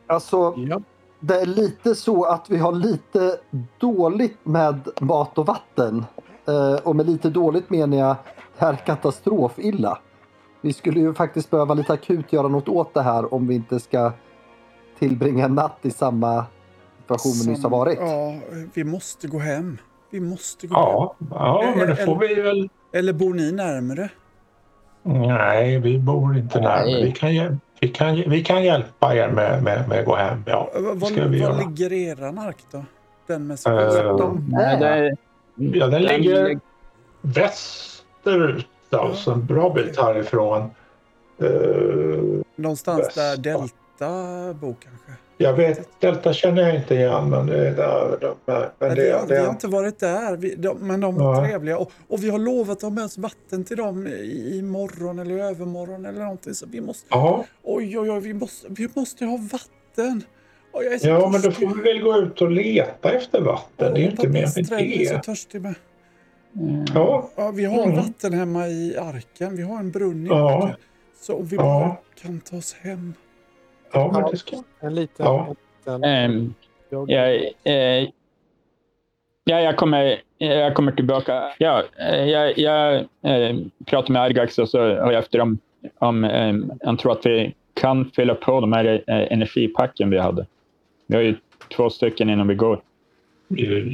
Alltså, 0.08 0.54
Ja. 0.58 0.82
det 1.20 1.36
är 1.42 1.46
lite 1.46 1.96
så 1.96 2.24
att 2.26 2.50
vi 2.50 2.58
har 2.58 2.72
lite 2.72 3.38
dåligt 3.78 4.38
med 4.44 4.88
mat 5.02 5.38
och 5.38 5.46
vatten. 5.46 6.06
Eh, 6.48 6.76
och 6.84 6.96
med 6.96 7.06
lite 7.06 7.30
dåligt 7.30 7.70
menar 7.70 7.98
jag 7.98 8.16
här 8.62 8.76
katastrofilla. 8.76 9.98
Vi 10.62 10.74
skulle 10.74 11.00
ju 11.00 11.14
faktiskt 11.14 11.52
behöva 11.52 11.74
lite 11.74 11.94
akut 11.94 12.34
göra 12.34 12.48
något 12.48 12.68
åt 12.70 12.94
det 12.94 13.02
här 13.02 13.34
om 13.34 13.48
vi 13.48 13.56
inte 13.56 13.80
ska 13.80 14.12
tillbringa 15.00 15.46
en 15.46 15.56
natt 15.56 15.78
i 15.82 15.92
samma 15.92 16.46
situation 17.02 17.32
vi 17.46 17.52
nyss 17.52 17.64
har 17.64 17.70
varit. 17.70 17.98
Ja, 18.02 18.36
vi 18.74 18.84
måste 18.84 19.28
gå 19.28 19.40
hem. 19.40 19.78
Vi 20.10 20.20
måste 20.20 20.68
gå 20.68 20.76
Ja, 20.76 21.16
ja, 21.32 21.74
men 21.78 21.88
det 21.88 21.96
får 21.96 22.20
vi 22.20 22.34
väl. 22.42 22.60
hem. 22.60 22.70
Eller 22.94 23.14
bor 23.14 23.34
ni 23.34 23.52
närmare? 23.52 24.10
Nej, 25.04 25.80
vi 25.80 26.00
bor 26.00 26.38
inte 26.38 26.60
närmare. 26.62 27.04
Vi 27.04 27.12
kan, 27.12 27.60
vi 27.80 27.88
kan, 27.88 28.16
vi 28.16 28.44
kan 28.44 28.64
hjälpa 28.64 29.16
er 29.16 29.28
med, 29.32 29.64
med, 29.64 29.90
med 29.90 30.00
att 30.00 30.06
gå 30.06 30.16
hem. 30.16 30.44
Ja, 30.48 30.70
Var, 30.74 31.08
ska 31.08 31.28
vi 31.28 31.40
var 31.42 31.48
göra. 31.50 31.58
ligger 31.68 31.94
era 31.94 32.32
mark 32.32 32.58
då? 32.72 32.84
Den 33.28 33.48
med 33.48 33.58
Eh, 33.68 34.18
De 34.18 34.48
nej, 34.52 34.84
är. 34.84 35.16
Ja, 35.56 35.88
den 35.88 36.02
ligger 36.02 36.60
västerut, 37.22 37.91
alltså 38.90 39.32
en 39.32 39.46
bra 39.46 39.74
bit 39.74 39.98
härifrån. 39.98 40.62
Eh, 41.42 41.48
Någonstans 42.56 43.14
där 43.16 43.30
väst. 43.38 43.44
Delta 44.00 44.54
bor 44.54 44.76
kanske? 44.80 45.12
jag 45.38 45.54
vet, 45.54 45.90
Delta 46.02 46.34
känner 46.34 46.62
jag 46.62 46.76
inte 46.76 46.96
igen, 46.96 47.30
men 47.30 47.46
det 47.48 47.68
är 47.68 47.76
där 47.76 48.18
de 48.22 48.52
är. 48.52 48.70
Men 48.80 48.90
Nej, 48.90 48.96
det, 48.96 49.12
har, 49.20 49.28
det, 49.28 49.34
vi 49.36 49.40
har 49.42 49.50
inte 49.50 49.68
varit 49.68 50.00
där, 50.00 50.38
vi, 50.38 50.56
de, 50.56 50.78
men 50.88 51.00
de 51.00 51.16
var 51.16 51.36
Ja. 51.36 51.48
trevliga. 51.48 51.78
Och, 51.78 51.92
och 52.08 52.24
vi 52.24 52.30
har 52.30 52.40
lovat 52.40 52.70
att 52.78 52.82
ha 52.82 52.90
med 52.90 53.04
oss 53.04 53.18
vatten 53.18 53.64
till 53.64 53.78
dem 53.78 54.08
i, 54.08 54.58
imorgon 54.58 55.20
eller 55.20 55.38
övermorgon 55.38 56.06
eller 56.06 56.20
någonting. 56.22 56.54
Så 56.54 56.66
vi 56.72 56.82
måste, 56.82 57.08
ja, 57.10 57.46
oj, 57.64 58.00
oj, 58.00 58.12
oj, 58.12 58.20
vi 58.20 58.34
måste, 58.34 58.68
vi 58.70 58.90
måste 58.96 59.26
ha 59.26 59.38
vatten. 59.52 60.24
Jag 60.74 60.86
är 60.86 61.08
ja, 61.08 61.30
men 61.30 61.42
då 61.42 61.52
får 61.52 61.76
vi 61.76 61.82
väl 61.94 62.02
gå 62.04 62.18
ut 62.18 62.42
och 62.42 62.52
leta 62.52 63.12
efter 63.12 63.42
vatten. 63.42 63.94
Det 63.94 64.00
är 64.00 64.04
ju 64.04 64.10
inte 64.12 64.28
mer 64.28 64.42
med 64.56 64.66
Sträng 64.66 64.92
är 64.92 65.06
så 65.06 65.14
det. 65.14 65.22
törstig 65.24 65.62
med. 65.62 65.76
Ja, 66.96 67.30
Ja, 67.36 67.52
vi 67.52 67.66
har 67.66 67.84
Mm. 67.84 67.96
vatten 67.96 68.34
hemma 68.34 68.68
i 68.68 68.98
arken. 68.98 69.56
Vi 69.56 69.64
har 69.64 69.80
en 69.80 69.92
brunn 69.92 70.26
i 70.26 70.30
Ja. 70.30 70.64
arken. 70.64 70.76
Så 71.16 71.38
om 71.38 71.46
vi 71.46 71.56
Ja. 71.56 71.62
bara 71.64 71.96
kan 72.22 72.40
ta 72.40 72.58
oss 72.58 72.74
hem. 72.74 73.14
ja, 73.94 74.12
men 74.14 74.32
det 74.32 74.38
ska... 74.38 74.56
En 74.80 74.96
liten... 74.96 75.26
Ja. 75.26 75.48
En 75.86 75.94
liten 75.94 76.04
ehm, 76.04 76.54
jag, 76.90 77.10
jag, 77.10 77.36
eh, 77.64 78.08
ja, 79.44 79.60
jag, 79.62 79.78
kommer, 79.78 80.22
jag 80.38 80.76
kommer 80.76 80.92
tillbaka. 80.92 81.44
Ja, 81.58 81.84
eh, 82.00 82.24
jag, 82.30 82.58
jag 82.58 82.96
eh, 83.22 83.56
pratar 83.86 84.14
med 84.14 84.22
Argax 84.22 84.60
och 84.60 84.70
så 84.70 84.80
har 84.80 85.12
jag 85.12 85.16
efter 85.20 85.40
om, 85.40 85.58
om 86.00 86.24
eh, 86.24 86.54
han 86.86 86.98
tror 86.98 87.12
att 87.12 87.26
vi 87.26 87.56
kan 87.74 88.12
fylla 88.16 88.36
på 88.36 88.60
de 88.62 88.74
här 88.74 88.86
eh, 89.08 89.32
energipacken 89.34 90.10
vi 90.10 90.18
hade. 90.18 90.46
Vi 91.08 91.16
har 91.16 91.24
ju 91.24 91.36
två 91.76 91.90
stycken 91.90 92.30
innan 92.30 92.48
vi 92.48 92.56
går. 92.56 92.82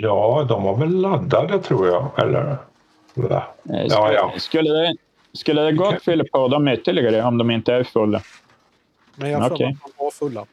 Ja, 0.01 0.45
de 0.49 0.63
var 0.63 0.75
väl 0.75 0.89
laddade 1.01 1.59
tror 1.59 1.87
jag. 1.87 2.11
Eller? 2.17 2.57
Va? 3.13 3.43
Eh, 3.69 3.81
Ja, 3.83 3.89
skulle, 3.89 4.13
ja. 4.13 4.33
Skulle, 4.37 4.69
det, 4.69 4.95
skulle 5.33 5.61
det 5.61 5.71
gå 5.71 5.85
att 5.85 6.03
fylla 6.03 6.23
på 6.33 6.47
dem 6.47 6.67
ytterligare 6.67 7.23
om 7.23 7.37
de 7.37 7.51
inte 7.51 7.73
är 7.73 7.83
fulla? 7.83 8.21
men 9.15 9.29
jag 9.31 9.41
tror 9.45 9.53
okej. 9.55 9.77
att 9.83 9.91
de 9.97 10.03
var 10.03 10.11
fulla. 10.11 10.45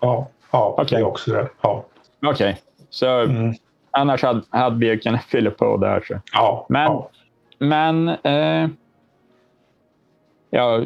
Ja, 0.00 0.28
ja 0.50 0.74
Okej. 0.78 0.86
det 0.90 0.96
är 0.96 1.06
också 1.06 1.30
det. 1.32 1.48
Ja. 1.60 1.84
Okej, 2.26 2.56
så 2.90 3.06
Mm. 3.08 3.54
annars 3.90 4.22
hade, 4.22 4.42
hade 4.50 4.76
vi 4.86 4.98
kunnat 4.98 5.24
fylla 5.28 5.50
på 5.50 5.76
där. 5.76 6.00
Så. 6.08 6.20
Ja, 6.32 6.66
Men, 6.68 6.82
ja. 6.92 7.10
men 7.58 8.08
eh, 8.08 8.68
ja, 10.50 10.80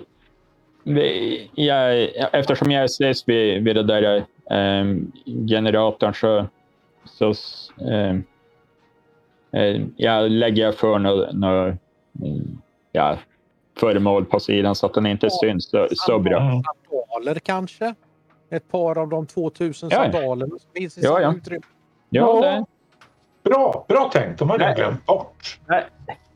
vi, 0.85 1.51
jag, 1.55 2.09
eftersom 2.33 2.71
jag 2.71 2.85
ses 2.85 3.29
vid, 3.29 3.65
vid 3.65 3.77
det 3.77 3.83
där 3.83 4.17
eh, 4.51 4.85
generatorn 5.49 6.15
så, 6.15 6.47
så 7.05 7.29
eh, 7.91 8.17
eh, 9.63 9.83
jag 9.97 10.31
lägger 10.31 10.73
för 10.73 10.99
några 10.99 11.33
nå, 11.33 11.77
ja, 12.93 13.19
föremål 13.81 14.25
på 14.25 14.41
sidan 14.41 14.75
så 14.75 14.87
att 14.87 14.95
den 14.95 15.07
inte 15.07 15.31
syns 15.31 15.71
så, 15.71 15.89
så 15.91 16.19
bra. 16.19 16.41
Mm. 16.41 16.63
Sandaler 16.63 17.39
kanske? 17.39 17.95
Ett 18.51 18.69
par 18.71 18.99
av 18.99 19.09
de 19.09 19.27
2000 19.27 19.89
Ja, 19.93 19.97
sandalerna 19.97 20.59
som 20.59 20.71
finns 20.77 20.99
i 20.99 21.01
Ja, 21.05 21.21
ja. 21.21 21.35
utrymme. 21.35 21.63
Ja, 22.11 22.41
det, 22.41 22.65
Bra, 23.51 23.85
bra 23.89 24.11
tänkt. 24.13 24.39
De 24.39 24.51
hade 24.51 24.65
jag 24.65 24.77
glömt 24.77 25.07
bort. 25.07 25.59
Nej. 25.67 25.85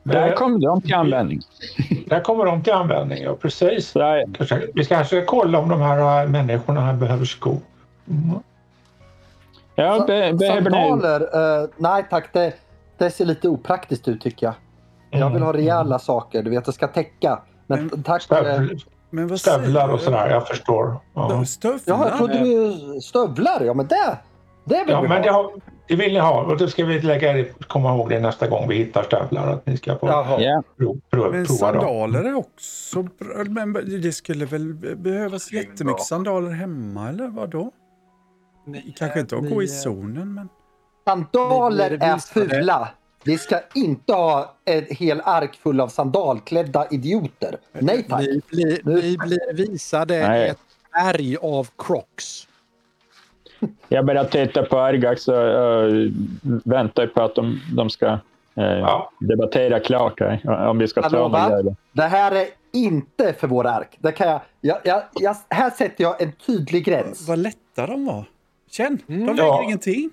där 0.02 0.26
Men 0.28 0.36
kom 0.36 0.60
de 0.60 0.80
till 0.82 0.94
användning. 0.94 1.40
där 2.06 2.20
kommer 2.20 2.44
de 2.44 2.62
till 2.62 2.72
användning, 2.72 3.22
ja 3.22 3.36
precis. 3.36 3.92
Kanske- 4.38 4.66
Vi 4.74 4.84
ska 4.84 4.94
kanske 4.94 5.22
kolla 5.22 5.58
om 5.58 5.68
de 5.68 5.80
här 5.80 6.22
äh, 6.24 6.30
människorna 6.30 6.80
här 6.80 6.94
behöver 6.94 7.24
skor. 7.24 7.58
Mm. 8.10 8.38
Ja, 9.74 10.04
be, 10.06 10.32
ni... 10.32 10.38
Sandaler? 10.46 11.20
eh, 11.62 11.68
nej 11.76 12.06
tack, 12.10 12.32
det, 12.32 12.52
det 12.98 13.10
ser 13.10 13.24
lite 13.24 13.48
opraktiskt 13.48 14.08
ut 14.08 14.20
tycker 14.20 14.46
jag. 14.46 14.54
Jag 15.20 15.30
vill 15.30 15.42
ha 15.42 15.52
rejäla 15.52 15.98
saker, 15.98 16.42
du 16.42 16.50
vet 16.50 16.64
det 16.64 16.72
ska 16.72 16.88
täcka. 16.88 17.42
Men 17.66 17.86
Men- 17.86 18.02
tack. 18.02 18.22
eh, 18.30 18.36
Stäv, 18.38 18.68
Men 19.10 19.26
vad 19.28 19.40
stövlar 19.40 19.88
och 19.88 20.00
sådär, 20.00 20.30
jag 20.30 20.48
förstår. 20.48 20.96
Ja, 21.14 21.44
Stövlar? 21.44 21.80
Ja, 21.84 22.08
jag 22.08 22.16
trodde 22.18 22.38
du 22.38 22.72
stövlar. 23.00 23.60
Ja, 23.64 23.74
men 23.74 23.86
det, 23.86 24.18
det 24.64 24.78
vill 24.84 24.92
ja 24.92 25.00
vi 25.00 25.08
men 25.08 25.22
det, 25.22 25.30
ha. 25.30 25.42
har, 25.42 25.50
det 25.88 25.96
vill 25.96 26.12
ni 26.12 26.18
ha 26.18 26.42
och 26.42 26.56
då 26.56 26.66
ska 26.68 26.84
vi 26.84 27.00
lägga, 27.00 27.44
komma 27.68 27.94
ihåg 27.94 28.08
det 28.10 28.20
nästa 28.20 28.48
gång 28.48 28.68
vi 28.68 28.76
hittar 28.76 29.02
stövlar. 29.02 29.48
Att 29.52 29.66
ni 29.66 29.76
ska 29.76 29.98
få. 29.98 30.06
Ja, 30.08 30.62
prov, 30.78 31.00
prov, 31.10 31.32
Men 31.34 31.46
prova 31.46 31.72
dem. 31.72 31.80
sandaler 31.82 32.24
är 32.24 32.34
också 32.34 33.02
bra. 33.02 33.44
Men 33.48 33.72
det 34.02 34.12
skulle 34.12 34.44
väl 34.46 34.74
behövas 34.96 35.52
jättemycket 35.52 36.02
sandaler 36.02 36.50
hemma 36.50 37.08
eller 37.08 37.28
vad 37.28 37.50
då? 37.50 37.70
Kanske 38.96 39.20
inte 39.20 39.36
att 39.36 39.42
Ni, 39.42 39.50
gå 39.50 39.62
i 39.62 39.68
zonen 39.68 40.34
men... 40.34 40.48
Sandaler 41.04 41.90
Ni 41.90 41.96
är 42.06 42.18
fula. 42.18 42.88
Vi 43.24 43.38
ska 43.38 43.60
inte 43.74 44.12
ha 44.12 44.54
en 44.64 44.84
hel 44.90 45.20
ark 45.24 45.54
full 45.62 45.80
av 45.80 45.88
sandalklädda 45.88 46.86
idioter. 46.90 47.56
Nej 47.72 48.02
tack. 48.08 48.20
Ni 48.20 48.40
blir, 48.50 48.80
Nu- 48.84 48.94
ni 49.02 49.16
blir 49.18 49.54
visade 49.54 50.28
Nej. 50.28 50.48
ett 50.48 50.58
berg 50.92 51.36
av 51.36 51.68
crocs. 51.78 52.48
jag 53.88 54.06
börjar 54.06 54.24
titta 54.24 54.62
på 54.62 54.78
Argax 54.78 55.28
och 55.28 55.34
uh, 55.34 56.10
väntar 56.64 57.06
på 57.06 57.22
att 57.22 57.34
de, 57.34 57.60
de 57.76 57.90
ska 57.90 58.06
eh, 58.06 58.18
Ja. 58.64 59.10
debattera 59.20 59.80
klart 59.80 60.20
här. 60.20 60.66
Om 60.68 60.78
vi 60.78 60.88
ska 60.88 61.02
ta 61.02 61.28
där. 61.28 61.76
Det 61.92 62.02
här 62.02 62.32
är 62.32 62.46
inte 62.72 63.32
för 63.32 63.46
vår 63.48 63.66
ark. 63.66 63.96
Det 63.98 64.12
kan 64.12 64.28
jag, 64.28 64.40
jag, 64.60 64.78
jag, 64.84 65.02
jag, 65.14 65.36
här 65.48 65.70
sätter 65.70 66.04
jag 66.04 66.22
en 66.22 66.32
tydlig 66.32 66.84
gräns. 66.84 67.28
Vad 67.28 67.38
lätta 67.38 67.86
de 67.86 68.06
var. 68.06 68.24
Känn, 68.76 68.98
de 69.06 69.14
Mm. 69.14 69.26
väger 69.26 69.42
Ja. 69.44 69.62
ingenting. 69.62 70.10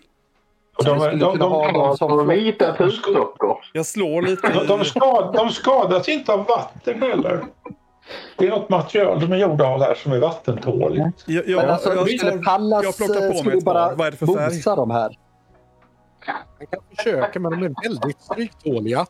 Och 0.77 0.85
de, 0.85 0.99
de, 0.99 1.19
de, 1.19 1.37
de, 1.73 1.97
som 1.97 2.27
vita. 2.27 2.75
Jag 3.73 3.85
slår 3.85 4.21
lite 4.21 4.49
de, 4.53 4.67
de, 4.67 4.81
i... 4.81 4.85
skad, 4.85 5.33
de 5.33 5.49
skadas 5.49 6.09
inte 6.09 6.33
av 6.33 6.45
vatten 6.45 7.01
heller. 7.01 7.43
Det 8.37 8.45
är 8.47 8.49
något 8.49 8.69
material 8.69 9.19
de 9.19 9.31
är 9.31 9.37
gjorda 9.37 9.65
av 9.65 9.79
där 9.79 9.95
som 9.95 10.11
är 10.11 10.19
vattentåligt. 10.19 11.23
Jag, 11.25 11.43
Men 11.45 11.53
jag, 11.53 11.65
alltså, 11.65 11.93
jag, 11.95 12.07
skulle 12.09 12.31
slår- 12.31 12.43
Pallas 12.43 12.83
jag 12.83 12.97
plockar 12.97 13.27
eh, 13.31 13.37
på 13.37 13.43
mig 13.43 13.57
ett 13.57 13.63
bara 13.63 13.95
Vad 13.95 14.07
är 14.07 14.11
det 14.11 14.17
för 14.17 14.25
färg? 14.25 14.61
de 14.75 14.91
här. 14.91 15.17
Man 16.59 16.67
kan 16.71 16.79
försöka 16.97 17.39
men 17.39 17.51
de 17.51 17.63
är 17.65 17.83
väldigt 17.89 18.21
stryktåliga. 18.21 19.05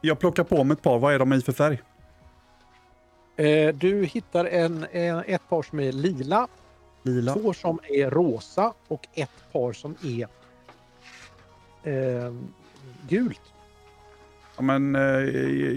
Jag 0.00 0.18
plockar 0.18 0.44
på 0.44 0.64
mig 0.64 0.72
ett 0.74 0.82
par. 0.82 0.98
Vad 0.98 1.14
är 1.14 1.18
de 1.18 1.32
i 1.32 1.40
för 1.40 1.52
färg? 1.52 1.82
Eh, 3.36 3.74
du 3.74 4.04
hittar 4.04 4.44
en, 4.44 4.86
en, 4.92 5.22
ett 5.26 5.48
par 5.48 5.62
som 5.62 5.80
är 5.80 5.92
lila, 5.92 6.48
Lila. 7.04 7.32
två 7.34 7.52
som 7.52 7.78
är 7.82 8.10
rosa 8.10 8.74
och 8.88 9.06
ett 9.14 9.52
par 9.52 9.72
som 9.72 9.94
är 10.02 10.26
eh, 11.82 12.34
gult. 13.08 13.40
Ja, 14.56 14.62
men, 14.62 14.94
eh, 14.96 15.02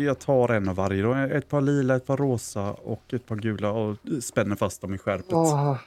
jag 0.03 0.19
tar 0.19 0.49
en 0.49 0.69
av 0.69 0.75
varje 0.75 1.03
då. 1.03 1.13
Ett 1.13 1.49
par 1.49 1.61
lila, 1.61 1.95
ett 1.95 2.05
par 2.05 2.17
rosa 2.17 2.71
och 2.71 3.13
ett 3.13 3.25
par 3.25 3.36
gula 3.36 3.71
och 3.71 3.95
spänner 4.23 4.55
fast 4.55 4.82
dem 4.82 4.93
i 4.93 4.97
skärpet. 4.97 5.34
Åh, 5.34 5.78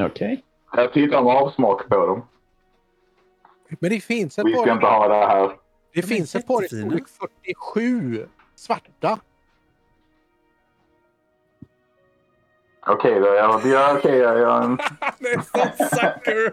Okej. 0.00 0.44
Jag 0.72 0.92
tittar 0.92 1.22
med 1.22 1.32
avsmak 1.36 1.88
på 1.88 2.06
dem. 2.06 2.26
Men 3.80 3.90
det 3.90 4.00
finns 4.00 4.38
ett 4.38 4.46
Vi 4.46 4.52
ska 4.52 4.72
inte 4.72 4.80
par, 4.80 4.98
ha 4.98 5.08
det 5.08 5.26
här. 5.26 5.56
det 5.92 5.98
är 5.98 6.02
finns 6.02 6.34
ett 6.34 6.46
par 6.46 6.64
i 6.64 6.68
storlek 6.68 7.04
47 7.78 8.26
svarta. 8.54 9.18
Okej 12.88 13.20
då. 13.20 13.26
Jag, 13.26 13.60
ja, 13.66 13.94
okej, 13.98 14.18
jag 14.18 14.38
gör 14.38 14.62
en... 14.62 14.76
Det 15.18 15.28
är 15.32 15.40
så 15.40 15.84
sucker! 15.96 16.52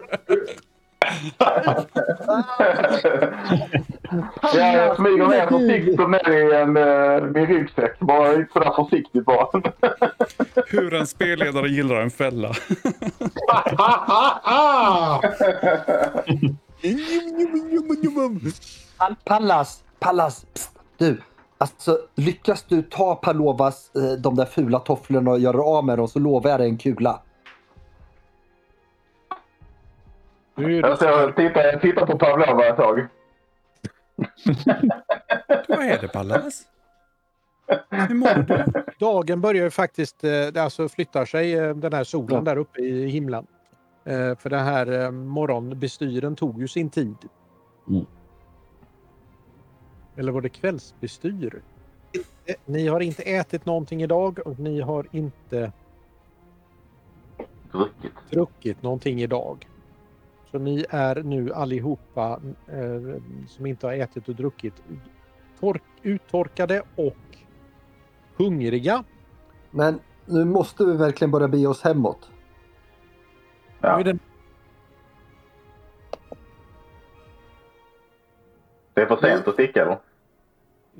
Ja, 4.54 4.72
jag 4.72 4.96
smyger 4.96 5.26
ner 5.26 5.46
försiktigt 5.46 6.08
ner 6.08 6.30
i 6.30 6.54
en, 6.56 6.76
eh, 6.76 7.22
min 7.30 7.46
ryggsäck. 7.46 7.98
Bara 8.00 8.46
sådär 8.52 8.72
försiktigt 8.84 9.24
bara. 9.24 9.62
Hur 10.66 10.94
en 10.94 11.06
spelledare 11.06 11.68
gillar 11.68 11.96
en 11.96 12.10
fälla. 12.10 12.52
Pal- 18.98 19.16
Pallas, 19.24 19.82
Pallas, 20.00 20.46
psst, 20.54 20.70
du. 20.98 21.20
Alltså 21.58 21.98
lyckas 22.14 22.62
du 22.62 22.82
ta 22.82 23.14
Palovas 23.14 23.90
eh, 23.94 24.20
de 24.20 24.34
där 24.34 24.44
fula 24.44 24.78
tofflorna 24.78 25.30
och 25.30 25.38
göra 25.38 25.62
av 25.62 25.84
med 25.84 25.98
dem 25.98 26.08
så 26.08 26.18
lovar 26.18 26.50
jag 26.50 26.60
dig 26.60 26.68
en 26.68 26.78
kula. 26.78 27.20
Tittar, 30.56 31.64
jag 31.64 31.80
tittar 31.80 32.06
på 32.06 32.18
Pavlova 32.18 32.66
ett 32.66 32.76
tag. 32.76 33.06
Vad 35.68 35.78
är 35.78 36.00
det 36.00 36.08
Pallas? 36.08 36.62
Hur 37.90 38.14
mår 38.14 38.42
du? 38.42 38.64
Dagen 38.98 39.40
börjar 39.40 39.64
ju 39.64 39.70
faktiskt, 39.70 40.24
eh, 40.24 40.30
det 40.30 40.58
alltså 40.58 40.88
flyttar 40.88 41.24
sig 41.24 41.54
eh, 41.54 41.76
den 41.76 41.92
här 41.92 42.04
solen 42.04 42.44
där 42.44 42.56
uppe 42.56 42.80
i 42.80 43.08
himlen. 43.08 43.46
Eh, 44.04 44.36
för 44.36 44.50
den 44.50 44.64
här 44.64 45.04
eh, 45.04 45.10
morgonbestyren 45.10 46.36
tog 46.36 46.60
ju 46.60 46.68
sin 46.68 46.90
tid. 46.90 47.16
Mm. 47.88 48.06
Eller 50.16 50.32
var 50.32 50.40
det 50.40 50.48
kvällsbestyr? 50.48 51.62
Eh, 52.46 52.54
Ni 52.64 52.88
har 52.88 53.00
inte 53.00 53.22
ätit 53.22 53.66
någonting 53.66 54.02
idag 54.02 54.38
och 54.46 54.58
ni 54.58 54.80
har 54.80 55.06
inte 55.10 55.72
Druckit. 57.72 58.12
druckit 58.30 58.82
någonting 58.82 59.22
idag. 59.22 59.68
Så 60.50 60.58
ni 60.58 60.84
är 60.90 61.22
nu 61.22 61.52
allihopa 61.52 62.40
eh, 62.68 63.20
som 63.48 63.66
inte 63.66 63.86
har 63.86 63.94
ätit 63.94 64.28
och 64.28 64.34
druckit 64.34 64.82
tork, 65.60 65.82
uttorkade 66.02 66.82
och 66.96 67.16
hungriga. 68.36 69.04
Men 69.70 70.00
nu 70.26 70.44
måste 70.44 70.84
vi 70.84 70.96
verkligen 70.96 71.30
börja 71.30 71.48
bege 71.48 71.66
oss 71.66 71.82
hemåt. 71.82 72.30
Ja. 73.80 74.00
är 74.00 74.04
det 74.04 74.18
Det 78.94 79.02
är 79.02 79.06
för 79.06 79.16
sent 79.16 79.48
att 79.48 79.54
sticka 79.54 79.82
eller? 79.82 79.98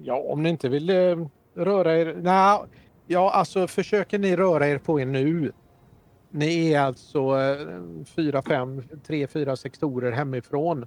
Ja, 0.02 0.16
om 0.28 0.42
ni 0.42 0.48
inte 0.48 0.68
vill 0.68 0.90
eh, 0.90 1.26
röra 1.54 1.96
er. 1.96 2.14
Nej, 2.22 2.58
ja, 3.06 3.30
alltså 3.30 3.66
försöker 3.66 4.18
ni 4.18 4.36
röra 4.36 4.68
er 4.68 4.78
på 4.78 5.00
er 5.00 5.06
nu. 5.06 5.52
Ni 6.30 6.72
är 6.72 6.80
alltså 6.80 7.18
eh, 7.18 8.04
fyra, 8.04 8.42
fem, 8.42 8.82
tre, 9.06 9.26
fyra 9.26 9.56
sektorer 9.56 10.12
hemifrån. 10.12 10.86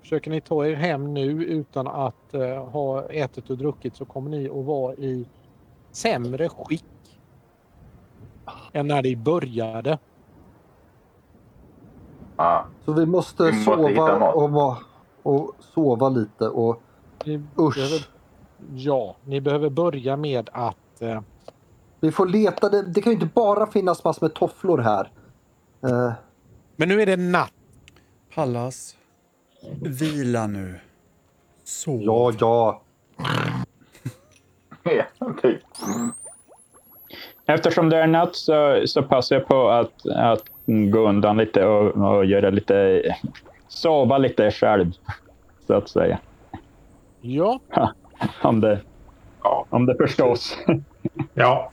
Försöker 0.00 0.30
ni 0.30 0.40
ta 0.40 0.66
er 0.66 0.74
hem 0.74 1.14
nu 1.14 1.44
utan 1.44 1.86
att 1.86 2.34
eh, 2.34 2.64
ha 2.68 3.02
ätit 3.08 3.50
och 3.50 3.58
druckit 3.58 3.96
så 3.96 4.04
kommer 4.04 4.30
ni 4.30 4.48
att 4.48 4.64
vara 4.64 4.94
i 4.94 5.26
sämre 5.90 6.48
skick 6.48 6.84
än 8.72 8.86
när 8.86 9.02
ni 9.02 9.16
började. 9.16 9.98
Ja. 12.36 12.64
Så 12.84 12.92
vi 12.92 13.06
måste, 13.06 13.42
Vi 13.44 13.52
måste 13.52 13.70
hitta 13.70 14.06
sova 14.06 14.18
mat. 14.18 14.34
och, 14.34 14.50
va- 14.50 14.78
och 15.22 15.52
sova 15.60 16.08
lite 16.08 16.48
och 16.48 16.82
Ni 17.24 17.40
usch. 17.58 17.74
behöver, 17.74 18.06
ja, 18.74 19.16
ni 19.24 19.40
behöver 19.40 19.70
börja 19.70 20.16
med 20.16 20.50
att 20.52 21.02
eh, 21.02 21.20
Vi 22.00 22.12
får 22.12 22.26
leta. 22.26 22.68
Det, 22.68 22.82
det 22.82 23.02
kan 23.02 23.12
ju 23.12 23.14
inte 23.14 23.34
bara 23.34 23.66
finnas 23.66 24.04
massor 24.04 24.26
med 24.26 24.34
tofflor 24.34 24.78
här. 24.78 25.10
Eh, 25.82 26.12
Men 26.76 26.88
nu 26.88 27.02
är 27.02 27.06
det 27.06 27.16
natt. 27.16 27.52
Pallas, 28.34 28.96
vila 29.82 30.46
nu. 30.46 30.80
Sov. 31.64 32.02
ja, 32.02 32.32
ja. 32.38 32.82
Typ. 35.42 35.60
Eftersom 37.46 37.88
det 37.88 37.96
är 37.96 38.06
natt 38.06 38.36
så, 38.36 38.82
så 38.86 39.02
passar 39.02 39.36
jag 39.36 39.48
på 39.48 39.68
att, 39.70 40.06
att 40.06 40.44
gå 40.92 41.08
undan 41.08 41.36
lite 41.36 41.64
och, 41.64 42.16
och 42.16 42.24
göra 42.24 42.50
lite... 42.50 43.02
Sova 43.68 44.18
lite 44.18 44.50
själv, 44.50 44.92
så 45.66 45.74
att 45.74 45.88
säga. 45.88 46.18
Ja, 47.20 47.60
Om 48.42 48.60
det, 48.60 48.80
Ja. 49.42 49.66
om 49.70 49.86
det 49.86 49.94
förstås. 49.96 50.56
Ja, 51.34 51.70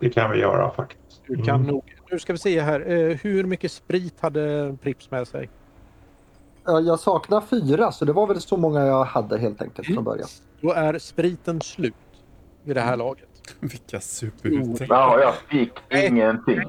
det 0.00 0.10
kan 0.10 0.30
vi 0.30 0.38
göra 0.38 0.70
faktiskt. 0.70 1.22
Du 1.26 1.36
kan 1.42 1.54
Mm. 1.60 1.66
nog... 1.66 1.94
Nu 2.10 2.18
ska 2.18 2.32
vi 2.32 2.38
se 2.38 2.60
här. 2.60 2.80
Eh, 2.92 3.16
hur 3.22 3.44
mycket 3.44 3.72
sprit 3.72 4.14
hade 4.20 4.76
Prips 4.82 5.10
med 5.10 5.28
sig? 5.28 5.50
ja, 6.64 6.80
jag 6.80 7.00
saknar 7.00 7.40
fyra 7.40 7.92
så 7.92 8.04
det 8.04 8.12
var 8.12 8.26
väl 8.26 8.40
så 8.40 8.56
många 8.56 8.86
jag 8.86 9.04
hade 9.04 9.38
helt 9.38 9.62
enkelt 9.62 9.94
från 9.94 10.04
början. 10.04 10.28
Då 10.60 10.72
är 10.72 10.98
spriten 10.98 11.60
slut 11.60 11.94
vid 12.62 12.76
det 12.76 12.80
här 12.80 12.96
laget. 12.96 13.28
Vilka 13.60 14.00
superutek. 14.00 14.90
Ja, 14.90 15.20
jag 15.20 15.34
fick 15.34 15.72
ingenting. 15.90 16.62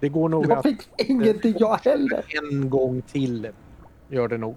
Det 0.00 0.08
går 0.08 0.28
nog 0.28 0.44
Jag 0.46 0.52
att 0.52 0.62
fick 0.62 0.88
ingenting 1.10 1.54
jag 1.58 1.76
heller. 1.84 2.24
en 2.50 2.70
gång 2.70 3.02
till. 3.02 3.48
Gör 4.08 4.28
det 4.28 4.38
nog. 4.38 4.56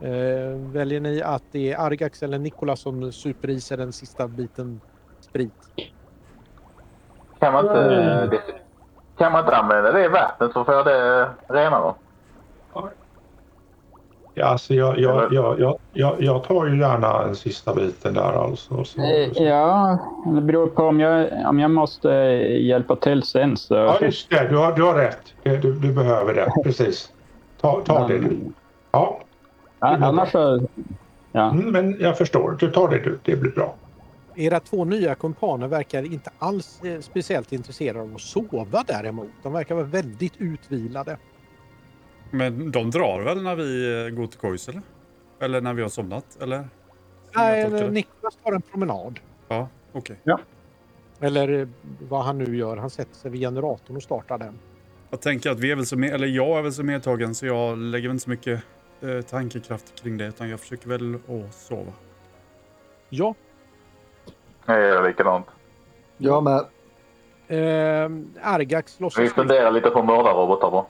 Eh, 0.00 0.56
väljer 0.72 1.00
ni 1.00 1.22
att 1.22 1.42
det 1.52 1.72
är 1.72 1.78
Argax 1.78 2.22
eller 2.22 2.38
Nikola 2.38 2.76
som 2.76 3.12
super 3.12 3.50
i 3.50 3.60
sig 3.60 3.76
den 3.76 3.92
sista 3.92 4.28
biten 4.28 4.80
sprit? 5.20 5.52
Kan 7.38 7.52
man 7.52 7.64
inte, 7.64 8.26
det, 8.26 8.40
kan 9.18 9.32
man 9.32 9.40
inte 9.44 9.56
använda 9.56 9.92
det 9.92 10.04
i 10.04 10.08
vattnet 10.08 10.52
så 10.52 10.64
får 10.64 10.74
jag 10.74 10.86
det 10.86 11.28
renare. 11.48 11.94
Ja, 14.38 14.44
alltså 14.44 14.74
jag, 14.74 14.98
jag, 14.98 15.32
jag, 15.32 15.60
jag, 15.60 15.78
jag, 15.92 16.22
jag 16.22 16.44
tar 16.44 16.66
ju 16.66 16.78
gärna 16.80 17.24
den 17.24 17.36
sista 17.36 17.74
biten 17.74 18.14
där 18.14 18.44
alltså. 18.44 18.84
Så, 18.84 19.00
Eh, 19.00 19.42
Ja, 19.42 19.98
det 20.26 20.40
beror 20.40 20.66
på 20.66 20.82
om 20.82 21.00
jag, 21.00 21.28
om 21.48 21.60
jag 21.60 21.70
måste 21.70 22.08
hjälpa 22.60 22.96
till 22.96 23.22
sen. 23.22 23.56
Så. 23.56 23.74
Ja, 23.74 23.98
just 24.00 24.30
det. 24.30 24.48
Du 24.48 24.56
har, 24.56 24.72
du 24.72 24.82
har 24.82 24.94
rätt. 24.94 25.34
Du, 25.42 25.72
du 25.72 25.92
behöver 25.92 26.34
det. 26.34 26.52
Precis. 26.64 27.12
Ta, 27.60 27.80
ta 27.84 28.08
det 28.08 28.18
du. 28.18 28.38
Ja, 28.92 29.20
Ja, 29.92 30.06
annars 30.06 30.32
så... 30.32 30.68
Ja. 31.32 31.50
mm, 31.50 31.72
men 31.72 31.96
jag 32.00 32.18
förstår. 32.18 32.56
Du 32.60 32.70
tar 32.70 32.88
det 32.88 32.98
du. 32.98 33.18
Det 33.24 33.36
blir 33.36 33.50
bra. 33.50 33.74
Era 34.34 34.60
två 34.60 34.84
nya 34.84 35.14
kumpaner 35.14 35.68
verkar 35.68 36.02
inte 36.02 36.30
alls 36.38 36.84
eh, 36.84 37.00
speciellt 37.00 37.52
intresserade 37.52 38.00
av 38.00 38.14
att 38.14 38.20
sova 38.20 38.84
däremot. 38.86 39.28
De 39.42 39.52
verkar 39.52 39.74
vara 39.74 39.84
väldigt 39.84 40.32
utvilade. 40.38 41.18
Men 42.30 42.70
de 42.70 42.90
drar 42.90 43.20
väl 43.20 43.42
när 43.42 43.56
vi 43.56 44.04
eh, 44.06 44.10
går 44.10 44.26
till 44.26 44.38
kojs 44.38 44.68
eller? 44.68 44.82
Eller 45.40 45.60
när 45.60 45.74
vi 45.74 45.82
har 45.82 45.88
somnat 45.88 46.38
eller? 46.40 46.68
Nej. 47.36 47.90
Niklas 47.90 48.36
tar 48.44 48.52
en 48.52 48.62
promenad. 48.62 49.20
Ja, 49.48 49.68
okej. 49.92 50.16
Eller 51.20 51.60
eh, 51.60 51.68
vad 52.08 52.24
han 52.24 52.38
nu 52.38 52.56
gör. 52.56 52.76
Han 52.76 52.90
sätter 52.90 53.14
sig 53.14 53.30
vid 53.30 53.40
generatorn 53.40 53.96
och 53.96 54.02
startar 54.02 54.38
den. 54.38 54.58
Jag 55.10 55.20
tänker 55.20 55.50
att 55.50 55.60
vi 55.60 55.70
är 55.70 55.76
väl 55.76 55.86
så 55.86 55.98
med, 55.98 56.14
eller 56.14 56.26
jag 56.26 56.58
är 56.58 56.62
väl 56.62 56.72
så 56.72 56.82
medtagen 56.82 57.34
så 57.34 57.46
jag 57.46 57.78
lägger 57.78 58.08
väl 58.08 58.14
inte 58.14 58.24
så 58.24 58.30
mycket 58.30 58.62
eh, 59.00 59.20
tankekraft 59.22 60.02
kring 60.02 60.18
det 60.18 60.26
utan 60.26 60.48
jag 60.48 60.60
försöker 60.60 60.88
väl 60.88 61.14
att 61.14 61.54
sova. 61.54 61.92
Ja, 63.08 63.34
Jag 64.66 64.80
gör 64.80 65.08
likadant. 65.08 65.46
Jag 66.18 66.42
med. 66.44 66.58
eh, 67.48 68.10
Argax 68.42 68.96
Vi 68.98 69.02
låtsas... 69.04 69.32
funderar 69.32 69.70
lite 69.70 69.90
på 69.90 70.02
mördarrobotar 70.02 70.70
va? 70.70 70.86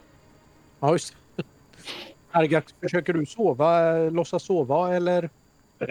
Ja, 0.79 0.91
just. 0.91 1.15
Argax, 2.31 2.75
försöker 2.81 3.13
du 3.13 3.25
sova, 3.25 3.95
låtsas 4.09 4.43
sova 4.43 4.95
eller? 4.95 5.29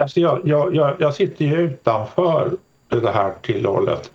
Alltså 0.01 0.21
jag, 0.21 0.41
jag, 0.45 0.75
jag, 0.75 0.97
jag 0.99 1.15
sitter 1.15 1.45
ju 1.45 1.57
utanför 1.61 2.51
det 2.89 3.11
här 3.11 3.35
tillhållet. 3.43 4.13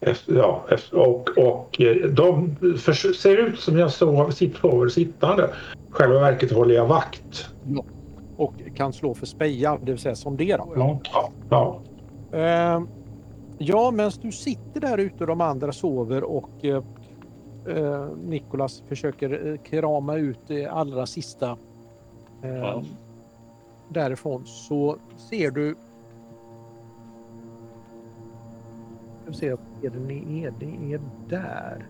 Efter, 0.00 0.34
ja, 0.34 0.64
efter, 0.70 0.98
och, 0.98 1.28
och 1.38 1.80
eh, 1.80 2.10
de 2.10 2.56
för, 2.78 3.12
ser 3.12 3.36
ut 3.36 3.58
som 3.60 3.78
jag 3.78 3.92
sover, 3.92 4.30
sitter 4.30 4.88
sittande. 4.88 5.50
Själva 5.90 6.20
verket 6.20 6.52
håller 6.52 6.74
jag 6.74 6.86
vakt. 6.86 7.48
Och 8.36 8.54
kan 8.74 8.92
slå 8.92 9.14
för 9.14 9.26
speja, 9.26 9.78
det 9.82 9.92
vill 9.92 10.00
säga 10.00 10.14
sondera. 10.14 10.64
Långt. 10.76 11.08
Ja, 11.12 11.30
ja. 11.50 11.80
Eh, 12.38 12.82
ja, 13.58 13.90
medan 13.90 14.12
du 14.22 14.32
sitter 14.32 14.80
där 14.80 14.98
ute 14.98 15.16
och 15.20 15.26
de 15.26 15.40
andra 15.40 15.72
sover 15.72 16.24
och 16.24 16.64
eh, 16.64 16.82
eh, 17.68 18.08
Nikolas 18.24 18.82
försöker 18.88 19.46
eh, 19.46 19.56
krama 19.62 20.16
ut 20.16 20.38
det 20.46 20.66
allra 20.66 21.06
sista 21.06 21.58
eh, 22.42 22.56
Ja. 22.56 22.82
därifrån 23.88 24.46
så 24.46 24.96
ser 25.30 25.50
du 25.50 25.76
ska 29.34 29.38
ser 29.38 29.52
att 29.52 29.84
är 29.84 29.90
det 29.90 29.98
ni 29.98 30.42
är, 30.42 30.52
det 30.58 30.94
är 30.94 31.00
där. 31.28 31.86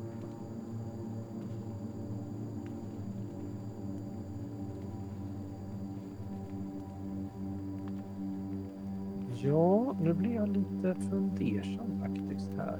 Ja, 9.42 9.96
nu 10.02 10.14
blir 10.14 10.34
jag 10.34 10.48
lite 10.48 10.94
fundersam 11.10 12.00
faktiskt 12.00 12.50
här. 12.56 12.78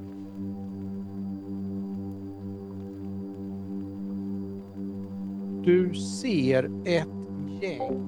Du 5.65 5.95
ser 5.95 6.71
ett 6.85 7.09
gäng 7.63 8.05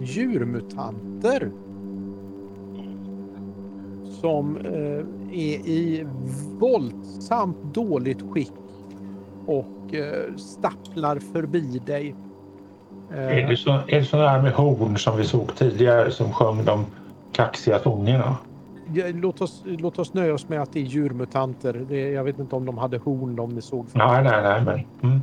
djurmutanter 0.00 1.50
som 4.20 4.56
eh, 4.56 5.17
är 5.32 5.68
i 5.68 6.06
våldsamt 6.58 7.56
dåligt 7.74 8.22
skick 8.32 8.52
och 9.46 9.94
eh, 9.94 10.36
stapplar 10.36 11.18
förbi 11.32 11.80
dig. 11.86 12.14
Är 13.10 13.48
det, 13.48 13.56
så, 13.56 13.70
är 13.70 13.98
det 13.98 14.04
sådana 14.04 14.28
här 14.28 14.42
med 14.42 14.52
horn 14.52 14.98
som 14.98 15.16
vi 15.16 15.24
såg 15.24 15.54
tidigare 15.56 16.10
som 16.10 16.32
sjöng 16.32 16.64
de 16.64 16.86
kaxiga? 17.32 17.80
Ja, 17.84 18.36
Låt 19.14 19.40
oss, 19.40 19.62
låt 19.64 19.98
oss 19.98 20.14
nöja 20.14 20.34
oss 20.34 20.48
med 20.48 20.62
att 20.62 20.72
det 20.72 20.80
är 20.80 20.84
djurmutanter. 20.84 21.84
Det, 21.88 22.10
jag 22.10 22.24
vet 22.24 22.38
inte 22.38 22.56
om 22.56 22.66
de 22.66 22.78
hade 22.78 22.98
horn 22.98 23.38
om 23.38 23.50
ni 23.50 23.62
såg. 23.62 23.86
Nej, 23.92 24.24
nej, 24.24 24.42
nej. 24.42 24.62
Men, 25.00 25.10
mm. 25.10 25.20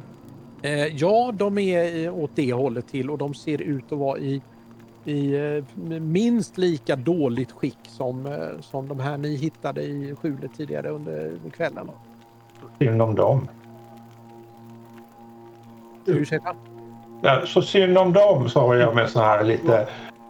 Eh, 0.62 0.96
ja, 0.96 1.34
de 1.38 1.58
är 1.58 2.06
eh, 2.06 2.16
åt 2.16 2.32
det 2.36 2.54
hållet 2.54 2.88
till 2.88 3.10
och 3.10 3.18
de 3.18 3.34
ser 3.34 3.62
ut 3.62 3.92
att 3.92 3.98
vara 3.98 4.18
i, 4.18 4.42
i 5.06 5.36
eh, 5.36 5.64
minst 6.00 6.58
lika 6.58 6.96
dåligt 6.96 7.52
skick 7.52 7.78
som, 7.88 8.26
eh, 8.26 8.62
som 8.62 8.88
de 8.88 9.00
här 9.00 9.18
ni 9.18 9.36
hittade 9.36 9.82
i 9.82 10.16
skjulet 10.22 10.52
tidigare 10.58 10.90
under 10.90 11.32
kvällen. 11.54 11.90
Synd 12.80 13.02
om 13.02 13.16
dem. 13.16 13.48
Ursäkta? 16.06 16.56
Ja, 17.22 17.42
så 17.46 17.62
synd 17.62 17.98
om 17.98 18.14
dem, 18.14 18.50
sa 18.50 18.76
jag 18.76 18.96
med 18.96 19.10
så 19.10 19.20
här 19.20 19.44
lite... 19.44 19.88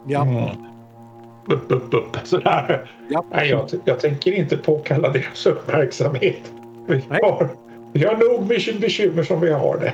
Ja. 0.07 0.21
Mm, 0.21 0.49
upp, 1.47 1.71
upp, 1.71 1.93
upp. 1.93 2.17
Sådär. 2.23 2.91
ja. 3.09 3.25
Nej, 3.31 3.49
jag, 3.49 3.69
jag 3.85 3.99
tänker 3.99 4.31
inte 4.31 4.57
påkalla 4.57 5.09
deras 5.09 5.45
uppmärksamhet. 5.45 6.51
Vi 6.87 7.03
har, 7.09 7.49
vi 7.93 8.05
har 8.05 8.15
nog 8.15 8.47
med 8.47 8.79
bekymmer 8.81 9.23
som 9.23 9.41
vi 9.41 9.51
har 9.51 9.77
det. 9.77 9.93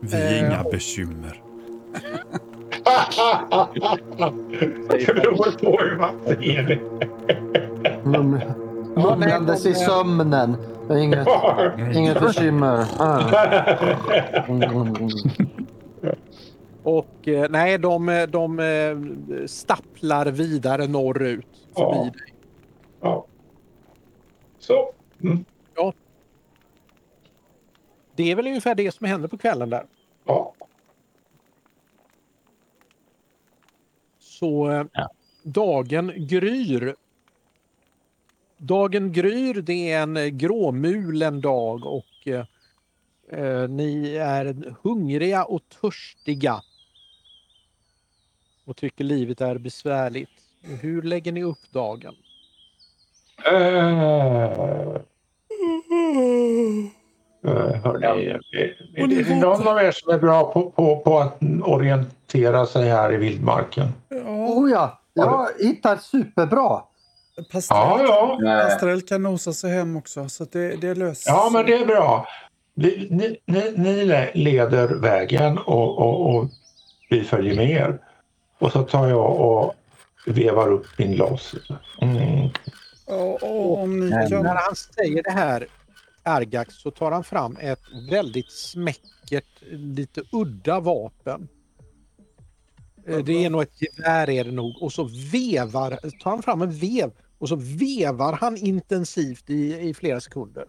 Vi 0.00 0.16
är 0.16 0.32
Eh, 0.32 0.38
inga 0.38 0.62
bekymmer. 0.62 1.42
det 4.88 5.14
beror 5.14 5.58
på 5.58 5.78
hur 5.82 5.96
man 5.98 6.20
ser 6.26 6.62
det. 6.62 6.78
Mum- 8.04 8.40
Mumlandes 8.96 9.66
i 9.66 9.74
sömnen. 9.74 10.56
Inget, 10.90 11.28
inget 11.94 12.20
bekymmer. 12.20 12.84
Och 16.82 17.28
eh, 17.28 17.46
nej, 17.50 17.78
de, 17.78 18.26
de 18.28 18.58
eh, 18.60 19.46
stapplar 19.46 20.26
vidare 20.26 20.86
norrut 20.86 21.46
förbi 21.76 21.96
Ja. 21.96 22.02
dig. 22.02 22.34
Ja. 23.00 23.26
Så. 24.58 24.92
Mm. 25.22 25.44
Det 28.16 28.30
är 28.30 28.36
väl 28.36 28.46
ungefär 28.46 28.74
det 28.74 28.94
som 28.94 29.06
händer 29.06 29.28
på 29.28 29.38
kvällen 29.38 29.70
där. 29.70 29.84
Ja. 30.26 30.52
Så 34.38 34.70
eh, 34.70 34.86
Ja. 34.92 35.08
dagen 35.42 36.12
gryr. 36.26 36.94
Dagen 38.58 39.12
gryr, 39.12 39.54
det 39.54 39.92
är 39.92 40.02
en 40.02 40.16
eh, 40.16 40.26
gråmulen 40.26 41.40
dag 41.40 41.86
och 41.86 42.28
eh, 42.28 42.44
eh, 43.28 43.68
ni 43.68 44.16
är 44.16 44.74
hungriga 44.82 45.44
och 45.44 45.62
törstiga. 45.80 46.62
Och 48.64 48.76
tycker 48.76 49.04
livet 49.04 49.40
är 49.40 49.58
besvärligt. 49.58 50.30
Hur 50.62 51.02
lägger 51.02 51.32
ni 51.32 51.42
upp 51.42 51.72
dagen? 51.72 52.14
Uh, 53.52 54.98
hörni, 57.84 58.26
är, 58.26 58.40
är 58.96 59.06
det 59.24 59.34
någon 59.40 59.68
av 59.68 59.78
er 59.78 59.90
som 59.90 60.14
är 60.14 60.18
bra 60.18 60.52
på, 60.52 60.70
på, 60.70 60.96
på 61.00 61.18
att 61.18 61.38
orientera 61.62 62.66
sig 62.66 62.88
här 62.88 63.12
i 63.12 63.16
vildmarken? 63.16 63.88
Ja, 64.08 64.16
Oh 64.26 64.70
ja, 64.70 65.00
jag 65.14 65.48
hittar 65.60 65.96
superbra. 65.96 66.80
Pastrell, 67.52 67.78
Ja, 67.78 68.38
ja. 68.40 68.60
Pastrell 68.64 69.02
kan 69.02 69.22
nosa 69.22 69.52
sig 69.52 69.70
hem 69.70 69.96
också 69.96 70.28
så 70.28 70.44
det, 70.52 70.76
det 70.80 70.94
löser 70.94 71.30
Ja, 71.30 71.50
men 71.52 71.66
det 71.66 71.74
är 71.74 71.86
bra. 71.86 72.26
Vi, 72.74 73.08
ni, 73.10 73.36
ni, 73.46 73.72
ni 73.76 74.04
le- 74.04 74.30
leder 74.34 74.88
vägen 74.88 75.58
och, 75.58 75.98
och, 75.98 76.34
och 76.36 76.48
vi 77.10 77.24
följer 77.24 77.56
med 77.56 77.70
er. 77.70 77.98
Och 78.58 78.72
så 78.72 78.82
tar 78.82 79.08
jag 79.08 79.40
och 79.40 79.74
vevar 80.26 80.68
upp 80.72 80.86
min 80.98 81.16
laser. 81.16 81.60
Mm. 82.02 82.48
Ja, 83.06 83.38
och 83.42 83.82
om 83.82 84.00
ni 84.00 84.10
När 84.10 84.28
kan... 84.28 84.46
han 84.46 84.76
säger 84.76 85.22
det 85.22 85.30
här, 85.30 85.66
Ergax 86.26 86.74
så 86.74 86.90
tar 86.90 87.10
han 87.10 87.24
fram 87.24 87.56
ett 87.60 87.80
väldigt 88.10 88.52
smäckert, 88.52 89.62
lite 89.70 90.22
udda 90.32 90.80
vapen. 90.80 91.48
Eh, 93.08 93.18
Det 93.18 93.44
är 93.44 93.50
nog 93.50 93.62
ett 93.62 93.82
gevär 93.82 94.30
är 94.30 94.44
det 94.44 94.52
nog 94.52 94.82
och 94.82 94.92
så 94.92 95.08
vevar, 95.32 95.98
tar 96.22 96.30
han 96.30 96.42
fram 96.42 96.62
en 96.62 96.70
vev 96.70 97.10
och 97.38 97.48
så 97.48 97.56
vevar 97.56 98.32
han 98.32 98.56
intensivt 98.56 99.50
i, 99.50 99.80
i 99.88 99.94
flera 99.94 100.20
sekunder. 100.20 100.64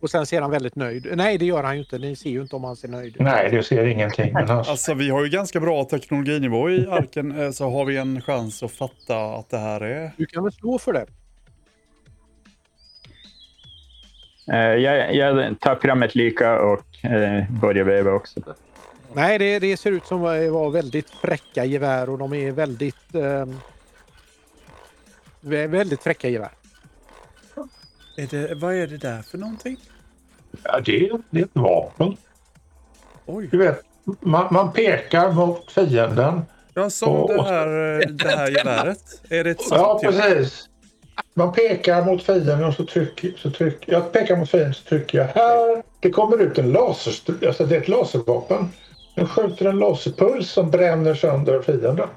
Och 0.00 0.10
sen 0.10 0.26
ser 0.26 0.40
han 0.40 0.50
väldigt 0.50 0.76
nöjd. 0.76 1.06
Nej, 1.16 1.38
det 1.38 1.44
gör 1.44 1.62
han 1.62 1.74
ju 1.74 1.80
inte. 1.82 1.98
Ni 1.98 2.16
ser 2.16 2.30
ju 2.30 2.42
inte 2.42 2.56
om 2.56 2.64
han 2.64 2.76
ser 2.76 2.88
nöjd 2.88 3.14
ut. 3.16 3.20
Nej, 3.22 3.50
det 3.50 3.62
ser 3.62 3.86
ingenting. 3.86 4.32
Men 4.32 4.50
Alltså 4.50 4.94
vi 4.94 5.10
har 5.10 5.24
ju 5.24 5.30
ganska 5.30 5.60
bra 5.60 5.84
teknologinivå 5.84 6.70
i 6.70 6.86
arken 6.86 7.40
eh, 7.40 7.50
så 7.50 7.70
har 7.70 7.84
vi 7.84 7.96
en 7.96 8.22
chans 8.22 8.62
att 8.62 8.72
fatta 8.72 9.34
att 9.34 9.50
det 9.50 9.58
här 9.58 9.80
är... 9.80 10.12
Du 10.16 10.26
kan 10.26 10.42
väl 10.44 10.52
slå 10.52 10.78
för 10.78 10.92
det? 10.92 11.06
Jag, 14.54 15.14
jag 15.14 15.60
tar 15.60 15.76
fram 15.76 16.02
ett 16.02 16.14
lika 16.14 16.60
och 16.60 17.04
eh, 17.04 17.44
börjar 17.50 17.84
veva 17.84 18.12
också. 18.12 18.40
Nej, 19.12 19.38
det, 19.38 19.58
det 19.58 19.76
ser 19.76 19.92
ut 19.92 20.06
som 20.06 20.24
att 20.24 20.48
vara 20.50 20.70
väldigt 20.70 21.10
fräcka 21.10 21.64
gevär 21.64 22.10
och 22.10 22.18
de 22.18 22.32
är 22.32 22.50
väldigt... 22.52 23.14
Eh, 23.14 23.46
väldigt 25.68 26.02
fräcka 26.02 26.28
gevär. 26.28 26.50
Är 28.16 28.26
det 28.26 28.54
vad 28.54 28.74
är 28.74 28.86
det 28.86 28.96
där 28.96 29.22
för 29.22 29.38
någonting? 29.38 29.76
ja, 30.62 30.80
det, 30.80 31.06
är- 31.08 31.20
det 31.30 31.40
är 31.40 31.44
ett 31.44 31.50
vapen. 31.52 32.16
Oj. 33.26 33.48
Du 33.50 33.58
vet, 33.58 33.82
man, 34.20 34.46
man 34.54 34.72
pekar 34.72 35.32
mot 35.32 35.72
fienden. 35.72 36.42
Ja, 36.74 36.90
som 36.90 37.08
Och- 37.16 37.34
det 37.34 37.42
här, 37.42 37.92
eh, 38.00 38.08
det 38.08 38.28
här 38.28 38.50
geväret. 38.50 39.22
Är 39.30 39.44
det 39.44 39.50
ett 39.50 39.60
Ja, 39.70 39.98
sånt? 40.00 40.00
typ? 40.14 40.22
precis. 40.22 40.68
Man 41.38 41.52
pekar 41.52 42.04
mot 42.04 42.22
fienden 42.22 42.64
och 42.64 42.74
så 42.74 42.86
trycker, 42.86 43.32
så 43.38 43.50
trycker 43.50 43.92
jag 43.92 44.12
pekar 44.12 44.36
mot 44.36 44.50
fienden 44.50 44.74
så 44.74 44.84
trycker 44.84 45.18
jag 45.18 45.26
här. 45.26 45.82
Det 46.00 46.10
kommer 46.10 46.38
ut 46.42 46.58
en 46.58 46.72
laser, 46.72 47.46
alltså 47.46 47.66
det 47.66 47.76
är 47.76 47.80
ett 47.80 47.88
laservapen. 47.88 48.68
Den 49.14 49.28
skjuter 49.28 49.66
en 49.66 49.78
laserpuls 49.78 50.50
som 50.50 50.70
bränner 50.70 51.14
sönder 51.14 51.62
fienden. 51.62 51.98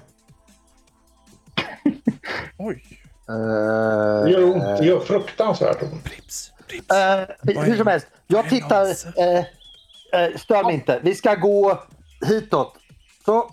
Oj. 2.57 2.83
Det 4.25 4.31
gör 4.31 4.43
ont. 4.43 4.77
Det 4.79 4.85
gör 4.85 4.99
fruktansvärt 4.99 5.83
ont. 5.83 6.03
Prips. 6.03 6.51
Prips. 6.67 6.91
Eh, 6.91 7.63
hur 7.63 7.77
som 7.77 7.87
helst, 7.87 8.07
jag 8.27 8.49
tittar... 8.49 8.85
Eh, 8.85 9.39
eh, 10.21 10.37
stör 10.37 10.63
mig 10.63 10.73
inte. 10.73 10.99
Vi 11.03 11.15
ska 11.15 11.35
gå 11.35 11.83
hitåt. 12.27 12.73
Så, 13.25 13.51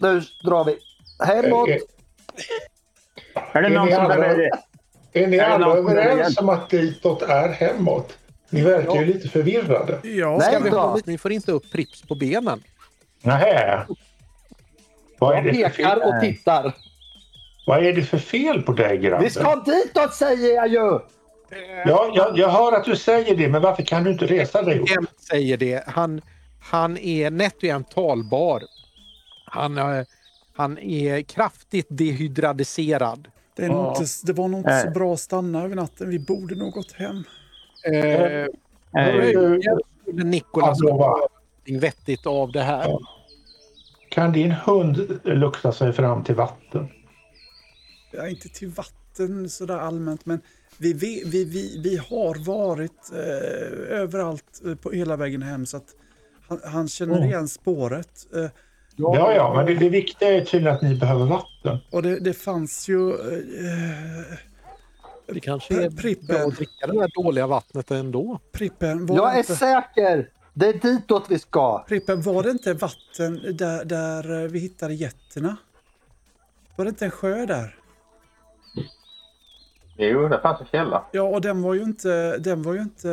nu 0.00 0.22
drar 0.44 0.64
vi. 0.64 0.78
Hemåt. 1.26 1.68
Är, 1.68 1.78
det 3.62 3.66
Är 3.66 3.70
någon 3.70 3.92
som 3.92 4.08
behöver... 4.08 4.71
är 5.12 5.26
ni 5.26 5.40
alla 5.40 5.76
överens 5.76 6.38
om 6.38 6.48
att 6.48 6.70
ditåt 6.70 7.22
är 7.22 7.48
hemåt? 7.48 8.18
Ni 8.50 8.62
verkar 8.62 8.94
ju 8.94 9.04
lite 9.04 9.28
förvirrade. 9.28 9.98
Ja, 10.02 10.36
Nej, 10.38 10.48
Ska 10.48 10.58
vi 10.58 11.12
ni 11.12 11.18
får 11.18 11.32
inte 11.32 11.52
upp 11.52 11.72
Prips 11.72 12.02
på 12.02 12.14
benen. 12.14 12.62
Nähä. 13.22 13.86
Vad 15.18 15.32
är, 15.32 15.36
Jag 15.36 15.44
det 15.44 15.52
för 15.52 15.68
pekar 15.76 15.96
fel? 15.96 16.02
och 16.02 16.20
tittar. 16.20 16.72
Vad 17.66 17.86
är 17.86 17.92
det 17.92 18.02
för 18.02 18.18
fel 18.18 18.62
på 18.62 18.72
dig 18.72 18.98
grabben? 18.98 19.22
Vi 19.24 19.30
ska 19.30 19.56
ditåt 19.56 20.14
säger 20.14 20.54
jag 20.54 20.68
ju! 20.68 20.98
Ja, 21.86 22.12
jag, 22.14 22.38
jag 22.38 22.48
hör 22.48 22.72
att 22.72 22.84
du 22.84 22.96
säger 22.96 23.36
det, 23.36 23.48
men 23.48 23.62
varför 23.62 23.82
kan 23.82 24.04
du 24.04 24.10
inte 24.12 24.26
resa 24.26 24.62
dig 24.62 24.78
upp? 24.78 24.88
Säger 25.28 25.56
det? 25.56 25.84
Han, 25.86 26.22
han 26.60 26.98
är 26.98 27.30
nätt 27.30 27.56
och 27.56 27.64
jämnt 27.64 27.90
talbar. 27.90 28.62
Han, 29.44 29.78
eh, 29.78 30.04
han 30.56 30.78
är 30.78 31.22
kraftigt 31.22 31.86
dehydradiserad. 31.88 33.28
Det, 33.56 33.64
är 33.64 33.68
nog 33.68 33.86
inte, 33.88 34.04
det 34.24 34.32
var 34.32 34.48
nog 34.48 34.60
inte 34.60 34.80
så 34.80 34.90
bra 34.90 35.12
att 35.14 35.20
stanna 35.20 35.62
över 35.64 35.76
natten. 35.76 36.08
Vi 36.08 36.18
borde 36.18 36.54
nog 36.54 36.72
gått 36.72 36.92
hem. 36.92 37.24
Eh, 37.92 38.46
Eh, 38.96 39.26
Nikolas 40.24 40.80
någonting 40.80 41.78
vettigt 41.80 42.26
av 42.26 42.52
det 42.52 42.62
här. 42.62 42.88
Ja. 42.88 43.00
Kan 44.08 44.32
din 44.32 44.50
hund 44.50 45.20
lukta 45.24 45.72
sig 45.72 45.92
fram 45.92 46.24
till 46.24 46.34
vatten? 46.34 46.88
Ja, 48.12 48.28
inte 48.28 48.48
till 48.48 48.68
vatten 48.68 49.48
sådär 49.48 49.78
allmänt, 49.78 50.26
men 50.26 50.40
vi, 50.78 50.92
vi, 50.92 51.22
vi, 51.26 51.44
vi, 51.44 51.80
vi 51.84 51.96
har 51.96 52.44
varit 52.46 53.12
eh, 53.12 53.98
överallt 53.98 54.62
eh, 54.66 54.74
på 54.74 54.90
hela 54.90 55.16
vägen 55.16 55.42
hem 55.42 55.66
så 55.66 55.76
att 55.76 55.94
han, 56.48 56.60
han 56.64 56.88
känner 56.88 57.16
Mm. 57.16 57.28
igen 57.28 57.48
spåret. 57.48 58.26
Eh, 58.34 58.46
Ja, 58.96 59.32
ja, 59.34 59.54
men 59.56 59.66
det, 59.66 59.74
det 59.74 59.88
viktiga 59.88 60.28
är 60.28 60.44
tydligen 60.44 60.76
att 60.76 60.82
ni 60.82 60.94
behöver 60.94 61.24
vatten. 61.24 61.78
och 61.90 62.02
det, 62.02 62.20
det 62.20 62.32
fanns 62.34 62.88
ju... 62.88 63.10
Eh, 63.10 64.38
Det 65.26 65.40
kanske 65.40 65.84
är 65.84 65.90
Prippen. 65.90 66.26
bra 66.26 66.46
att 66.46 66.56
dricka 66.56 66.86
det 66.86 66.92
där 67.00 67.22
dåliga 67.22 67.46
vattnet 67.46 67.90
ändå. 67.90 68.40
Prippen, 68.52 69.06
var, 69.06 69.16
Jag 69.16 69.34
är 69.34 69.38
inte, 69.38 69.56
säker! 69.56 70.28
Det 70.54 70.66
är 70.68 70.72
ditåt 70.72 71.24
vi 71.28 71.38
ska. 71.38 71.84
Prippen, 71.88 72.22
var 72.22 72.42
det 72.42 72.50
inte 72.50 72.74
vatten 72.74 73.56
där, 73.56 73.84
där 73.84 74.42
eh, 74.42 74.48
vi 74.50 74.58
hittade 74.58 74.94
getterna? 74.94 75.56
Var 76.76 76.84
det 76.84 76.88
inte 76.88 77.04
en 77.04 77.10
sjö 77.10 77.46
där? 77.46 77.78
Jo, 79.96 80.28
det 80.28 80.40
fanns 80.40 80.60
en 80.60 80.66
källa. 80.66 81.04
Ja, 81.12 81.22
och 81.22 81.40
den 81.40 81.62
var 81.62 81.74
ju 81.74 81.82
inte... 81.82 82.38
Den 82.38 82.62
var 82.62 82.72
ju 82.74 82.80
inte 82.80 83.08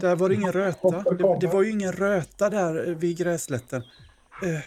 där 0.00 0.16
var 0.16 0.28
det 0.28 0.34
ingen 0.34 0.52
röta. 0.52 0.90
Det, 0.90 1.36
det 1.40 1.46
var 1.46 1.62
ju 1.62 1.70
ingen 1.70 1.92
röta 1.92 2.50
där 2.50 2.88
eh, 2.88 2.94
vid 2.94 3.18
gräslätten. 3.18 3.82
Eh, 4.42 4.60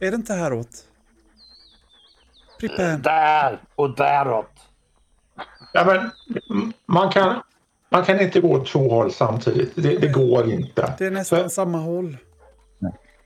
är 0.00 0.10
det 0.10 0.14
inte 0.14 0.32
häråt? 0.34 0.68
Prippen. 2.60 3.02
Där 3.02 3.58
och 3.74 3.96
däråt. 3.96 4.50
Ja, 5.72 5.84
men, 5.84 6.10
man, 6.86 7.10
kan, 7.12 7.42
man 7.88 8.04
kan 8.04 8.20
inte 8.20 8.40
gå 8.40 8.52
åt 8.52 8.66
två 8.66 8.88
håll 8.90 9.12
samtidigt. 9.12 9.72
Det, 9.74 9.98
det 9.98 10.08
går 10.08 10.50
inte. 10.50 10.94
Det 10.98 11.06
är 11.06 11.10
nästan 11.10 11.38
För- 11.42 11.48
samma 11.48 11.78
håll. 11.78 12.16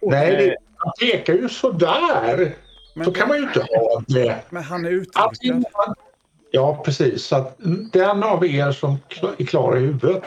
Nej, 0.02 0.36
det, 0.36 0.56
man 0.84 0.92
pekar 1.00 1.34
ju 1.34 1.48
sådär. 1.48 2.54
Men, 2.94 3.04
Så 3.04 3.12
kan 3.12 3.28
man 3.28 3.36
ju 3.36 3.42
inte 3.42 3.60
ha 3.60 4.02
det. 4.08 4.42
men 4.50 4.62
han 4.62 4.84
är 4.84 5.04
Antingen 5.14 5.56
uttorkad. 5.58 5.86
man, 5.86 5.94
ja, 6.50 6.82
precis. 6.84 7.24
Så 7.26 7.36
att 7.36 7.56
den 7.92 8.22
av 8.22 8.46
er 8.46 8.72
som 8.72 8.96
är 9.38 9.44
klar 9.44 9.76
i 9.76 9.80
huvudet 9.80 10.22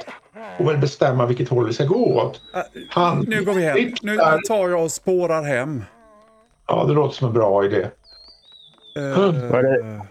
får 0.58 0.64
väl 0.66 0.78
bestämma 0.78 1.26
vilket 1.26 1.50
håll 1.50 1.68
vi 1.68 1.74
ska 1.74 1.86
gå 1.86 2.22
åt. 2.22 2.42
Äh, 2.54 2.62
Han, 2.90 3.26
nu 3.28 3.44
går 3.44 3.54
vi 3.54 3.62
hem. 3.64 3.94
Nu 4.02 4.18
tar 4.48 4.70
jag 4.70 4.84
och 4.84 4.92
spårar 4.92 5.44
hem. 5.44 5.84
Ja, 6.68 6.84
det 6.88 6.94
låter 6.94 7.16
som 7.16 7.28
en 7.28 7.34
bra 7.34 7.66
idé. 7.66 7.88
Eh, 8.98 9.20
Var 9.52 9.64
det- 9.64 10.02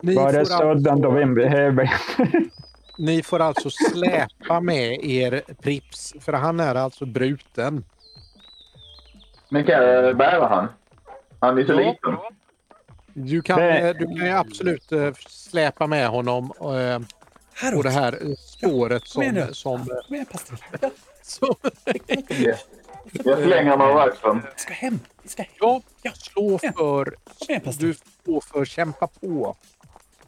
Var 0.00 0.32
det 0.32 0.38
får, 0.38 0.44
sådan 0.44 0.82
då 0.82 1.08
alltså, 1.10 1.10
vi 1.10 1.34
behöver? 1.34 1.90
ni 2.98 3.22
får 3.22 3.40
alltså 3.40 3.70
släpa 3.70 4.60
med 4.60 5.04
er 5.04 5.42
Prips, 5.62 6.14
för 6.20 6.32
han 6.32 6.60
är 6.60 6.74
alltså 6.74 7.06
bruten. 7.06 7.84
Men 9.48 9.64
kan 9.64 9.74
jag 9.84 10.16
bära 10.16 10.46
han? 10.48 10.68
Han 11.40 11.58
är 11.58 11.64
så 11.64 11.72
Ja. 11.72 11.76
liten. 11.78 12.16
Du 13.18 13.42
kan, 13.42 13.58
Det- 13.60 13.78
eh, 13.78 13.94
du 13.98 14.06
kan 14.06 14.26
ju 14.26 14.28
absolut 14.30 14.92
eh, 14.92 15.12
släpa 15.28 15.86
med 15.86 16.08
honom 16.08 16.52
eh, 16.60 17.72
på 17.74 17.82
det 17.82 17.90
här 17.90 18.36
spåret 18.36 19.06
som... 19.08 19.22
Kom 19.22 19.22
igen 19.22 19.46
nu. 19.48 19.54
som, 19.54 19.86
Kom 20.06 20.14
igen 20.14 20.26
Pastell. 20.32 20.58
som 21.22 21.54
Jag 23.24 23.38
slänger 23.38 23.70
honom 23.70 23.88
över 23.90 24.08
axeln. 24.08 24.42
Vi 24.54 24.60
ska 24.60 24.72
hem. 24.74 25.00
Vi 25.22 25.28
ska 25.28 25.42
hem. 25.42 25.50
ja, 25.60 25.82
Ja. 26.02 26.10
slå 26.14 26.58
för... 26.58 27.04
Kom 27.04 27.14
igen. 27.48 27.62
Du 27.78 27.94
får 28.24 28.40
för 28.40 28.64
kämpa 28.64 29.06
på. 29.06 29.56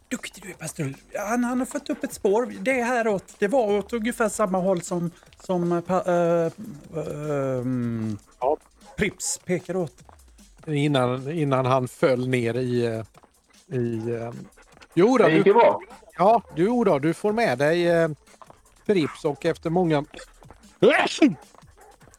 Duktig 0.09 0.43
du 0.43 0.51
är 0.51 0.55
Pastell. 0.55 0.95
Han, 1.29 1.45
han 1.45 1.59
har 1.59 1.67
fått 1.67 1.91
upp 1.91 2.05
ett 2.05 2.13
spår. 2.15 2.55
Det 2.61 2.81
är 2.81 2.85
häråt. 2.85 3.35
Det 3.39 3.49
var 3.49 3.79
åt 3.79 3.93
ungefär 3.93 4.29
samma 4.29 4.59
håll 4.59 4.83
som, 4.83 5.11
som 5.47 5.83
pa, 5.87 6.03
eh, 6.07 6.53
eh, 6.97 7.59
mm, 7.61 8.19
Ja. 8.41 8.57
Prips 8.97 9.39
pekar 9.45 9.77
åt. 9.77 9.95
Innan, 10.69 11.31
innan 11.31 11.67
han 11.67 11.89
föll 11.89 12.29
ner 12.29 12.55
i... 12.55 13.03
i 13.67 14.11
eh, 14.11 14.33
jo 14.95 15.19
då, 15.19 15.25
Det 15.25 15.33
gick 15.33 15.45
du, 15.45 15.51
ju 15.51 15.55
bra. 15.55 15.81
ja, 16.19 16.43
du, 16.57 16.67
då, 16.85 16.99
du 16.99 17.15
får 17.15 17.33
med 17.33 17.59
dig 17.59 17.89
eh, 17.89 18.09
Prips 18.87 19.25
och 19.25 19.47
efter 19.47 19.71
många... 19.71 20.05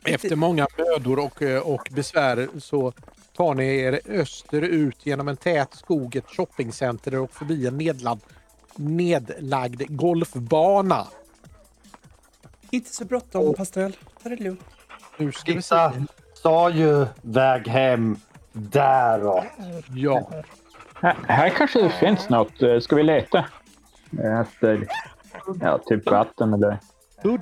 Efter 0.04 0.36
många 0.36 0.68
mödor 0.78 1.20
och, 1.20 1.42
eh, 1.42 1.62
och 1.62 1.90
besvär 1.92 2.48
så 2.60 2.94
tar 3.36 3.54
ni 3.54 3.80
er 3.80 4.00
österut 4.06 5.06
genom 5.06 5.28
en 5.28 5.38
tät 5.38 5.74
skog, 5.74 6.16
ett 6.16 6.30
shoppingcenter 6.30 7.16
och 7.16 7.32
förbi 7.32 7.68
en 7.68 7.78
nedlagd, 7.78 8.22
nedlagd 8.76 9.82
golfbana. 9.88 11.08
Inte 12.70 12.94
så 12.94 13.06
bråttom 13.06 13.54
Pastell. 13.54 13.98
Ta 14.24 14.30
det 14.30 14.36
lugnt. 14.36 14.62
Nu 15.18 15.32
ska 15.32 15.54
vi 15.54 15.62
se. 15.62 15.76
Titta, 15.90 15.94
sa 16.34 16.70
ju 16.70 17.06
väg 17.22 17.68
hem. 17.68 18.18
Däråt. 18.54 19.44
Ja, 19.96 20.30
Här, 21.02 21.16
här 21.28 21.50
kanske 21.50 21.82
det 21.82 21.90
finns 21.90 22.30
något. 22.30 22.62
Eh, 22.62 22.80
Ska 22.80 22.96
vi 22.96 23.04
leta? 23.04 23.46
Efter 24.42 24.88
ja, 25.62 25.80
typ 25.86 26.12
vatten 26.12 26.54
eller... 26.54 26.78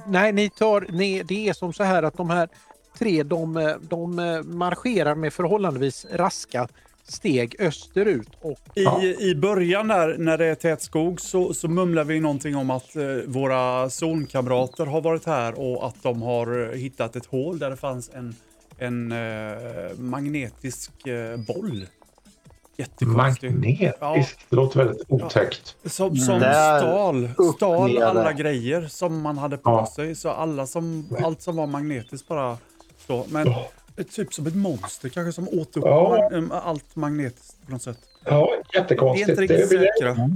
Nej, 0.07 0.31
ni 0.33 0.49
tar, 0.49 0.85
ni, 0.89 1.23
det 1.23 1.49
är 1.49 1.53
som 1.53 1.73
så 1.73 1.83
här 1.83 2.03
att 2.03 2.17
de 2.17 2.29
här 2.29 2.49
tre 2.99 3.23
de, 3.23 3.75
de 3.81 4.15
marscherar 4.45 5.15
med 5.15 5.33
förhållandevis 5.33 6.05
raska 6.11 6.67
steg 7.03 7.55
österut. 7.59 8.29
Och 8.41 8.59
I. 8.75 9.29
I 9.29 9.35
början 9.35 9.87
där, 9.87 10.15
när 10.17 10.37
det 10.37 10.45
är 10.45 10.55
tät 10.55 10.81
skog, 10.81 11.21
så, 11.21 11.53
så 11.53 11.67
mumlar 11.67 12.03
vi 12.03 12.19
någonting 12.19 12.55
om 12.55 12.69
att 12.69 12.95
eh, 12.95 13.03
våra 13.25 13.89
zonkamrater 13.89 14.85
har 14.85 15.01
varit 15.01 15.25
här 15.25 15.59
och 15.59 15.87
att 15.87 16.03
de 16.03 16.21
har 16.21 16.69
eh, 16.69 16.77
hittat 16.77 17.15
ett 17.15 17.25
hål 17.25 17.59
där 17.59 17.69
det 17.69 17.77
fanns 17.77 18.11
en, 18.13 18.35
en 18.77 19.11
eh, 19.11 19.97
magnetisk 19.97 21.07
eh, 21.07 21.37
boll. 21.37 21.85
Jättekonstig. 22.77 23.51
Magnetiskt. 23.51 24.39
Det 24.49 24.55
låter 24.55 24.77
väldigt 24.85 25.05
otäckt. 25.07 25.75
Som, 25.85 26.15
som 26.15 26.39
Där, 26.39 26.79
stal, 26.79 27.29
upp, 27.37 27.55
stal 27.55 27.93
nere. 27.93 28.05
alla 28.07 28.33
grejer 28.33 28.81
som 28.87 29.21
man 29.21 29.37
hade 29.37 29.57
på 29.57 29.69
Ja. 29.69 29.87
sig. 29.95 30.15
Så 30.15 30.29
alla 30.29 30.65
som, 30.67 31.07
allt 31.23 31.41
som 31.41 31.55
var 31.55 31.67
magnetiskt 31.67 32.27
bara 32.27 32.57
så. 33.07 33.25
Men 33.29 33.47
Ja. 33.47 33.67
typ 34.15 34.33
som 34.33 34.47
ett 34.47 34.55
monster 34.55 35.09
kanske 35.09 35.31
som 35.33 35.47
åt 35.59 35.77
upp 35.77 35.83
Ja. 35.85 36.29
mag- 36.31 36.49
allt 36.63 36.95
magnetiskt 36.95 37.65
på 37.65 37.71
något 37.71 37.81
sätt. 37.81 37.99
Ja, 38.25 38.49
Vi 38.71 38.77
är 38.77 38.81
jättekonstigt. 38.81 39.29
inte 39.29 39.41
Det 39.41 39.53
riktigt 39.53 39.79
säkra. 39.99 40.29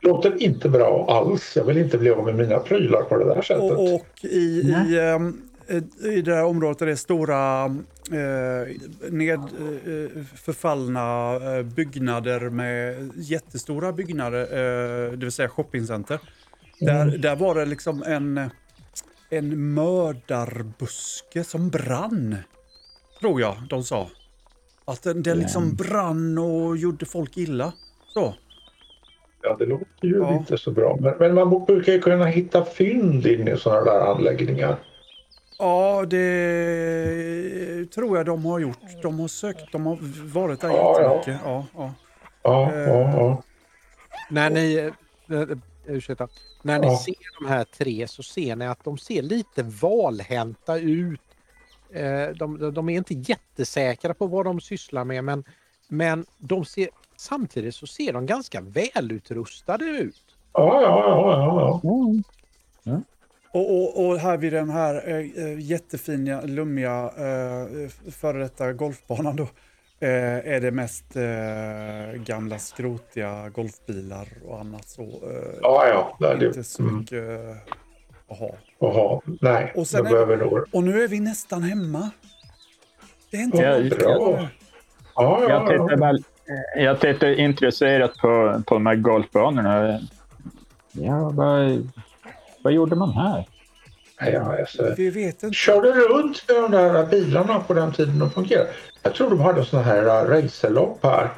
låter 0.00 0.42
inte 0.42 0.68
bra 0.68 1.06
alls. 1.08 1.52
Jag 1.56 1.64
vill 1.64 1.76
inte 1.78 1.98
bli 1.98 2.10
av 2.10 2.24
med 2.24 2.34
mina 2.34 2.58
prylar 2.58 3.02
på 3.02 3.16
det 3.18 3.24
där 3.24 3.42
sättet. 3.42 3.62
Och, 3.72 3.94
och 3.94 4.06
i, 4.22 4.36
i, 4.38 4.94
i 6.02 6.22
det 6.22 6.34
här 6.34 6.44
området 6.44 6.82
är 6.82 6.86
det 6.86 6.96
stora 6.96 7.64
eh, 7.64 8.68
ned, 9.10 9.38
eh, 9.40 10.24
förfallna 10.34 11.34
eh, 11.34 11.62
byggnader 11.62 12.40
med 12.50 13.10
jättestora 13.16 13.92
byggnader, 13.92 14.40
eh, 14.40 15.10
det 15.10 15.16
vill 15.16 15.32
säga 15.32 15.48
shoppingcenter. 15.48 16.18
Där, 16.80 17.18
där 17.18 17.36
var 17.36 17.54
det 17.54 17.64
liksom 17.64 18.02
en, 18.06 18.50
en 19.30 19.74
mördarbuske 19.74 21.44
som 21.44 21.70
brann. 21.70 22.36
Tror 23.20 23.40
jag 23.40 23.56
de 23.68 23.84
sa. 23.84 24.08
Att 24.84 25.02
den, 25.02 25.22
den 25.22 25.38
liksom 25.38 25.74
brann 25.74 26.38
och 26.38 26.76
gjorde 26.76 27.06
folk 27.06 27.36
illa. 27.36 27.72
Så. 28.14 28.34
Ja, 29.42 29.56
det 29.58 29.66
låter 29.66 29.86
ju 30.06 30.16
Ja. 30.16 30.34
inte 30.34 30.58
så 30.58 30.70
bra. 30.70 30.96
Men, 31.00 31.14
men 31.18 31.34
man 31.34 31.64
brukar 31.66 31.92
ju 31.92 32.00
kunna 32.00 32.26
hitta 32.26 32.64
fynd 32.64 33.26
inne 33.26 33.50
i 33.54 33.56
sådana 33.56 33.84
där 33.84 34.00
anläggningar. 34.00 34.76
Ja, 35.58 36.04
det 36.06 37.86
tror 37.94 38.16
jag 38.16 38.26
de 38.26 38.44
har 38.44 38.58
gjort. 38.58 38.78
De 39.02 39.20
har 39.20 39.28
sökt, 39.28 39.72
de 39.72 39.86
har 39.86 39.98
varit 40.32 40.60
där 40.60 40.68
Ja, 40.68 41.00
ja. 41.00 41.14
jättemycket. 41.16 41.40
Ja, 41.44 41.64
ja. 41.76 41.92
Ja, 42.42 42.72
Eh. 42.72 42.78
ja, 42.78 43.00
ja. 43.00 43.42
när 44.30 44.50
ni, 44.50 44.74
äh, 45.30 45.40
äh, 45.40 45.48
ursäkta, 45.86 46.28
när 46.62 46.78
ni 46.78 46.86
Ja. 46.86 46.96
ser 46.98 47.40
de 47.40 47.48
här 47.48 47.64
tre 47.64 48.08
så 48.08 48.22
ser 48.22 48.56
ni 48.56 48.66
att 48.66 48.84
de 48.84 48.98
ser 48.98 49.22
lite 49.22 49.62
valhänta 49.62 50.78
ut. 50.78 51.20
Eh, 51.92 52.28
de, 52.28 52.58
de- 52.58 52.74
de 52.74 52.88
är 52.88 52.96
inte 52.96 53.14
jättesäkra 53.14 54.14
på 54.14 54.26
vad 54.26 54.44
de 54.44 54.60
sysslar 54.60 55.04
med 55.04 55.24
men, 55.24 55.44
men 55.88 56.26
de 56.38 56.64
ser, 56.64 56.88
samtidigt 57.16 57.74
så 57.74 57.86
ser 57.86 58.12
de 58.12 58.26
ganska 58.26 58.60
välutrustade 58.60 59.84
ut. 59.84 60.22
Ja, 60.52 60.82
ja, 60.82 61.04
ja, 61.08 61.80
ja, 61.82 62.20
ja. 62.82 63.00
Och, 63.52 63.74
och, 63.74 64.06
och 64.06 64.18
här 64.18 64.36
vid 64.36 64.52
den 64.52 64.70
här 64.70 65.02
eh, 65.08 65.58
jättefina, 65.60 66.40
lummiga 66.40 67.10
eh, 67.16 67.88
före 68.12 68.38
detta 68.38 68.72
golfbanan 68.72 69.36
då. 69.36 69.42
Eh, 70.00 70.52
är 70.54 70.60
det 70.60 70.70
mest 70.70 71.16
eh, 71.16 72.22
gamla 72.22 72.58
skrotiga 72.58 73.48
golfbilar 73.48 74.28
och 74.48 74.60
annat 74.60 74.88
så. 74.88 75.02
Eh, 75.02 75.54
Ja, 75.62 75.86
ja. 76.20 76.26
Är 76.28 76.34
inte 76.34 76.58
det. 76.58 76.64
så 76.64 76.82
Mm. 76.82 76.96
mycket 76.98 77.12
eh, 77.30 77.56
att 78.28 78.38
ha. 78.38 78.50
Jaha, 78.78 79.20
nej. 79.40 79.72
Och 79.76 79.86
sen 79.86 80.06
är- 80.06 80.36
nog... 80.36 80.64
Och 80.72 80.82
nu 80.84 81.02
är 81.02 81.08
vi 81.08 81.20
nästan 81.20 81.62
hemma. 81.62 82.10
Det 83.30 83.36
är 83.36 83.42
inte 83.42 83.58
Ja, 83.62 83.96
bra. 83.96 84.14
kvar. 84.16 84.48
Ja, 85.16 85.40
Jag 85.42 85.50
ja, 85.50 85.66
tittar, 85.68 85.90
ja. 85.90 85.96
väl, 85.96 86.24
jag 86.76 87.00
tittar 87.00 87.40
intresserat 87.40 88.16
på, 88.18 88.62
på 88.66 88.74
de 88.74 88.86
här 88.86 88.94
golfbanorna. 88.96 90.00
Ja, 90.92 91.30
vad, 91.34 91.90
vad 92.66 92.72
gjorde 92.72 92.96
man 92.96 93.12
här? 93.12 93.48
Ja, 94.18 94.58
alltså. 94.58 94.94
Vi 94.96 95.10
vet 95.10 95.42
inte. 95.42 95.56
Körde 95.56 95.92
runt 95.92 96.44
med 96.48 96.56
de 96.56 96.70
där 96.70 97.06
bilarna 97.06 97.60
på 97.60 97.74
den 97.74 97.92
tiden 97.92 98.18
de 98.18 98.30
fungerade. 98.30 98.70
Jag 99.02 99.14
tror 99.14 99.30
de 99.30 99.40
hade 99.40 99.64
sådana 99.64 99.86
här 99.86 100.04
äh, 100.04 100.28
racerlopp 100.28 100.98
här. 101.02 101.30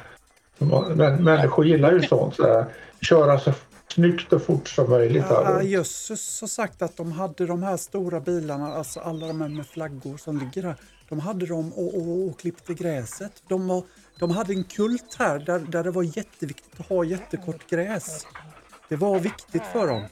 Men 0.95 1.23
människor 1.23 1.65
gillar 1.65 1.91
ju 1.91 2.01
sånt. 2.01 2.35
Så 2.35 2.43
där. 2.43 2.65
Köra 3.01 3.39
så 3.39 3.53
snyggt 3.87 4.33
och 4.33 4.41
fort 4.41 4.67
som 4.67 4.89
möjligt. 4.89 5.25
Ja, 5.29 5.43
Här. 5.43 5.61
Jösses 5.61 6.41
har 6.41 6.47
sagt 6.47 6.81
att 6.81 6.97
de 6.97 7.11
hade 7.11 7.45
de 7.45 7.63
här 7.63 7.77
stora 7.77 8.19
bilarna, 8.19 8.73
alltså 8.73 8.99
alla 8.99 9.27
de 9.27 9.41
här 9.41 9.49
med 9.49 9.67
flaggor 9.67 10.17
som 10.17 10.37
ligger 10.37 10.61
där. 10.61 10.75
De 11.09 11.19
hade 11.19 11.45
dem 11.45 11.73
och, 11.73 11.95
och, 11.95 12.27
och 12.27 12.39
klippte 12.39 12.73
gräset. 12.73 13.31
De, 13.47 13.67
var, 13.67 13.83
de 14.19 14.31
hade 14.31 14.53
en 14.53 14.63
kult 14.63 15.15
här 15.19 15.39
där, 15.39 15.59
där 15.59 15.83
det 15.83 15.91
var 15.91 16.03
jätteviktigt 16.03 16.79
att 16.79 16.89
ha 16.89 17.03
jättekort 17.03 17.69
gräs. 17.69 18.25
Det 18.89 18.95
var 18.95 19.19
viktigt 19.19 19.63
för 19.73 19.87
dem. 19.87 20.03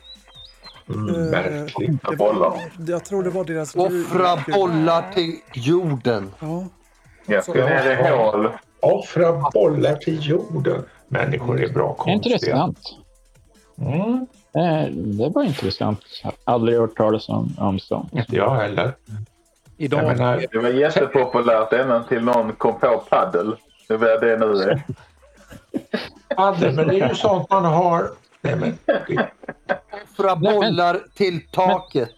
Mm, 0.89 1.15
Eh, 1.15 1.31
märkligt. 1.31 2.01
Det 2.09 2.15
var, 2.15 2.53
jag 2.87 3.05
tror 3.05 3.23
det 3.23 3.29
var 3.29 3.43
deras... 3.43 3.75
Offra 3.75 4.37
bollar 4.53 5.11
till 5.13 5.35
jorden. 5.53 6.31
Ja. 6.39 6.63
Jag 7.25 7.43
ska 7.43 7.53
ner 7.53 7.91
i 7.91 8.09
hål. 8.09 8.49
Offra 8.79 9.49
bollar 9.53 9.95
till 9.95 10.29
jorden. 10.29 10.83
Människor 11.07 11.63
är 11.63 11.69
bra 11.73 11.93
konstiga. 11.93 12.35
Intressant. 12.35 12.79
Mm, 13.81 14.27
Eh, 14.55 14.89
Det 14.91 15.29
var 15.29 15.43
intressant. 15.43 15.99
Aldrig 16.43 16.79
hört 16.79 16.97
talas 16.97 17.29
om, 17.29 17.53
om 17.57 17.79
sånt. 17.79 18.13
inte 18.13 18.35
jag 18.35 18.55
heller. 18.55 18.93
Idag, 19.77 19.99
Jag 20.03 20.07
menar, 20.17 20.45
Det 20.51 20.57
var 20.59 20.69
jättepopulärt 20.69 21.73
ända 21.73 22.03
till 22.03 22.23
någon 22.23 22.53
kom 22.53 22.79
på 22.79 23.03
paddel. 23.09 23.55
Det 23.87 23.97
vad 23.97 24.21
det 24.21 24.37
nu 24.37 24.45
är. 24.45 24.81
paddel, 26.35 26.75
men 26.75 26.87
det 26.87 26.99
är 26.99 27.09
ju 27.09 27.15
sånt 27.15 27.49
man 27.49 27.65
har... 27.65 28.09
Nej, 28.41 28.55
men, 28.55 28.77
Offra 30.19 30.35
bollar 30.35 30.99
till 31.15 31.41
taket. 31.51 32.09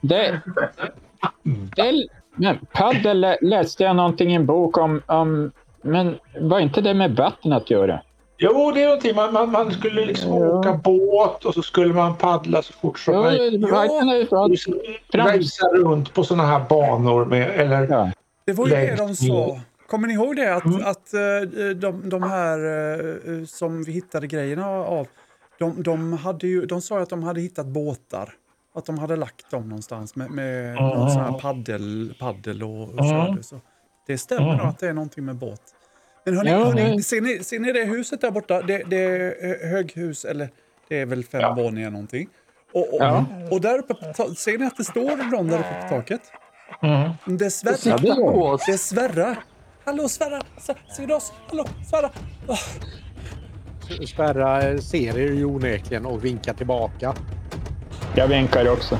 Det, 0.00 0.40
det, 1.76 2.06
men 2.36 2.58
paddel 2.72 3.20
lä- 3.20 3.38
läste 3.42 3.82
jag 3.82 3.96
någonting 3.96 4.32
i 4.32 4.34
en 4.34 4.46
bok 4.46 4.78
om, 4.78 5.02
om, 5.06 5.50
men 5.82 6.18
var 6.40 6.60
inte 6.60 6.80
det 6.80 6.94
med 6.94 7.16
vatten 7.16 7.52
att 7.52 7.70
göra? 7.70 8.02
jo, 8.38 8.70
det 8.74 8.82
är 8.82 8.86
någonting. 8.86 9.16
Man, 9.16 9.32
man, 9.32 9.50
man 9.52 9.70
skulle 9.72 10.06
liksom 10.06 10.30
Ja. 10.30 10.58
åka 10.58 10.72
båt 10.72 11.44
och 11.44 11.54
så 11.54 11.62
skulle 11.62 11.94
man 11.94 12.16
paddla 12.16 12.62
så 12.62 12.72
fort 12.72 12.98
som 12.98 13.14
möjligt. 13.14 13.68
så 13.68 14.74
Racea 15.12 15.68
runt 15.74 16.14
på 16.14 16.24
sådana 16.24 16.46
här 16.48 16.64
banor 16.68 17.24
med... 17.24 17.50
Eller, 17.60 17.86
Ja. 17.90 18.10
Det 18.44 18.52
var 18.52 18.66
ju 18.68 18.74
det 18.74 18.94
de 18.96 19.14
sa. 19.16 19.60
Kommer 19.86 20.08
ni 20.08 20.14
ihåg 20.14 20.36
det? 20.36 20.54
Att, 20.54 20.64
Mm. 20.64 20.80
att 20.84 21.14
eh, 21.14 21.70
de, 21.76 22.08
de 22.08 22.22
här 22.22 22.58
eh, 22.58 23.44
som 23.46 23.84
vi 23.84 23.92
hittade 23.92 24.26
grejerna 24.26 24.66
av, 24.68 25.06
de, 25.58 25.82
de, 25.82 26.12
hade 26.12 26.46
ju, 26.46 26.66
de 26.66 26.82
sa 26.82 26.96
ju 26.96 27.02
att 27.02 27.10
de 27.10 27.22
hade 27.22 27.40
hittat 27.40 27.66
båtar. 27.66 28.32
Att 28.74 28.84
de 28.86 28.98
hade 28.98 29.16
lagt 29.16 29.50
dem 29.50 29.68
någonstans 29.68 30.16
med, 30.16 30.30
med 30.30 30.74
någon 30.74 31.10
sån 31.10 31.22
här 31.22 31.38
paddel, 31.38 32.14
paddel 32.20 32.62
och, 32.62 32.82
och 32.82 33.00
Mm. 33.04 33.26
körde. 33.26 33.42
Så 33.42 33.60
det 34.06 34.18
stämmer 34.18 34.42
Mm. 34.46 34.56
nog 34.56 34.66
att 34.66 34.78
det 34.78 34.88
är 34.88 34.92
någonting 34.92 35.24
med 35.24 35.36
båt. 35.36 35.60
Men 36.24 36.36
hörni, 36.36 36.50
Ja, 36.50 36.64
hörni 36.64 37.02
ser, 37.02 37.20
ni, 37.20 37.44
ser 37.44 37.58
ni 37.58 37.72
det 37.72 37.84
huset 37.84 38.20
där 38.20 38.30
borta? 38.30 38.62
Det, 38.62 38.82
det 38.86 38.96
är 38.96 39.34
eh, 39.64 39.70
höghus, 39.70 40.24
eller 40.24 40.48
det 40.88 40.98
är 41.00 41.06
väl 41.06 41.24
fem 41.24 41.40
Ja. 41.40 41.54
våningar 41.54 41.90
någonting. 41.90 42.28
Och, 42.72 42.80
och, 42.94 43.00
Ja. 43.00 43.24
och 43.50 43.60
där 43.60 43.78
uppe, 43.78 43.94
på 43.94 44.12
ta- 44.16 44.34
ser 44.34 44.58
ni 44.58 44.66
att 44.66 44.76
det 44.76 44.84
står 44.84 45.30
någon 45.30 45.48
där 45.48 45.58
uppe 45.58 45.82
på 45.82 45.88
taket? 45.88 46.20
mm. 46.82 47.38
Det. 47.38 47.50
Sikta 47.50 47.96
det 48.66 48.78
Sverre. 48.78 49.36
Hallå 49.84 50.08
Sverre! 50.08 50.40
S- 50.56 50.70
Ser 50.96 51.06
du 51.06 51.14
oss? 51.14 51.32
Hallå 51.48 51.64
Sverre! 51.90 52.10
Ah, 52.46 52.56
Sverra 52.56 52.56
eh, 52.56 53.05
ser 54.80 55.18
er 55.18 55.32
ju 55.32 55.44
onekligen 55.44 56.06
och 56.06 56.24
vinkar 56.24 56.52
tillbaka. 56.54 57.14
Jag 58.14 58.28
vinkar 58.28 58.68
också. 58.68 58.98